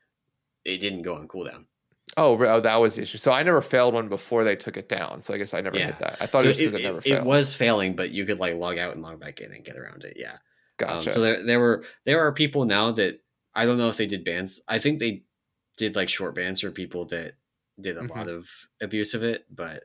[0.64, 1.66] it didn't go on cooldown.
[2.18, 3.18] Oh, oh, that was the issue.
[3.18, 5.20] So I never failed one before they took it down.
[5.20, 5.86] So I guess I never Yeah.
[5.86, 6.16] hit that.
[6.20, 7.18] I thought So it was because it, never failed.
[7.18, 9.76] it was failing, but you could like log out and log back in and get
[9.76, 10.14] around it.
[10.16, 10.32] Yeah.
[10.32, 10.38] Um,
[10.78, 11.10] gotcha.
[11.12, 13.20] so there, there were there are people now that
[13.54, 14.60] I don't know if they did bans.
[14.68, 15.22] I think they
[15.76, 17.34] did like short bans for people that
[17.80, 18.18] did a Mm-hmm.
[18.18, 18.48] lot of
[18.80, 19.84] abuse of it, but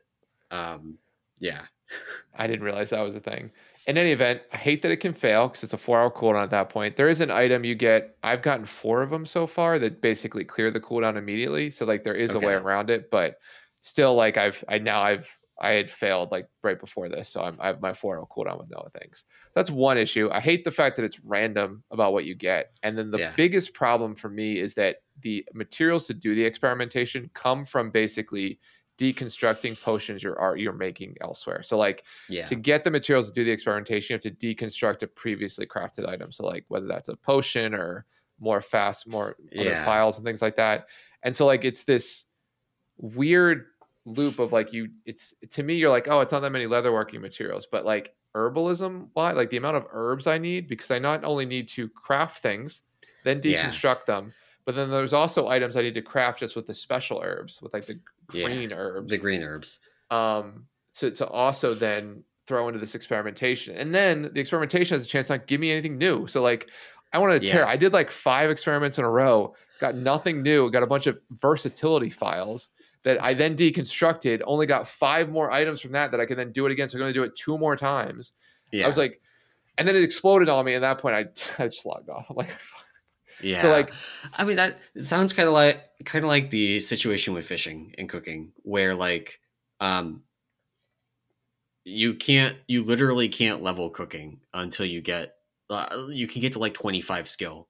[0.50, 0.98] um,
[1.38, 1.62] yeah,
[2.34, 3.50] I didn't realize that was a thing.
[3.86, 6.42] In any event, I hate that it can fail because it's a four hour cooldown
[6.44, 6.96] at that point.
[6.96, 8.16] There is an item you get.
[8.22, 11.70] I've gotten four of them so far that basically clear the cooldown immediately.
[11.70, 13.36] So like there is a way around it, but
[13.82, 17.58] still like I've I now I've I had failed like right before this, so I'm,
[17.60, 19.26] I have my four hour cooldown with no things.
[19.54, 20.30] That's one issue.
[20.32, 23.36] I hate the fact that it's random about what you get, and then the Yeah.
[23.36, 28.58] biggest problem for me is that the materials to do the experimentation come from basically
[28.98, 31.62] deconstructing potions you're are you're making elsewhere.
[31.62, 35.02] So like yeah, to get the materials to do the experimentation, you have to deconstruct
[35.02, 36.30] a previously crafted item.
[36.32, 38.06] So like whether that's a potion or
[38.40, 39.84] more fast, more other Yeah.
[39.84, 40.86] phials and things like that.
[41.22, 42.24] And so like it's this
[42.98, 43.66] weird
[44.04, 47.20] loop of like you it's to me you're like oh it's not that many leatherworking
[47.20, 51.24] materials but like herbalism why like the amount of herbs i need because i not
[51.24, 52.82] only need to craft things
[53.24, 53.66] then Yeah.
[53.66, 54.34] deconstruct them
[54.66, 57.72] but then there's also items i need to craft just with the special herbs with
[57.72, 57.98] like the
[58.32, 58.46] Yeah.
[58.46, 59.80] green herbs the green herbs.
[60.10, 63.76] um, to, to also then throw into this experimentation.
[63.76, 66.26] And then the experimentation has a chance to not give me anything new.
[66.26, 66.68] So like
[67.12, 67.62] I wanted to tear.
[67.62, 67.68] Yeah.
[67.68, 71.18] I did like five experiments in a row, got nothing new, got a bunch of
[71.30, 72.68] versatility phials
[73.04, 76.52] that I then deconstructed, only got five more items from that that I can then
[76.52, 76.88] do it again.
[76.88, 78.32] So I'm going to do it two more times.
[78.72, 79.20] Yeah, I was like,
[79.78, 80.74] and then it exploded on me.
[80.74, 81.20] At that point, I,
[81.62, 82.26] I just logged off.
[82.30, 82.48] I'm like,
[83.44, 83.60] yeah.
[83.60, 83.92] so like,
[84.32, 88.08] I mean that sounds kind of like kind of like the situation with fishing and
[88.08, 89.40] cooking, where like
[89.80, 90.22] um
[91.84, 95.34] you can't you literally can't level cooking until you get
[95.70, 97.68] uh, you can get to like 25 skill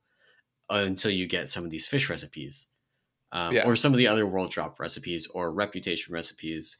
[0.71, 2.67] until you get some of these fish recipes
[3.33, 3.67] um, Yeah.
[3.67, 6.79] or some of the other world drop recipes or reputation recipes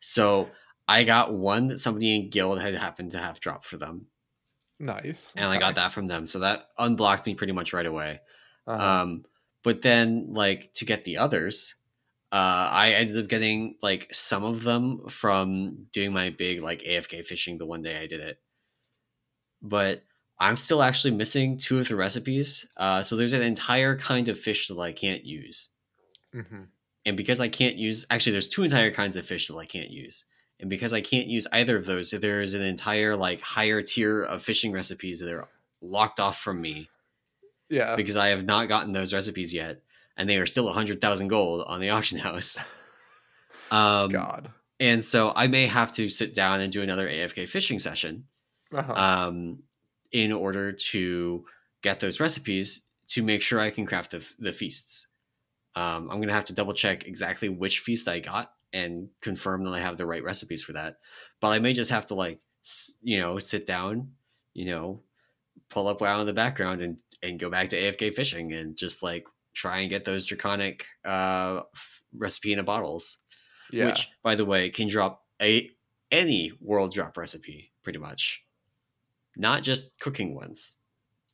[0.00, 0.48] so
[0.88, 4.06] i got one that somebody in guild had happened to have dropped for them
[4.78, 5.32] nice.
[5.36, 8.20] and i got that from them so that unblocked me pretty much right away
[8.66, 9.02] Uh-huh.
[9.02, 9.24] um,
[9.62, 11.74] but then like to get the others,
[12.32, 17.24] uh, I ended up getting like some of them from doing my big like AFK
[17.24, 18.38] fishing the one day I did it.
[19.62, 20.04] But
[20.38, 22.68] I'm still actually missing two of the recipes.
[22.76, 25.70] Uh, so there's an entire kind of fish that I can't use.
[26.34, 26.66] Mhm.
[27.06, 29.90] And because I can't use actually there's two entire kinds of fish that I can't
[29.90, 30.24] use.
[30.60, 34.42] And because I can't use either of those, there's an entire like higher tier of
[34.42, 35.48] fishing recipes that are
[35.82, 36.88] locked off from me
[37.68, 37.94] Yeah.
[37.96, 39.82] because I have not gotten those recipes yet,
[40.16, 42.62] and they are still 100,000 gold on the auction house.
[43.70, 44.50] Um, God.
[44.80, 48.24] and so I may have to sit down and do another AFK fishing session
[48.72, 48.92] Uh-huh.
[48.94, 49.62] um,
[50.12, 51.44] in order to
[51.82, 55.08] get those recipes to make sure I can craft the, the feasts.
[55.74, 59.64] Um, I'm going to have to double check exactly which feast I got and confirm
[59.64, 60.96] that I have the right recipes for that.
[61.40, 62.40] But I may just have to, like,
[63.02, 64.12] you know, sit down,
[64.54, 65.02] you know,
[65.68, 69.02] pull up WoW in the background and, and go back to AFK fishing and just
[69.02, 73.18] like try and get those draconic uh, f- recipe in a bottles
[73.70, 73.86] yeah.
[73.86, 75.70] which by the way can drop a
[76.10, 78.44] any world drop recipe pretty much
[79.36, 80.76] not just cooking ones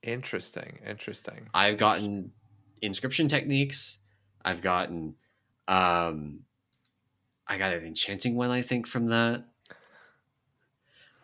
[0.02, 0.80] Interesting.
[0.86, 1.48] Interesting.
[1.54, 2.32] i've gotten
[2.80, 3.98] inscription techniques
[4.44, 5.14] i've gotten
[5.68, 6.40] um
[7.48, 9.44] i got an enchanting one i think from that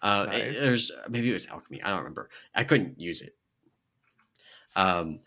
[0.03, 3.37] uh it- there's maybe it was alchemy i don't remember i couldn't use it
[4.77, 5.21] um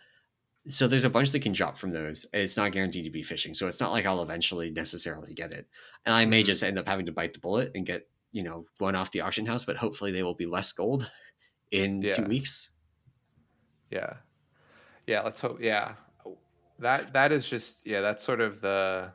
[0.67, 3.53] so there's a bunch that can drop from those it's not guaranteed to be fishing
[3.53, 5.67] so it's not like i'll eventually necessarily get it
[6.05, 6.45] and i may Mhm.
[6.45, 9.21] just end up having to bite the bullet and get you know one off the
[9.21, 11.09] auction house but hopefully they will be less gold
[11.71, 12.71] in two weeks
[13.89, 14.13] Yeah.
[15.07, 15.59] Yeah, let's hope.
[15.61, 15.95] Yeah,
[16.79, 17.99] that that is just yeah.
[17.99, 19.11] That's sort of the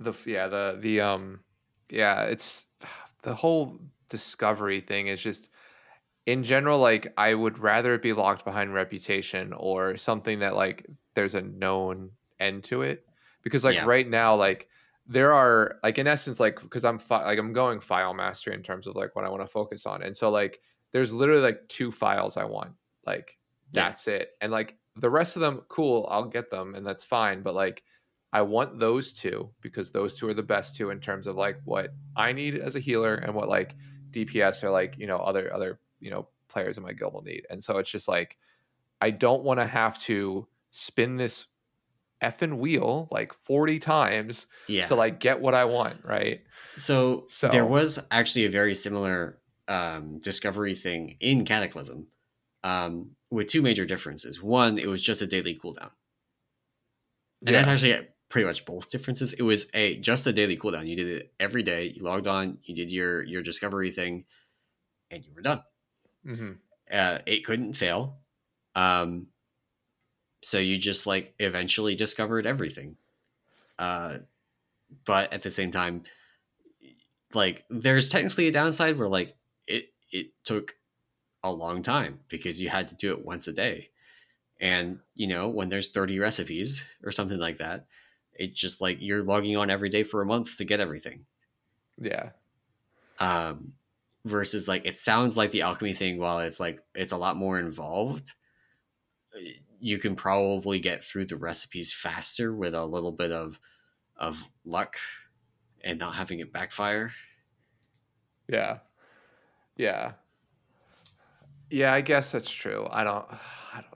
[0.00, 1.44] the yeah the the um
[1.90, 2.24] yeah.
[2.24, 2.68] It's
[3.22, 3.78] the whole
[4.08, 5.50] discovery thing is just
[6.26, 10.86] in general like I would rather it be locked behind reputation or something that like
[11.14, 13.06] there's a known end to it
[13.42, 13.84] because like Yeah.
[13.84, 14.68] right now like
[15.06, 18.62] there are like in essence like because i'm fi- like i'm going phial mastery in
[18.62, 20.60] terms of like what i want to focus on and so like
[20.92, 22.72] there's literally like two phials i want
[23.06, 23.38] like
[23.72, 23.88] Yeah.
[23.88, 27.42] that's it and like the rest of them cool i'll get them and that's fine
[27.42, 27.82] but like
[28.32, 31.58] i want those two because those two are the best two in terms of like
[31.64, 33.74] what i need as a healer and what like
[34.10, 37.46] dps or like you know other other you know players in my guild will need
[37.50, 38.36] and so it's just like
[39.00, 41.46] i don't want to have to spin this
[42.22, 44.84] effing wheel like 40 times Yeah.
[44.86, 46.42] to like get what I want, right?
[46.76, 49.38] So, So- there was actually a very similar
[49.68, 52.08] um, discovery thing in Cataclysm,
[52.62, 54.42] um, with two major differences.
[54.42, 55.92] One, it was just a daily cooldown,
[57.46, 59.34] and that's actually pretty much both differences.
[59.34, 60.88] It was a just a daily cooldown.
[60.88, 61.86] You did it every day.
[61.86, 62.60] You logged on.
[62.64, 64.26] You did your your discovery thing,
[65.10, 65.62] and you were done.
[66.24, 66.52] hmm
[66.90, 68.20] Uh, it couldn't fail.
[68.74, 69.28] Um,
[70.42, 72.96] so you just like eventually discovered everything.
[73.78, 74.20] Uh,
[75.06, 76.04] but at the same time,
[77.34, 79.36] like there's technically a downside where like
[79.66, 80.76] it it took
[81.44, 83.90] a long time because you had to do it once a day.
[84.60, 87.88] And you know, when there's 30 recipes or something like that,
[88.40, 91.26] it's just like you're logging on every day for a month to get everything.
[91.98, 92.30] Yeah.
[93.18, 93.74] um,
[94.24, 97.58] versus like it sounds like the alchemy thing while it's like it's a lot more
[97.58, 98.32] involved
[99.80, 103.58] you can probably get through the recipes faster with a little bit of
[104.16, 104.96] of luck
[105.82, 107.12] and not having it backfire
[108.48, 108.78] Yeah.
[109.76, 110.12] Yeah.
[111.70, 112.86] Yeah, I guess that's true.
[112.90, 113.26] I don't
[113.74, 113.89] I don't.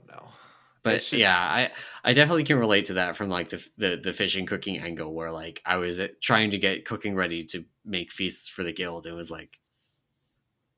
[0.85, 1.69] But just- yeah i
[2.05, 5.31] i definitely can relate to that from like the, the the fishing cooking angle where
[5.31, 9.05] like i was uh, trying to get cooking ready to make feasts for the guild
[9.05, 9.59] and was like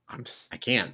[0.10, 0.94] I'm s- i can't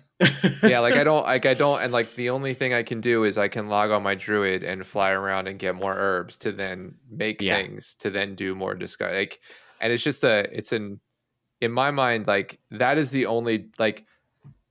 [0.63, 3.25] yeah, like I don't like I don't and like the only thing I can do
[3.25, 6.51] is I can log on my druid and fly around and get more herbs to
[6.51, 7.57] then make Yeah.
[7.57, 9.39] things to then do more discover like
[9.81, 10.99] and it's just a it's an
[11.61, 14.05] in my mind like that is the only like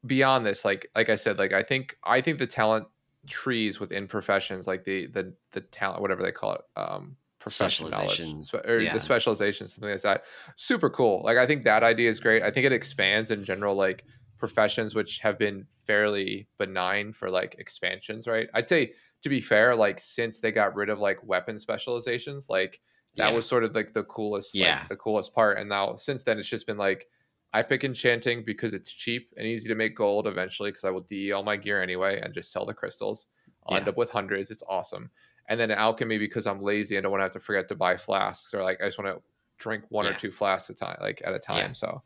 [0.06, 2.86] beyond this like like I said like I think I think the talent
[3.28, 8.20] trees within professions like the the the talent whatever they call it um profession knowledge,
[8.44, 8.92] spe- or yeah.
[8.92, 10.24] the specialization something like that
[10.56, 13.74] super cool like I think that idea is great I think it expands in general
[13.74, 14.04] like
[14.38, 18.48] professions which have been fairly benign for like expansions, right?
[18.54, 18.92] I'd say
[19.22, 22.80] to be fair, like since they got rid of like weapon specializations, like
[23.14, 23.36] that Yeah.
[23.36, 24.84] was sort of like the coolest, like, Yeah.
[24.88, 25.58] the coolest part.
[25.58, 27.08] And now since then, it's just been like
[27.52, 31.02] I pick enchanting because it's cheap and easy to make gold eventually because I will
[31.02, 33.26] DE all my gear anyway and just sell the crystals.
[33.66, 34.50] I'll end up with hundreds.
[34.50, 35.10] It's awesome.
[35.48, 37.96] And then alchemy because I'm lazy and don't want to have to forget to buy
[37.96, 39.22] flasks or like I just want to
[39.58, 41.56] drink one or two flasks at a time, like at a time.
[41.58, 41.72] Yeah.
[41.72, 42.02] So,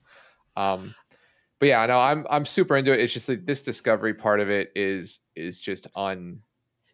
[0.57, 0.95] um,
[1.59, 3.01] but yeah, no, I'm I'm super into it.
[3.01, 6.41] It's just like this discovery part of it is is just un,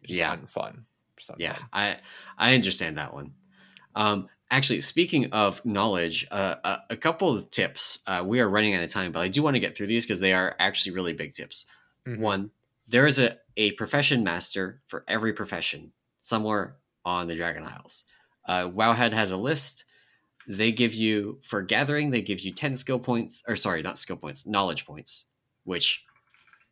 [0.03, 0.35] just Yeah.
[0.35, 0.83] unfun.
[1.17, 1.95] Just yeah i
[2.39, 3.33] i understand that one
[3.95, 8.75] um actually speaking of knowledge uh, a, a couple of tips uh, we are running
[8.75, 10.93] out of time but i do want to get through these because they are actually
[10.93, 11.65] really big tips.
[12.07, 12.19] Mhm.
[12.19, 12.51] one
[12.87, 16.75] there is a, a profession master for every profession somewhere
[17.05, 18.03] on the dragon isles.
[18.45, 19.85] Uh, wowhead has a list.
[20.47, 24.17] They give you for gathering they give you 10 skill points or sorry not skill
[24.17, 25.29] points knowledge points
[25.63, 26.03] which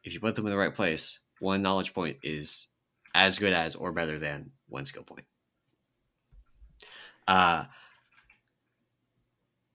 [0.03, 2.67] if you put them in the right place one knowledge point is
[3.15, 5.25] as good as or better than one skill point
[7.27, 7.65] uh,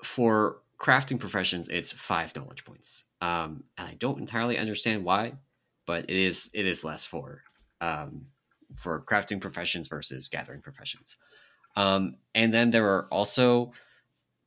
[0.05, 5.33] for crafting professions it's five knowledge points um, and i don't entirely understand why
[5.87, 7.43] but it is it is less for
[7.81, 8.27] um,
[8.77, 11.17] for crafting professions versus gathering professions
[11.77, 13.73] um, and then there are also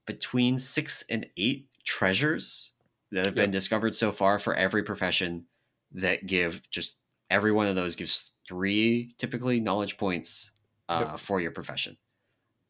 [0.08, 2.74] between six and eight treasures
[3.12, 3.52] that have been Yep.
[3.52, 5.46] discovered so far for every profession
[5.92, 6.98] that give just
[7.30, 10.52] every one of those gives three typically knowledge points
[10.90, 11.18] uh, Yep.
[11.18, 11.98] for your profession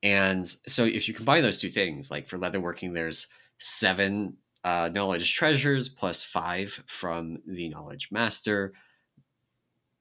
[0.03, 3.27] and so if you combine those two things like for leatherworking there's
[3.57, 8.73] seven uh, knowledge treasures plus five from the knowledge master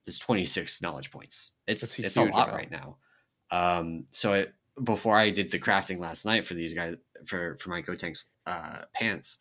[0.06, 2.52] is 26 knowledge points it's a it's a lot amount.
[2.52, 2.96] right now
[3.50, 4.54] um so it,
[4.84, 6.96] before i did the crafting last night for these guys
[7.26, 9.38] for for my co-tank's uh pants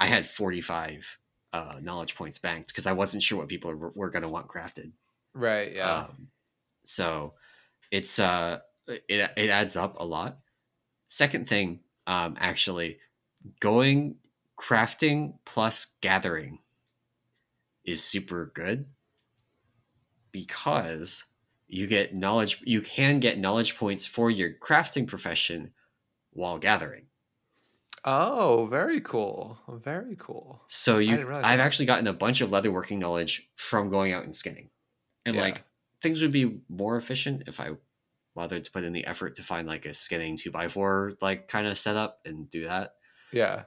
[0.00, 1.18] i had 45
[1.52, 4.48] uh knowledge points banked because i wasn't sure what people were, were going to want
[4.48, 4.92] crafted
[5.34, 5.72] Right.
[5.74, 6.04] Yeah.
[6.04, 6.28] um,
[6.84, 7.34] so
[7.90, 8.58] it's uh
[8.88, 9.04] it,
[9.36, 10.40] it adds up a lot
[11.08, 12.98] second thing um actually
[13.60, 14.16] going
[14.58, 16.58] crafting plus gathering
[17.84, 18.86] is super good
[20.30, 21.24] because
[21.68, 25.72] you get knowledge you can get knowledge points for your crafting profession
[26.32, 27.08] while gathering.
[28.04, 29.58] Oh, very cool.
[29.68, 30.62] Very cool.
[30.66, 31.60] So you I've that.
[31.60, 34.70] actually gotten a bunch of leatherworking knowledge from going out and skinning.
[35.26, 35.42] And Yeah.
[35.42, 35.64] like
[36.02, 37.76] things would be more efficient if I
[38.34, 41.48] bothered to put in the effort to find like a skinning two by four like
[41.48, 42.94] kind of setup and do that.
[43.32, 43.64] Yeah.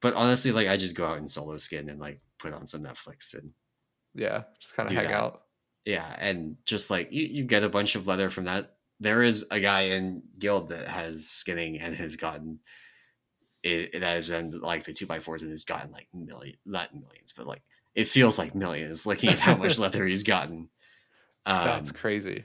[0.00, 2.82] But honestly, like I just go out and solo skin and like put on some
[2.82, 3.52] Netflix and
[4.14, 4.42] Yeah.
[4.60, 5.14] Just kind of hang that.
[5.14, 5.42] out.
[5.84, 8.76] yeah, and just like you, you get a bunch of leather from that.
[9.00, 12.60] There is a guy in guild that has skinning and has gotten
[13.62, 16.92] it, it has and like the two by fours and has gotten like million not
[16.94, 17.62] millions, but like
[17.94, 20.68] it feels like millions looking at how much leather he's gotten.
[21.46, 22.44] Um, That's crazy.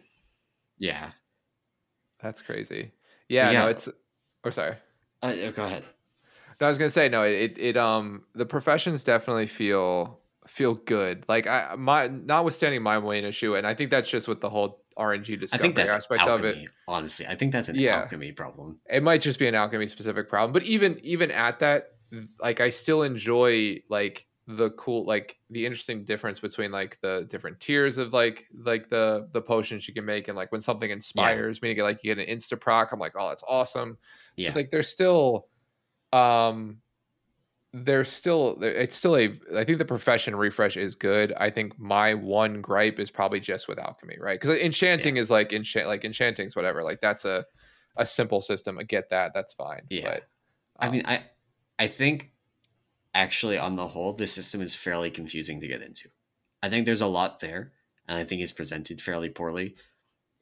[0.80, 1.12] yeah.
[2.22, 2.92] That's crazy.
[3.30, 3.62] Yeah, yeah.
[3.64, 3.90] no, it's
[4.44, 4.76] or sorry.
[5.22, 5.84] Uh, go ahead.
[6.60, 7.24] No, I was gonna say no.
[7.24, 11.26] It it um the professions definitely feel feel good.
[11.28, 14.84] Like I my notwithstanding my main issue, and I think that's just with the whole
[14.98, 16.50] RNG I discovery aspect alchemy.
[16.50, 16.70] of it.
[16.88, 17.98] Honestly, I think that's an Yeah.
[18.02, 18.80] alchemy problem.
[18.90, 21.92] It might just be an alchemy specific problem, but even even at that,
[22.40, 27.60] like I still enjoy like the cool like the interesting difference between like the different
[27.60, 31.62] tiers of like like the the potions you can make and like when something inspires
[31.62, 33.98] me to get like you get an insta proc i'm like oh that's awesome.
[34.38, 34.50] Yeah.
[34.50, 35.48] so like there's still
[36.14, 36.78] um
[37.74, 41.34] there's still it's still a i think the profession refresh is good.
[41.36, 44.40] I think my one gripe is probably just with alchemy right?
[44.40, 47.46] Because enchanting is like enchant like enchanting's whatever like that's a
[47.98, 48.80] a simple system.
[48.80, 50.10] I get that that's fine Yeah.
[50.10, 50.24] but
[50.80, 51.24] I um, mean, I
[51.78, 52.32] I think
[53.18, 56.10] actually on the whole, the system is fairly confusing to get into.
[56.62, 57.74] I think there's a lot there,
[58.08, 59.76] and I think it's presented fairly poorly.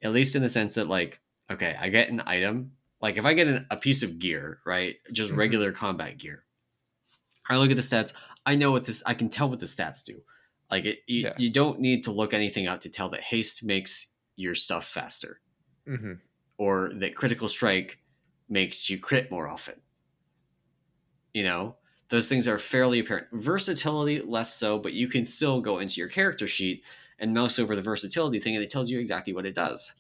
[0.04, 1.20] At least in the sense that, like,
[1.50, 2.74] okay, I get an item.
[3.02, 5.38] Like, if I get an, a piece of gear, right, just Mhm.
[5.38, 6.46] regular combat gear,
[7.50, 8.14] I look at the stats.
[8.46, 9.02] I know what this.
[9.06, 10.24] I can tell what the stats do.
[10.70, 11.34] Like, it, you, Yeah.
[11.38, 15.40] you don't need to look anything up to tell that haste makes your stuff faster,
[15.88, 16.20] mhm.
[16.58, 18.00] or that critical strike
[18.50, 19.76] makes you crit more often.
[21.34, 21.78] You know,
[22.10, 23.28] those things are fairly apparent.
[23.32, 26.84] Versatility, less so, but you can still go into your character sheet
[27.20, 29.94] and mouse over the versatility thing and it tells you exactly what it does.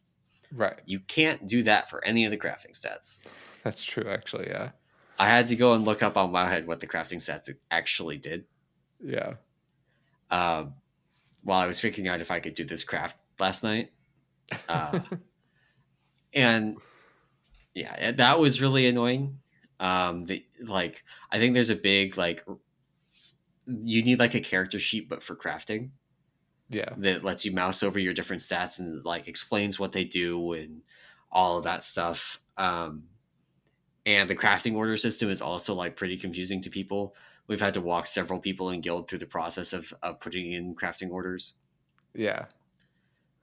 [0.52, 3.23] right You can't do that for any of the crafting stats.
[3.64, 4.72] that's true actually yeah
[5.18, 8.45] I had to go and look up on Wowhead what the crafting stats actually did
[9.02, 9.36] yeah
[10.30, 10.65] uh,
[11.44, 13.91] while I was figuring out if I could do this craft last night.
[14.68, 14.99] Uh,
[16.34, 16.77] and
[17.73, 19.40] yeah, that was really annoying.
[19.80, 22.45] Um, the, like I think there's a big like
[23.68, 25.89] you need like a character sheet, but for crafting
[26.69, 30.53] yeah that lets you mouse over your different stats and like explains what they do
[30.53, 30.81] and
[31.31, 32.39] all of that stuff.
[32.57, 33.03] Um,
[34.06, 37.15] and the crafting order system is also like pretty confusing to people.
[37.47, 40.76] We've had to walk several people in guild through the process of, of putting in
[40.76, 41.56] crafting orders.
[42.14, 42.45] yeah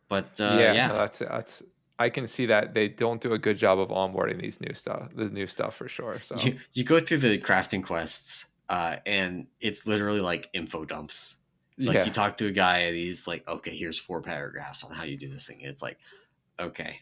[0.08, 1.62] But uh, yeah, yeah, no, that's that's.
[2.02, 5.10] I can see that they don't do a good job of onboarding these new stuff,
[5.14, 6.18] the new stuff for sure.
[6.22, 11.38] So you, you go through the crafting quests, uh, and it's literally like info dumps.
[11.78, 14.92] Like yeah, you talk to a guy and he's like, "Okay, here's four paragraphs on
[14.92, 15.98] how you do this thing." And it's like,
[16.60, 17.00] okay,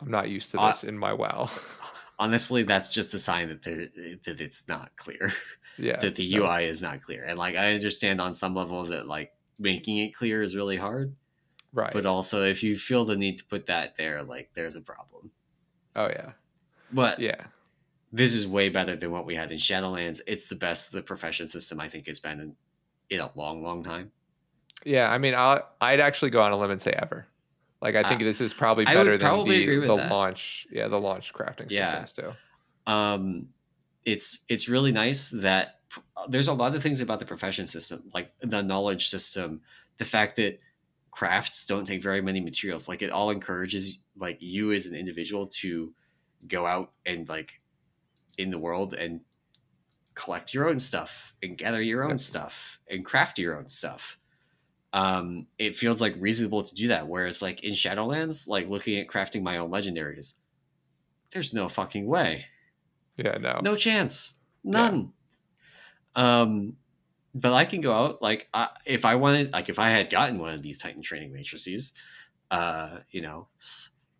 [0.00, 1.50] I'm not used to uh, this in my WoW.
[2.18, 3.62] honestly, that's just a sign that
[4.24, 5.32] that it's not clear,
[5.78, 7.24] yeah, that the no, UI is not clear.
[7.24, 11.14] And like I understand on some level that like making it clear is really hard,
[11.72, 11.92] right.
[11.92, 15.30] but also if you feel the need to put that there, like there's a problem.
[15.96, 16.32] oh yeah,
[16.92, 17.44] But yeah,
[18.12, 20.20] this is way better than what we had in Shadowlands.
[20.26, 22.56] It's the best the profession system I think has been in,
[23.10, 24.10] in a long, long time.
[24.84, 25.10] yeah.
[25.10, 27.26] I mean, I I'd actually go on a limb and say ever.
[27.80, 30.10] Like I think Uh, this is probably better than probably the, the that.
[30.10, 30.66] launch.
[30.70, 32.02] Yeah, the launch crafting Yeah.
[32.04, 32.12] systems
[32.86, 32.92] too.
[32.92, 33.48] um,
[34.04, 35.80] it's it's really nice that
[36.28, 39.60] there's a lot of things about the profession system, like the knowledge system,
[39.98, 40.58] the fact that
[41.18, 42.86] crafts don't take very many materials.
[42.86, 45.92] Like it all encourages like you as an individual to
[46.46, 47.60] go out and like
[48.38, 49.22] in the world and
[50.14, 54.16] collect your own stuff and gather your own stuff and craft your own stuff.
[54.92, 57.08] Um, it feels like reasonable to do that.
[57.08, 60.34] Whereas like in Shadowlands, like looking at crafting my own legendaries,
[61.32, 62.44] there's no fucking way
[63.16, 65.12] Yeah, no, no chance none
[66.14, 66.76] um
[67.34, 70.38] but i can go out like I, if i wanted like if i had gotten
[70.38, 71.92] one of these titan training matrices
[72.50, 73.48] uh you know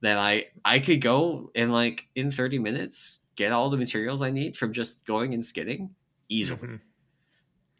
[0.01, 4.31] then i i could go and like in 30 minutes get all the materials i
[4.31, 5.95] need from just going and skinning
[6.29, 6.61] easily.
[6.69, 6.81] Mhm.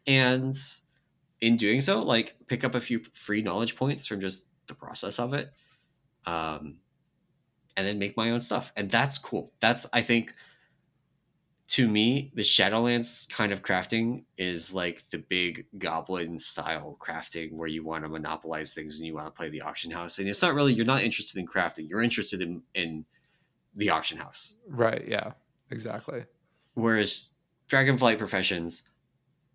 [0.07, 0.55] and
[1.41, 5.19] in doing so like pick up a few free knowledge points from just the process
[5.19, 5.51] of it
[6.25, 6.77] um
[7.77, 8.73] and then make my own stuff.
[8.75, 9.53] And that's cool.
[9.61, 10.33] That's i think
[11.69, 17.67] to me, the Shadowlands kind of crafting is like the big goblin style crafting where
[17.67, 20.17] you want to monopolize things and you want to play the auction house.
[20.17, 21.87] And it's not really you're not interested in crafting.
[21.87, 23.05] You're interested in in
[23.75, 24.55] the auction house.
[24.67, 25.07] Right.
[25.07, 25.33] Yeah.
[25.69, 26.25] Exactly.
[26.73, 27.33] Whereas
[27.69, 28.89] Dragonflight professions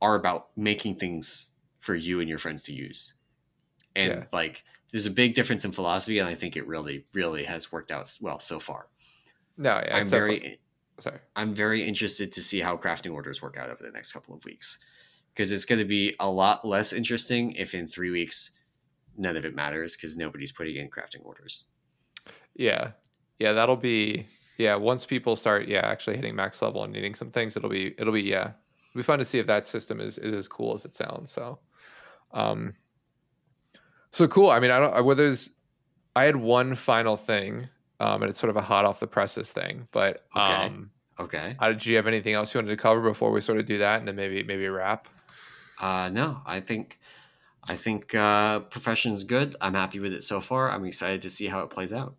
[0.00, 1.50] are about making things
[1.80, 3.14] for you and your friends to use.
[3.96, 4.24] And Yeah.
[4.32, 4.62] like
[4.92, 8.16] there's a big difference in philosophy and I think it really, really has worked out
[8.20, 8.86] well so far.
[9.56, 9.82] No.
[9.84, 9.96] Yeah.
[9.96, 10.60] I'm very
[11.00, 11.18] sorry.
[11.36, 14.44] I'm very interested to see how crafting orders work out over the next couple of
[14.44, 14.78] weeks
[15.34, 18.52] because it's going to be a lot less interesting if in three weeks
[19.16, 21.64] none of it matters because nobody's putting in crafting orders.
[22.54, 22.92] Yeah.
[23.38, 23.52] Yeah.
[23.52, 24.26] That'll be.
[24.58, 24.76] Yeah.
[24.76, 27.94] Once people start, yeah, actually hitting max level and needing some things, it'll be.
[27.98, 28.22] It'll be.
[28.22, 28.52] Yeah.
[28.90, 31.30] It'll be fun to see if that system is is as cool as it sounds.
[31.30, 31.58] So.
[32.32, 32.74] Um.
[34.10, 34.50] So cool.
[34.50, 35.04] I mean, I don't.
[35.04, 35.50] Whether there's.
[36.16, 37.68] I had one final thing,
[38.04, 40.40] um, and it's sort of a hot off the presses thing, but Okay.
[40.66, 40.90] um.
[41.18, 41.54] Okay.
[41.60, 43.78] Uh, did you have anything else you wanted to cover before we sort of do
[43.78, 45.06] that, and then maybe maybe wrap?
[45.80, 46.98] Uh, no, I think
[47.68, 49.54] I think uh, profession's good.
[49.60, 50.70] I'm happy with it so far.
[50.70, 52.14] I'm excited to see how it plays out.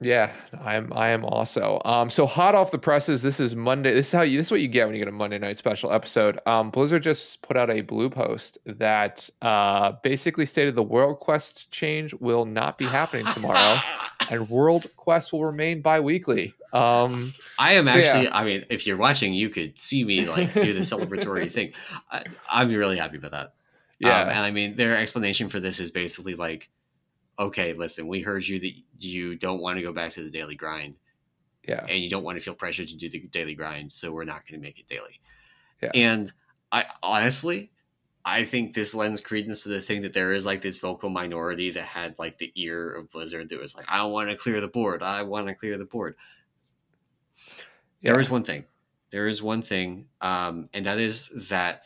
[0.00, 0.30] Yeah,
[0.62, 0.92] I am.
[0.94, 1.82] I am also.
[1.84, 3.20] Um, so hot off the presses.
[3.20, 3.92] This is Monday.
[3.92, 4.38] This is how you.
[4.38, 6.38] This is what you get when you get a Monday night special episode.
[6.46, 11.70] Um, Blizzard just put out a blue post that uh basically stated the World Quest
[11.72, 13.80] change will not be happening tomorrow,
[14.30, 16.54] and World Quest will remain bi-weekly.
[16.72, 18.04] Um, I am So, yeah.
[18.04, 18.30] actually.
[18.30, 21.72] I mean, if you're watching, you could see me like do the celebratory thing.
[22.10, 23.54] I, I'm really happy about that.
[23.98, 26.68] yeah, Um, and I mean, their explanation for this is basically like,
[27.38, 30.56] okay, listen, we heard you that you don't want to go back to the daily
[30.56, 30.94] grind
[31.66, 34.24] yeah, and you don't want to feel pressured to do the daily grind, so we're
[34.24, 35.20] not going to make it daily.
[35.82, 35.90] Yeah.
[35.94, 36.32] And
[36.72, 37.70] I honestly,
[38.24, 41.70] I think this lends credence to the thing that there is like this vocal minority
[41.70, 44.68] that had like the ear of Blizzard that was like, I want to clear the
[44.68, 45.02] board.
[45.02, 46.16] I want to clear the board.
[48.00, 48.12] yeah.
[48.12, 48.64] There is one thing.
[49.10, 51.84] There is one thing, um, and that is that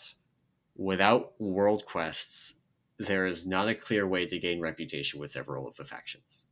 [0.77, 2.55] without world quests,
[2.99, 6.47] there is not a clear way to gain reputation with several of the factions.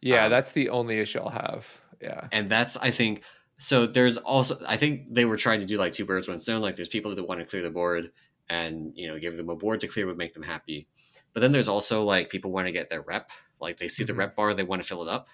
[0.00, 0.26] yeah.
[0.26, 1.66] um, That's the only issue I'll have.
[2.00, 3.22] Yeah, And that's, I think,
[3.58, 6.60] so there's also, I think they were trying to do like two birds, one stone.
[6.60, 8.12] Like there's people that want to clear the board
[8.48, 10.86] and, you know, give them a board to clear would make them happy.
[11.32, 13.30] But then there's also like people want to get their rep.
[13.60, 14.18] Like they see the Mhm.
[14.18, 15.28] rep bar, they want to fill it up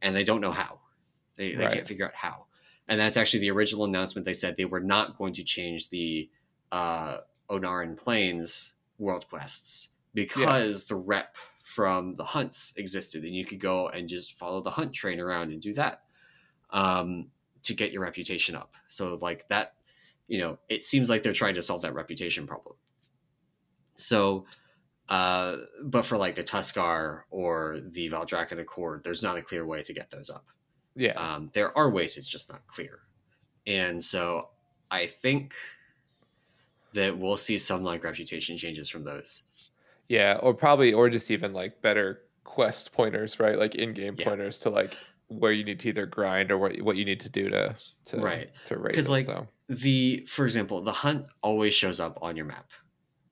[0.00, 0.80] and they don't know how.
[1.36, 1.72] They, they Right.
[1.74, 2.46] can't figure out how.
[2.88, 4.24] And that's actually the original announcement.
[4.24, 6.30] They said they were not going to change the
[6.72, 7.18] uh,
[7.50, 13.88] Ohn'ahran Plains world quests because the rep from the hunts existed and you could go
[13.88, 16.02] and just follow the hunt train around and do that
[16.70, 17.26] um,
[17.62, 18.72] to get your reputation up.
[18.88, 19.74] So, like that,
[20.28, 22.76] you know, it seems like they're trying to solve that reputation problem.
[23.96, 24.46] So,
[25.08, 29.82] uh, but for like the Tuskarr or the Valdrakken Accord, there's not a clear way
[29.82, 30.46] to get those up.
[30.94, 33.02] yeah, Um, there are ways, it's just not clear.
[33.66, 34.50] And so
[34.90, 35.54] I think
[36.92, 39.44] that we'll see some like reputation changes from those.
[40.08, 40.38] yeah.
[40.42, 43.58] Or probably, or just even like better quest pointers, right?
[43.58, 44.24] Like in-game Yeah.
[44.24, 44.96] pointers to like
[45.28, 47.76] where you need to either grind or what what you need to do to
[48.06, 48.50] to Right.
[48.64, 49.12] to raise 'Cause, it.
[49.12, 52.70] like, so The, for example, the hunt always shows up on your map.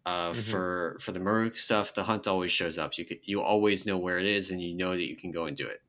[0.06, 0.42] Uh, Mhm.
[0.50, 2.98] For for the Maruuk stuff, the hunt always shows up.
[2.98, 5.46] You could, you always know where it is, and you know that you can go
[5.46, 5.82] and do it.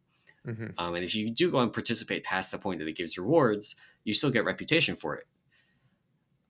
[0.45, 0.73] mhm.
[0.77, 3.75] Um, and if you do go and participate past the point that it gives rewards,
[4.05, 5.27] you still get reputation for it.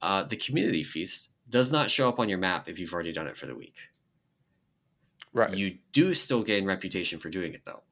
[0.01, 3.27] Uh, the community feast does not show up on your map if you've already done
[3.27, 3.77] it for the week.
[5.33, 5.57] right.
[5.57, 7.83] You do still gain reputation for doing it though.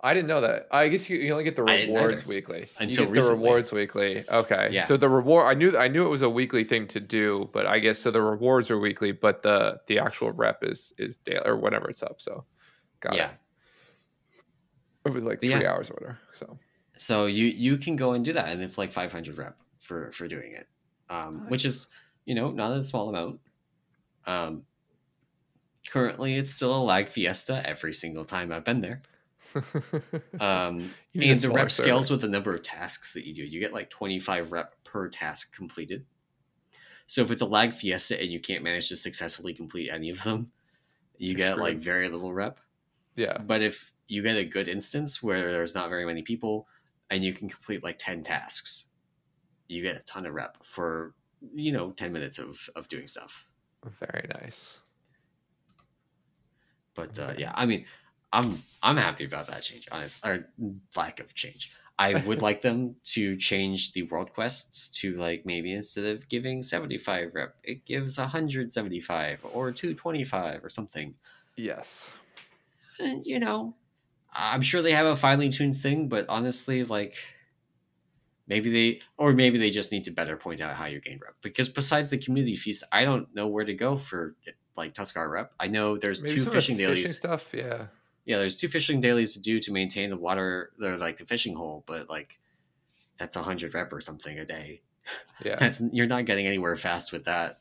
[0.00, 0.68] I didn't know that.
[0.70, 2.68] I guess you, you only get the rewards weekly.
[2.78, 4.24] Until you get the rewards weekly.
[4.28, 4.68] Okay.
[4.70, 4.84] Yeah.
[4.84, 7.66] So the reward I knew I knew it was a weekly thing to do, but
[7.66, 11.40] I guess so the rewards are weekly, but the the actual rep is is daily
[11.46, 12.20] or whenever it's up.
[12.20, 12.44] So
[13.00, 13.30] got yeah.
[13.30, 13.30] it.
[15.06, 15.72] It was like But three yeah.
[15.72, 16.18] hours or whatever.
[16.34, 16.58] So
[16.96, 20.28] So you you can go and do that, and it's like 500 rep for for
[20.28, 20.68] doing it,
[21.08, 21.88] um, which is
[22.26, 23.40] you know not a small amount.
[24.26, 24.64] Um,
[25.88, 29.00] currently, it's still a lag fiesta every single time I've been there.
[30.40, 31.86] Um, You need a and the rep server.
[31.88, 33.42] scales with the number of tasks that you do.
[33.44, 36.04] You get like 25 rep per task completed.
[37.06, 40.22] So if it's a lag fiesta and you can't manage to successfully complete any of
[40.24, 40.50] them,
[41.18, 42.58] you You're get like very little rep.
[43.14, 43.38] yeah.
[43.38, 46.66] But if you get a good instance where there's not very many people
[47.10, 48.86] and you can complete like 10 tasks,
[49.68, 51.14] you get a ton of rep for,
[51.54, 53.46] you know, 10 minutes of, of doing stuff.
[54.00, 54.80] Very nice.
[56.94, 57.84] But uh, yeah, I mean,
[58.32, 60.48] I'm I'm happy about that change, honest or
[60.96, 61.72] lack of change.
[61.98, 66.62] I would like them to change the world quests to like maybe instead of giving
[66.62, 71.14] 75 rep, it gives 175 or 225 or something.
[71.56, 72.10] Yes.
[72.98, 73.74] And, you know,
[74.32, 77.14] I'm sure they have a finely tuned thing, but honestly, like
[78.48, 81.34] Maybe they, or maybe they just need to better point out how you gain rep.
[81.42, 84.36] Because besides the community feast, I don't know where to go for
[84.76, 85.52] like Tuskarr rep.
[85.58, 87.16] I know there's Maybe two some of the fishing fishing dailies.
[87.16, 87.52] stuff.
[87.52, 87.86] Yeah.
[88.26, 91.54] Yeah, there's two fishing dailies to do to maintain the water, the like the fishing
[91.54, 92.38] hole, but like
[93.18, 94.82] that's a hundred rep or something a day.
[95.42, 95.56] Yeah.
[95.60, 97.60] That's you're not getting anywhere fast with that.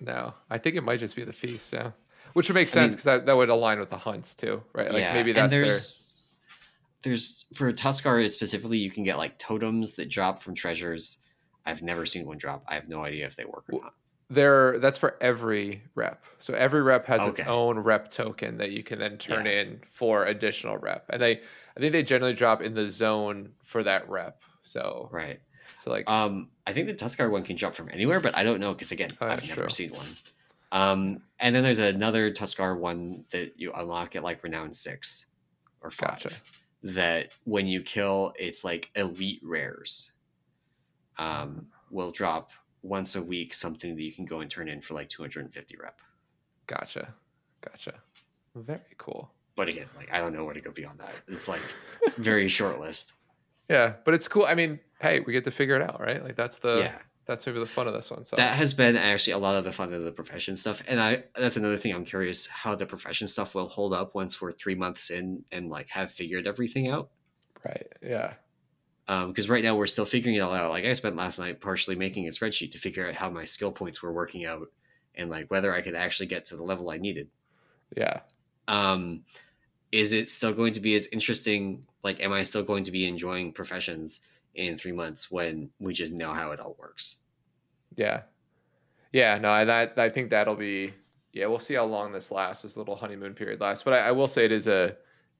[0.00, 1.72] No, I think it might just be the feast.
[1.72, 1.90] Yeah.
[2.32, 4.62] Which would make I sense mean- because that, that would align with the hunts too,
[4.72, 4.90] right?
[4.90, 5.60] Like yeah, maybe and that's their.
[5.62, 6.18] there's
[7.02, 11.18] there's for Tuskarr specifically, you can get like totems that drop from treasures.
[11.66, 12.64] I've never seen one drop.
[12.66, 13.94] I have no idea if they work or not.
[14.28, 16.24] There, that's for every rep.
[16.40, 19.60] So every rep has its own rep token that you can then turn Yeah.
[19.60, 21.06] in for additional rep.
[21.10, 21.42] And they,
[21.76, 24.42] I think they generally drop in the zone for that rep.
[24.64, 25.40] So, Right.
[25.80, 28.58] so like, Um, I think the Tuskarr one can drop from anywhere, but I don't
[28.58, 29.70] know because again, Oh, I've that's never true.
[29.70, 30.16] seen one.
[30.72, 35.26] Um, and then there's another Tuskarr one that you unlock at like Renown six
[35.82, 36.20] or five.
[36.24, 36.30] Gotcha.
[36.82, 40.12] That when you kill, it's like elite rares.
[41.16, 42.50] Um, will drop
[42.86, 46.00] once a week something that you can go and turn in for like 250 rep.
[46.66, 47.14] gotcha,
[47.60, 47.94] gotcha.
[48.54, 49.30] Very cool.
[49.54, 51.12] But again, like I don't know where to go beyond that.
[51.28, 51.60] It's like
[52.16, 53.12] very short list.
[53.68, 54.44] Yeah, but it's cool.
[54.44, 56.22] I mean, hey, we get to figure it out, right?
[56.22, 56.98] Like that's the yeah.
[57.26, 58.24] that's maybe the fun of this one.
[58.24, 61.00] So that has been actually a lot of the fun of the profession stuff and
[61.00, 64.52] i that's another thing i'm curious how the profession stuff will hold up once we're
[64.52, 67.10] three months in and like have figured everything out
[67.64, 68.34] right, yeah,
[69.06, 71.94] because right now we're still figuring it all out like i spent last night partially
[71.94, 74.68] making a spreadsheet to figure out how my skill points were working out
[75.14, 77.28] and like whether i could actually get to the level i needed
[77.96, 78.20] yeah,
[78.66, 79.22] um
[79.92, 83.06] is it still going to be as interesting like am i still going to be
[83.06, 84.22] enjoying professions
[84.56, 87.20] in three months when we just know how it all works
[87.96, 88.22] yeah,
[89.12, 89.38] yeah.
[89.38, 90.92] No, I that I think that'll be.
[91.32, 92.62] Yeah, we'll see how long this lasts.
[92.62, 93.84] This little honeymoon period lasts.
[93.84, 94.96] But I, I will say it is a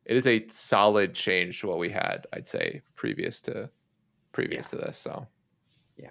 [0.06, 2.26] it is a solid change to what we had.
[2.32, 3.70] I'd say previous to
[4.32, 4.98] previous to this.
[4.98, 5.26] So
[5.96, 6.10] yeah.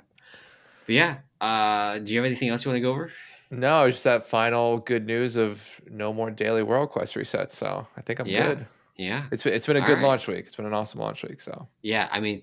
[0.86, 3.12] but yeah uh do you have anything else you want to go over
[3.52, 7.52] no, it's just that final good news of no more daily world quest resets.
[7.52, 8.44] So I think I'm Yeah.
[8.56, 8.68] good.
[8.98, 10.04] yeah It's been, it's been a All good right.
[10.04, 10.46] launch week.
[10.48, 11.40] It's been an awesome launch week.
[11.40, 12.42] So Yeah, I mean,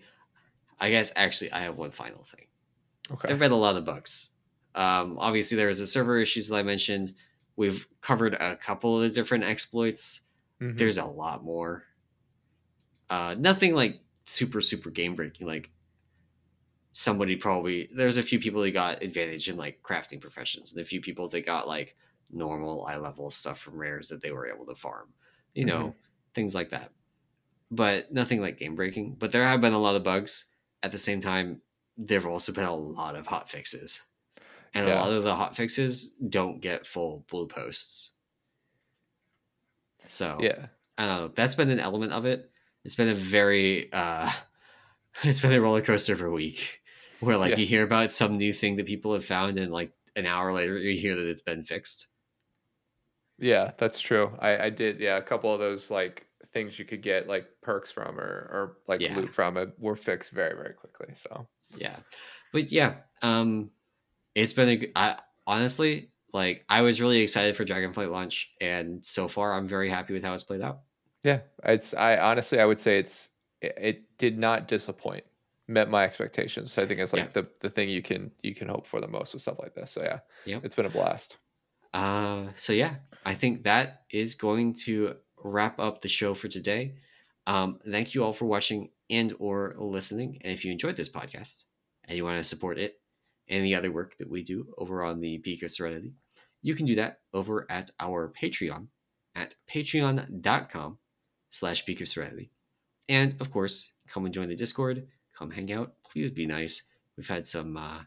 [0.78, 2.46] I guess actually I have one final thing.
[3.10, 4.30] okay, There've read a lot of books.
[4.76, 7.14] Um, obviously, there was the server issues that I mentioned.
[7.56, 10.22] We've covered a couple of the different exploits.
[10.62, 10.76] Mhm.
[10.78, 11.84] There's a lot more.
[13.10, 15.46] Uh, nothing like super super game breaking.
[15.46, 15.70] Like
[16.92, 20.84] somebody probably there's a few people that got advantage in like crafting professions, and a
[20.84, 21.96] few people that got like
[22.30, 25.12] normal eye level stuff from rares that they were able to farm.
[25.54, 25.94] You know,
[26.34, 26.92] things like that.
[27.70, 29.16] But nothing like game breaking.
[29.16, 30.46] But there have been a lot of bugs.
[30.82, 31.62] At the same time,
[31.98, 34.02] there have also been a lot of hot fixes.
[34.74, 38.12] And a lot of the hot fixes don't get full blue posts.
[40.06, 40.66] So yeah,
[40.98, 41.28] I don't know.
[41.28, 42.50] That's been an element of it.
[42.84, 44.30] It's been a very uh
[45.24, 46.80] it's been a roller coaster for a week.
[47.20, 47.56] Where like Yeah.
[47.56, 50.76] you hear about some new thing that people have found and like an hour later
[50.78, 52.08] you hear that it's been fixed.
[53.38, 54.36] Yeah, that's true.
[54.38, 55.00] I, I did.
[55.00, 58.78] Yeah, a couple of those like things you could get like perks from or or
[58.86, 59.14] like Yeah.
[59.14, 61.14] loot from it were fixed very very quickly.
[61.14, 61.96] So yeah
[62.52, 63.70] but yeah um
[64.34, 69.28] it's been a I, honestly like i was really excited for dragonflight launch and so
[69.28, 70.80] far i'm very happy with how it's played out
[71.24, 73.30] yeah, it's I honestly I would say it's
[73.60, 75.22] it, it did not disappoint.
[75.68, 76.72] Met my expectations.
[76.72, 77.42] So I think it's like Yeah.
[77.42, 79.92] the the thing you can you can hope for the most with stuff like this.
[79.92, 80.64] So yeah, Yep.
[80.64, 81.36] it's been a blast.
[81.94, 82.94] uh so yeah
[83.24, 85.14] i think that is going to
[85.44, 86.94] wrap up the show for today
[87.46, 91.64] um thank you all for watching and or listening and if you enjoyed this podcast
[92.04, 93.00] and you want to support it
[93.48, 96.14] and the other work that we do over on the peak of serenity
[96.62, 98.86] you can do that over at our patreon
[99.34, 100.98] at patreon.com
[101.50, 102.50] slash serenity
[103.08, 105.06] and of course come and join the discord
[105.36, 106.82] come hang out please be nice
[107.16, 108.00] we've had some uh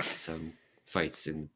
[0.00, 0.52] some
[0.86, 1.48] fights in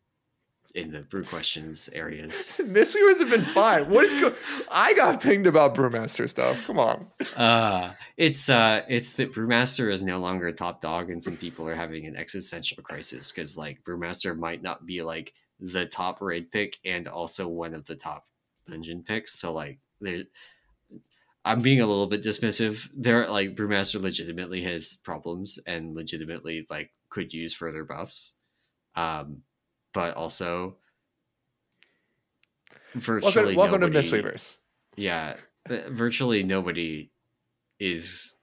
[0.75, 3.91] in the brew questions areas Mistweavers have been fine.
[3.91, 4.33] What is go?
[4.71, 6.67] I got pinged about Brewmaster stuff.
[6.67, 7.09] Come on.
[7.37, 11.69] uh it's uh it's that brewmaster is no longer a top dog and some people
[11.69, 16.51] are having an existential crisis because like brewmaster might not be like the top raid
[16.51, 18.27] pick and also one of the top
[18.69, 20.25] dungeon picks so like there
[21.45, 26.91] i'm being a little bit dismissive there like brewmaster legitimately has problems and legitimately like
[27.11, 28.39] could use further buffs
[28.97, 29.43] um
[29.93, 30.77] but also
[32.95, 34.57] virtually Welcome, welcome to nobody- Mistweavers.
[34.97, 35.37] yeah
[35.71, 37.11] uh, virtually nobody
[37.79, 38.37] is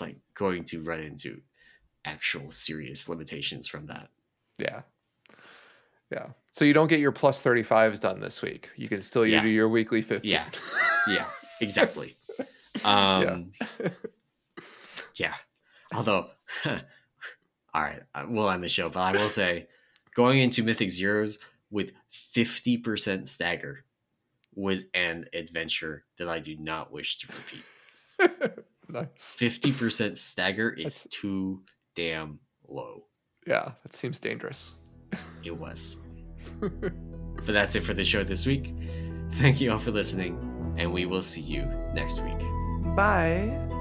[0.00, 1.40] like going to run into
[2.04, 4.08] actual serious limitations from that
[4.58, 4.82] Yeah.
[6.14, 6.26] Yeah.
[6.52, 8.70] So you don't get your plus 35s done this week.
[8.76, 9.42] You can still Yeah.
[9.42, 10.30] do your weekly 15.
[10.30, 10.48] Yeah.
[11.08, 11.26] yeah
[11.60, 12.16] exactly
[12.84, 13.50] um
[15.16, 15.34] yeah
[15.94, 16.28] Although,
[16.66, 16.72] all
[17.74, 19.68] right, we'll end the show, but I will say
[20.16, 21.38] going into Mythic Zeros
[21.70, 21.90] with
[22.34, 23.84] 50% stagger
[24.56, 28.64] was an adventure that I do not wish to repeat.
[28.88, 29.36] nice.
[29.40, 31.62] 50% stagger is That's- too
[31.94, 33.04] damn low.
[33.46, 34.72] Yeah, that seems dangerous.
[35.44, 36.02] It was.
[36.60, 38.74] But that's it for the show this week.
[39.32, 42.38] Thank you all for listening, and we will see you next week.
[42.94, 43.73] Bye.